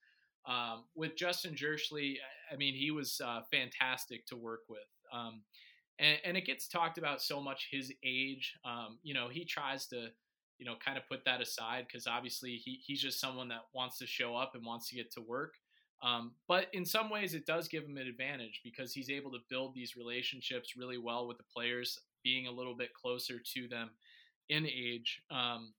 Um, 0.47 0.85
with 0.95 1.17
Justin 1.17 1.55
Jirschele, 1.57 2.17
I 2.51 2.57
mean, 2.57 2.75
he 2.75 2.91
was 2.91 3.21
uh, 3.23 3.41
fantastic 3.51 4.25
to 4.27 4.37
work 4.37 4.61
with. 4.69 4.87
Um, 5.13 5.43
and, 5.99 6.19
and, 6.25 6.37
it 6.37 6.47
gets 6.47 6.69
talked 6.69 6.99
about 6.99 7.23
so 7.23 7.41
much 7.41 7.69
his 7.71 7.93
age. 8.05 8.55
Um, 8.65 8.99
you 9.03 9.15
know, 9.15 9.29
he 9.29 9.45
tries 9.45 9.87
to, 9.89 10.09
you 10.59 10.67
know, 10.67 10.75
kind 10.85 10.99
of 10.99 11.07
put 11.09 11.25
that 11.25 11.41
aside 11.41 11.87
because 11.87 12.07
obviously 12.07 12.57
he, 12.57 12.81
he's 12.85 13.01
just 13.01 13.21
someone 13.21 13.49
that 13.49 13.63
wants 13.75 13.99
to 13.99 14.07
show 14.07 14.35
up 14.37 14.53
and 14.55 14.65
wants 14.65 14.89
to 14.89 14.97
get 14.97 15.13
to 15.13 15.21
work. 15.21 15.55
Um, 16.03 16.33
but 16.49 16.67
in 16.73 16.85
some 16.85 17.11
ways, 17.11 17.35
it 17.35 17.47
does 17.47 17.69
give 17.69 17.85
him 17.85 17.97
an 17.97 18.07
advantage 18.07 18.61
because 18.63 18.93
he's 18.93 19.09
able 19.09 19.31
to 19.33 19.39
build 19.49 19.75
these 19.75 19.97
relationships 19.97 20.75
really 20.77 20.99
well 20.99 21.27
with 21.27 21.39
the 21.39 21.45
players, 21.55 21.99
being 22.23 22.47
a 22.47 22.53
little 22.53 22.77
bit 22.77 22.93
closer 22.93 23.39
to 23.55 23.69
them 23.69 23.91
in 24.49 24.67
age. 24.67 25.23
Um, 25.31 25.73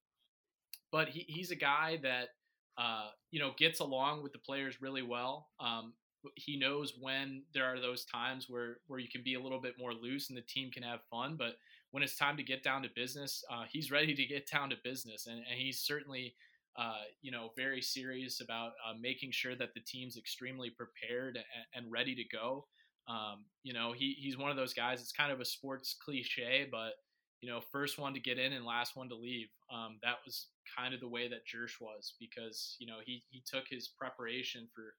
but 0.92 1.10
he, 1.10 1.26
he's 1.28 1.52
a 1.52 1.56
guy 1.56 2.00
that 2.04 2.30
uh, 2.78 3.10
you 3.32 3.40
know 3.40 3.52
gets 3.58 3.80
along 3.80 4.24
with 4.24 4.34
the 4.34 4.40
players 4.40 4.82
really 4.82 5.02
well. 5.02 5.50
Um, 5.60 5.94
he 6.36 6.58
knows 6.58 6.94
when 7.00 7.44
there 7.54 7.66
are 7.66 7.80
those 7.80 8.06
times 8.06 8.48
where 8.50 8.78
where 8.88 9.00
you 9.00 9.08
can 9.08 9.24
be 9.24 9.36
a 9.36 9.42
little 9.42 9.62
bit 9.62 9.76
more 9.80 9.94
loose 9.94 10.30
and 10.30 10.38
the 10.38 10.42
team 10.42 10.72
can 10.72 10.84
have 10.84 11.00
fun, 11.10 11.36
but 11.38 11.58
when 11.92 12.04
it's 12.04 12.18
time 12.18 12.36
to 12.38 12.44
get 12.44 12.64
down 12.64 12.82
to 12.82 12.90
business, 12.96 13.44
uh, 13.50 13.64
he's 13.72 13.92
ready 13.92 14.14
to 14.14 14.26
get 14.26 14.50
down 14.50 14.70
to 14.70 14.76
business, 14.84 15.28
and, 15.28 15.38
and 15.38 15.58
he's 15.58 15.80
certainly 15.80 16.36
uh, 16.78 17.04
you 17.22 17.32
know, 17.32 17.52
very 17.56 17.82
serious 17.82 18.42
about 18.42 18.74
uh, 18.86 18.94
making 19.00 19.32
sure 19.32 19.56
that 19.56 19.74
the 19.74 19.80
team's 19.80 20.18
extremely 20.18 20.70
prepared 20.70 21.38
and, 21.38 21.46
and 21.86 21.92
ready 21.92 22.14
to 22.14 22.24
go. 22.26 22.66
Um, 23.08 23.46
you 23.64 23.74
know, 23.74 23.94
he, 23.94 24.16
he's 24.20 24.38
one 24.38 24.52
of 24.52 24.58
those 24.58 24.74
guys. 24.74 25.00
It's 25.00 25.14
kind 25.14 25.32
of 25.32 25.40
a 25.40 25.46
sports 25.46 25.96
cliche, 26.04 26.68
but 26.70 26.94
you 27.42 27.50
know, 27.50 27.62
first 27.72 27.98
one 27.98 28.14
to 28.14 28.20
get 28.20 28.40
in 28.40 28.54
and 28.54 28.66
last 28.66 28.96
one 28.96 29.08
to 29.10 29.16
leave. 29.16 29.48
Um, 29.72 30.00
that 30.04 30.16
was 30.26 30.48
kind 30.78 30.94
of 30.94 31.00
the 31.00 31.08
way 31.08 31.28
that 31.30 31.46
Jirsch 31.46 31.80
was 31.80 32.16
because 32.20 32.76
you 32.80 32.88
know 32.88 32.98
he 33.06 33.24
he 33.30 33.42
took 33.46 33.66
his 33.70 33.88
preparation 33.88 34.68
for 34.74 34.96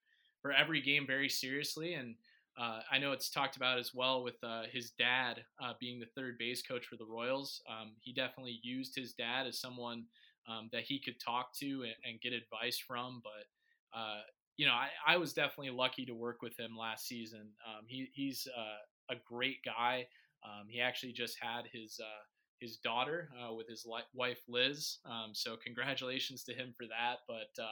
for 0.46 0.52
every 0.52 0.80
game 0.80 1.06
very 1.06 1.28
seriously 1.28 1.94
and. 1.94 2.14
Uh, 2.58 2.80
I 2.90 2.96
know 2.96 3.12
it's 3.12 3.28
talked 3.28 3.56
about 3.56 3.78
as 3.78 3.92
well 3.92 4.24
with 4.24 4.42
uh, 4.42 4.62
his 4.72 4.92
dad 4.92 5.44
uh, 5.62 5.74
being 5.78 6.00
the 6.00 6.08
third 6.16 6.38
base 6.38 6.62
coach 6.62 6.86
for 6.86 6.96
the 6.96 7.04
Royals. 7.04 7.60
Um, 7.68 7.92
he 8.00 8.14
definitely 8.14 8.60
used 8.62 8.96
his 8.96 9.12
dad 9.12 9.46
as 9.46 9.60
someone 9.60 10.04
um, 10.48 10.70
that 10.72 10.84
he 10.84 10.98
could 10.98 11.20
talk 11.20 11.54
to 11.58 11.82
and, 11.82 11.92
and 12.02 12.18
get 12.22 12.32
advice 12.32 12.78
from. 12.78 13.20
But 13.22 13.98
uh, 13.98 14.20
you 14.56 14.64
know, 14.64 14.72
I, 14.72 14.88
I, 15.06 15.18
was 15.18 15.34
definitely 15.34 15.68
lucky 15.68 16.06
to 16.06 16.14
work 16.14 16.40
with 16.40 16.58
him 16.58 16.74
last 16.78 17.06
season. 17.06 17.48
Um, 17.66 17.84
he, 17.86 18.08
he's 18.14 18.48
uh, 18.56 19.14
a 19.14 19.18
great 19.28 19.58
guy. 19.62 20.06
Um, 20.42 20.66
he 20.66 20.80
actually 20.80 21.12
just 21.12 21.36
had 21.38 21.64
his 21.70 22.00
uh, 22.02 22.22
his 22.58 22.78
daughter 22.78 23.28
with 23.54 23.68
his 23.68 23.84
li- 23.84 24.00
wife 24.14 24.40
Liz. 24.48 24.96
Um, 25.04 25.32
so 25.34 25.56
congratulations 25.62 26.42
to 26.44 26.54
him 26.54 26.72
for 26.74 26.86
that. 26.86 27.16
But 27.28 27.62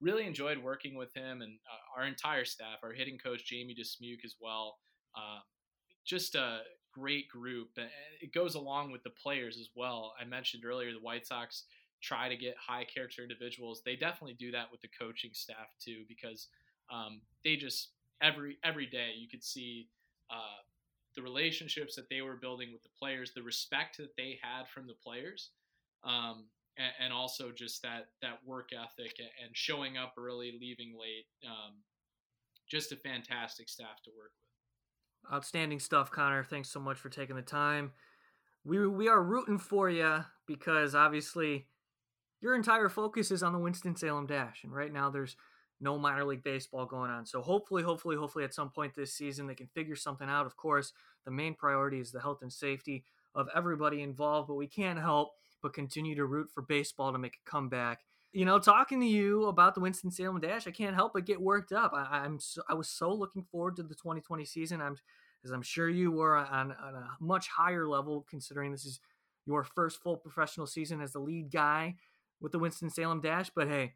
really 0.00 0.26
enjoyed 0.26 0.58
working 0.58 0.94
with 0.94 1.12
him 1.14 1.42
and 1.42 1.58
uh, 1.66 2.00
our 2.00 2.06
entire 2.06 2.44
staff, 2.44 2.78
our 2.82 2.92
hitting 2.92 3.18
coach 3.18 3.44
Jamie 3.44 3.74
Dismuke 3.74 4.24
as 4.24 4.36
well. 4.40 4.78
Uh, 5.16 5.40
just 6.04 6.34
a 6.34 6.60
great 6.92 7.28
group. 7.28 7.70
It 8.20 8.32
goes 8.32 8.54
along 8.54 8.92
with 8.92 9.02
the 9.02 9.10
players 9.10 9.58
as 9.58 9.68
well. 9.74 10.14
I 10.20 10.24
mentioned 10.24 10.64
earlier 10.64 10.92
the 10.92 11.00
White 11.00 11.26
Sox 11.26 11.64
try 12.00 12.28
to 12.28 12.36
get 12.36 12.54
high 12.56 12.84
character 12.84 13.22
individuals. 13.22 13.82
They 13.84 13.96
definitely 13.96 14.36
do 14.38 14.50
that 14.52 14.70
with 14.70 14.80
the 14.80 14.88
coaching 14.88 15.30
staff 15.32 15.74
too, 15.80 16.04
because 16.08 16.48
um, 16.90 17.20
they 17.44 17.56
just 17.56 17.90
every 18.22 18.58
every 18.64 18.86
day 18.86 19.12
you 19.16 19.28
could 19.28 19.44
see 19.44 19.88
uh, 20.30 20.62
the 21.16 21.22
relationships 21.22 21.96
that 21.96 22.08
they 22.08 22.22
were 22.22 22.36
building 22.36 22.72
with 22.72 22.82
the 22.82 22.88
players, 22.98 23.32
the 23.34 23.42
respect 23.42 23.96
that 23.98 24.16
they 24.16 24.38
had 24.40 24.68
from 24.68 24.86
the 24.86 24.94
players, 24.94 25.50
um, 26.04 26.44
and, 26.78 26.92
and, 27.00 27.12
also 27.12 27.50
just 27.50 27.82
that 27.82 28.06
that 28.22 28.38
work 28.46 28.70
ethic 28.72 29.16
and 29.18 29.50
showing 29.54 29.96
up 29.96 30.14
early, 30.18 30.56
leaving 30.60 30.94
late. 30.98 31.26
Um, 31.46 31.74
just 32.68 32.92
a 32.92 32.96
fantastic 32.96 33.68
staff 33.68 34.02
to 34.04 34.10
work 34.16 34.30
with. 34.30 35.34
Outstanding 35.34 35.80
stuff, 35.80 36.10
Connor. 36.10 36.44
Thanks 36.44 36.70
so 36.70 36.80
much 36.80 36.98
for 36.98 37.08
taking 37.08 37.36
the 37.36 37.42
time. 37.42 37.92
We 38.64 38.86
we 38.86 39.08
are 39.08 39.22
rooting 39.22 39.58
for 39.58 39.90
you 39.90 40.24
because 40.46 40.94
obviously 40.94 41.66
your 42.40 42.54
entire 42.54 42.88
focus 42.88 43.30
is 43.30 43.42
on 43.42 43.52
the 43.52 43.58
Winston 43.58 43.96
Salem 43.96 44.26
Dash, 44.26 44.62
and 44.62 44.72
right 44.72 44.92
now 44.92 45.10
there's 45.10 45.36
no 45.80 45.98
minor 45.98 46.24
league 46.24 46.42
baseball 46.42 46.86
going 46.86 47.10
on. 47.10 47.24
So 47.26 47.40
hopefully, 47.40 47.82
hopefully, 47.82 48.16
hopefully 48.16 48.44
at 48.44 48.54
some 48.54 48.70
point 48.70 48.94
this 48.94 49.14
season 49.14 49.46
they 49.46 49.54
can 49.54 49.68
figure 49.68 49.96
something 49.96 50.28
out. 50.28 50.46
Of 50.46 50.56
course, 50.56 50.92
the 51.24 51.30
main 51.30 51.54
priority 51.54 52.00
is 52.00 52.10
the 52.10 52.20
health 52.20 52.38
and 52.42 52.52
safety 52.52 53.04
of 53.34 53.48
everybody 53.54 54.02
involved, 54.02 54.48
but 54.48 54.54
we 54.54 54.66
can't 54.66 54.98
help 54.98 55.30
but 55.62 55.72
continue 55.72 56.14
to 56.16 56.24
root 56.24 56.50
for 56.52 56.62
baseball 56.62 57.12
to 57.12 57.18
make 57.18 57.36
a 57.36 57.50
comeback. 57.50 58.00
You 58.32 58.44
know, 58.44 58.58
talking 58.58 59.00
to 59.00 59.06
you 59.06 59.46
about 59.46 59.74
the 59.74 59.80
Winston 59.80 60.10
Salem 60.10 60.40
Dash, 60.40 60.66
I 60.66 60.70
can't 60.70 60.94
help 60.94 61.14
but 61.14 61.24
get 61.24 61.40
worked 61.40 61.72
up. 61.72 61.92
I, 61.94 62.24
am 62.24 62.38
so, 62.38 62.62
I 62.68 62.74
was 62.74 62.88
so 62.88 63.12
looking 63.12 63.44
forward 63.50 63.76
to 63.76 63.82
the 63.82 63.94
2020 63.94 64.44
season. 64.44 64.80
I'm 64.80 64.96
as 65.44 65.50
I'm 65.50 65.62
sure 65.62 65.88
you 65.88 66.10
were 66.10 66.36
uh, 66.36 66.46
on, 66.50 66.74
on 66.82 66.94
a 66.94 67.08
much 67.20 67.48
higher 67.48 67.86
level, 67.86 68.26
considering 68.28 68.72
this 68.72 68.84
is 68.84 69.00
your 69.46 69.64
first 69.64 70.02
full 70.02 70.16
professional 70.16 70.66
season 70.66 71.00
as 71.00 71.12
the 71.12 71.20
lead 71.20 71.50
guy 71.50 71.96
with 72.40 72.52
the 72.52 72.58
Winston 72.58 72.90
Salem 72.90 73.20
Dash. 73.20 73.50
But 73.54 73.68
hey, 73.68 73.94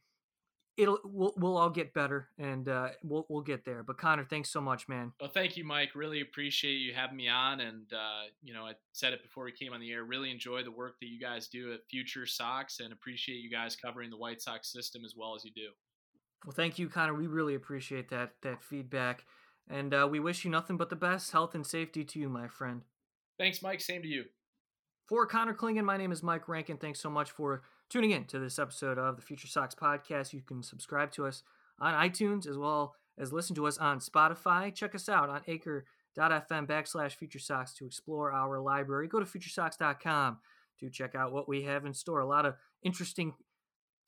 it'll 0.76 0.98
we'll, 1.04 1.34
we'll 1.36 1.56
all 1.56 1.70
get 1.70 1.92
better 1.92 2.28
and 2.38 2.68
uh, 2.68 2.88
we'll 3.02 3.26
we'll 3.28 3.42
get 3.42 3.64
there. 3.64 3.82
But 3.82 3.98
Connor, 3.98 4.24
thanks 4.24 4.50
so 4.50 4.60
much, 4.60 4.88
man. 4.88 5.12
Well, 5.20 5.30
thank 5.30 5.56
you, 5.56 5.64
Mike. 5.64 5.94
Really 5.94 6.20
appreciate 6.20 6.76
you 6.76 6.94
having 6.94 7.16
me 7.16 7.28
on. 7.28 7.60
And 7.60 7.92
uh, 7.92 8.24
you 8.42 8.54
know, 8.54 8.64
I 8.64 8.72
said 8.92 9.12
it 9.12 9.22
before 9.22 9.44
we 9.44 9.52
came 9.52 9.72
on 9.72 9.80
the 9.80 9.92
air. 9.92 10.04
Really 10.04 10.30
enjoy 10.30 10.62
the 10.62 10.70
work 10.70 10.98
that 11.00 11.06
you 11.06 11.20
guys 11.20 11.48
do 11.48 11.72
at 11.72 11.80
Future 11.90 12.26
Sox, 12.26 12.80
and 12.80 12.92
appreciate 12.92 13.38
you 13.38 13.50
guys 13.50 13.76
covering 13.76 14.10
the 14.10 14.16
White 14.16 14.40
Sox 14.40 14.72
system 14.72 15.04
as 15.04 15.14
well 15.16 15.34
as 15.34 15.44
you 15.44 15.50
do. 15.54 15.68
Well, 16.44 16.54
thank 16.54 16.78
you, 16.78 16.88
Connor. 16.88 17.14
We 17.14 17.26
really 17.26 17.54
appreciate 17.54 18.10
that 18.10 18.32
that 18.42 18.62
feedback, 18.62 19.24
and 19.68 19.92
uh, 19.94 20.08
we 20.10 20.20
wish 20.20 20.44
you 20.44 20.50
nothing 20.50 20.76
but 20.76 20.90
the 20.90 20.96
best 20.96 21.32
health 21.32 21.54
and 21.54 21.66
safety 21.66 22.04
to 22.04 22.18
you, 22.18 22.28
my 22.28 22.48
friend. 22.48 22.82
Thanks, 23.38 23.62
Mike. 23.62 23.80
Same 23.80 24.02
to 24.02 24.08
you. 24.08 24.24
For 25.08 25.26
Connor 25.26 25.54
Clingan, 25.54 25.84
my 25.84 25.96
name 25.96 26.12
is 26.12 26.22
Mike 26.22 26.48
Rankin. 26.48 26.78
Thanks 26.78 27.00
so 27.00 27.10
much 27.10 27.32
for 27.32 27.62
tuning 27.92 28.12
in 28.12 28.24
to 28.24 28.38
this 28.38 28.58
episode 28.58 28.96
of 28.96 29.16
the 29.16 29.22
Future 29.22 29.46
Sox 29.46 29.74
podcast. 29.74 30.32
You 30.32 30.40
can 30.40 30.62
subscribe 30.62 31.12
to 31.12 31.26
us 31.26 31.42
on 31.78 31.92
iTunes 31.92 32.48
as 32.48 32.56
well 32.56 32.94
as 33.18 33.34
listen 33.34 33.54
to 33.56 33.66
us 33.66 33.76
on 33.76 33.98
Spotify. 33.98 34.74
Check 34.74 34.94
us 34.94 35.10
out 35.10 35.28
on 35.28 35.42
anchor.fm 35.46 36.66
backslash 36.66 37.12
Future 37.12 37.38
Sox 37.38 37.74
to 37.74 37.84
explore 37.84 38.32
our 38.32 38.60
library. 38.60 39.08
Go 39.08 39.20
to 39.20 39.26
futuresox.com 39.26 40.38
to 40.80 40.88
check 40.88 41.14
out 41.14 41.34
what 41.34 41.50
we 41.50 41.64
have 41.64 41.84
in 41.84 41.92
store. 41.92 42.20
A 42.20 42.26
lot 42.26 42.46
of 42.46 42.54
interesting 42.82 43.34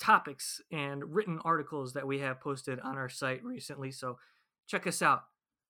topics 0.00 0.62
and 0.72 1.14
written 1.14 1.38
articles 1.44 1.92
that 1.92 2.06
we 2.06 2.20
have 2.20 2.40
posted 2.40 2.80
on 2.80 2.96
our 2.96 3.10
site 3.10 3.44
recently. 3.44 3.90
So 3.90 4.16
check 4.66 4.86
us 4.86 5.02
out. 5.02 5.24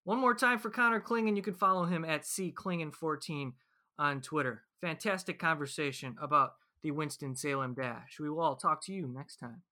One 0.05 0.21
more 0.21 0.35
time 0.35 0.61
for 0.61 0.71
Connor 0.71 1.01
Clingan. 1.01 1.35
You 1.35 1.43
can 1.43 1.55
follow 1.55 1.87
him 1.87 2.05
at 2.05 2.23
cclingan14 2.23 3.55
on 3.99 4.21
Twitter. 4.21 4.63
Fantastic 4.81 5.41
conversation 5.41 6.15
about 6.23 6.53
the 6.85 6.93
Winston-Salem 6.93 7.75
Dash. 7.75 8.19
We 8.21 8.29
will 8.29 8.41
all 8.41 8.57
talk 8.57 8.85
to 8.85 8.93
you 8.93 9.09
next 9.09 9.39
time. 9.39 9.63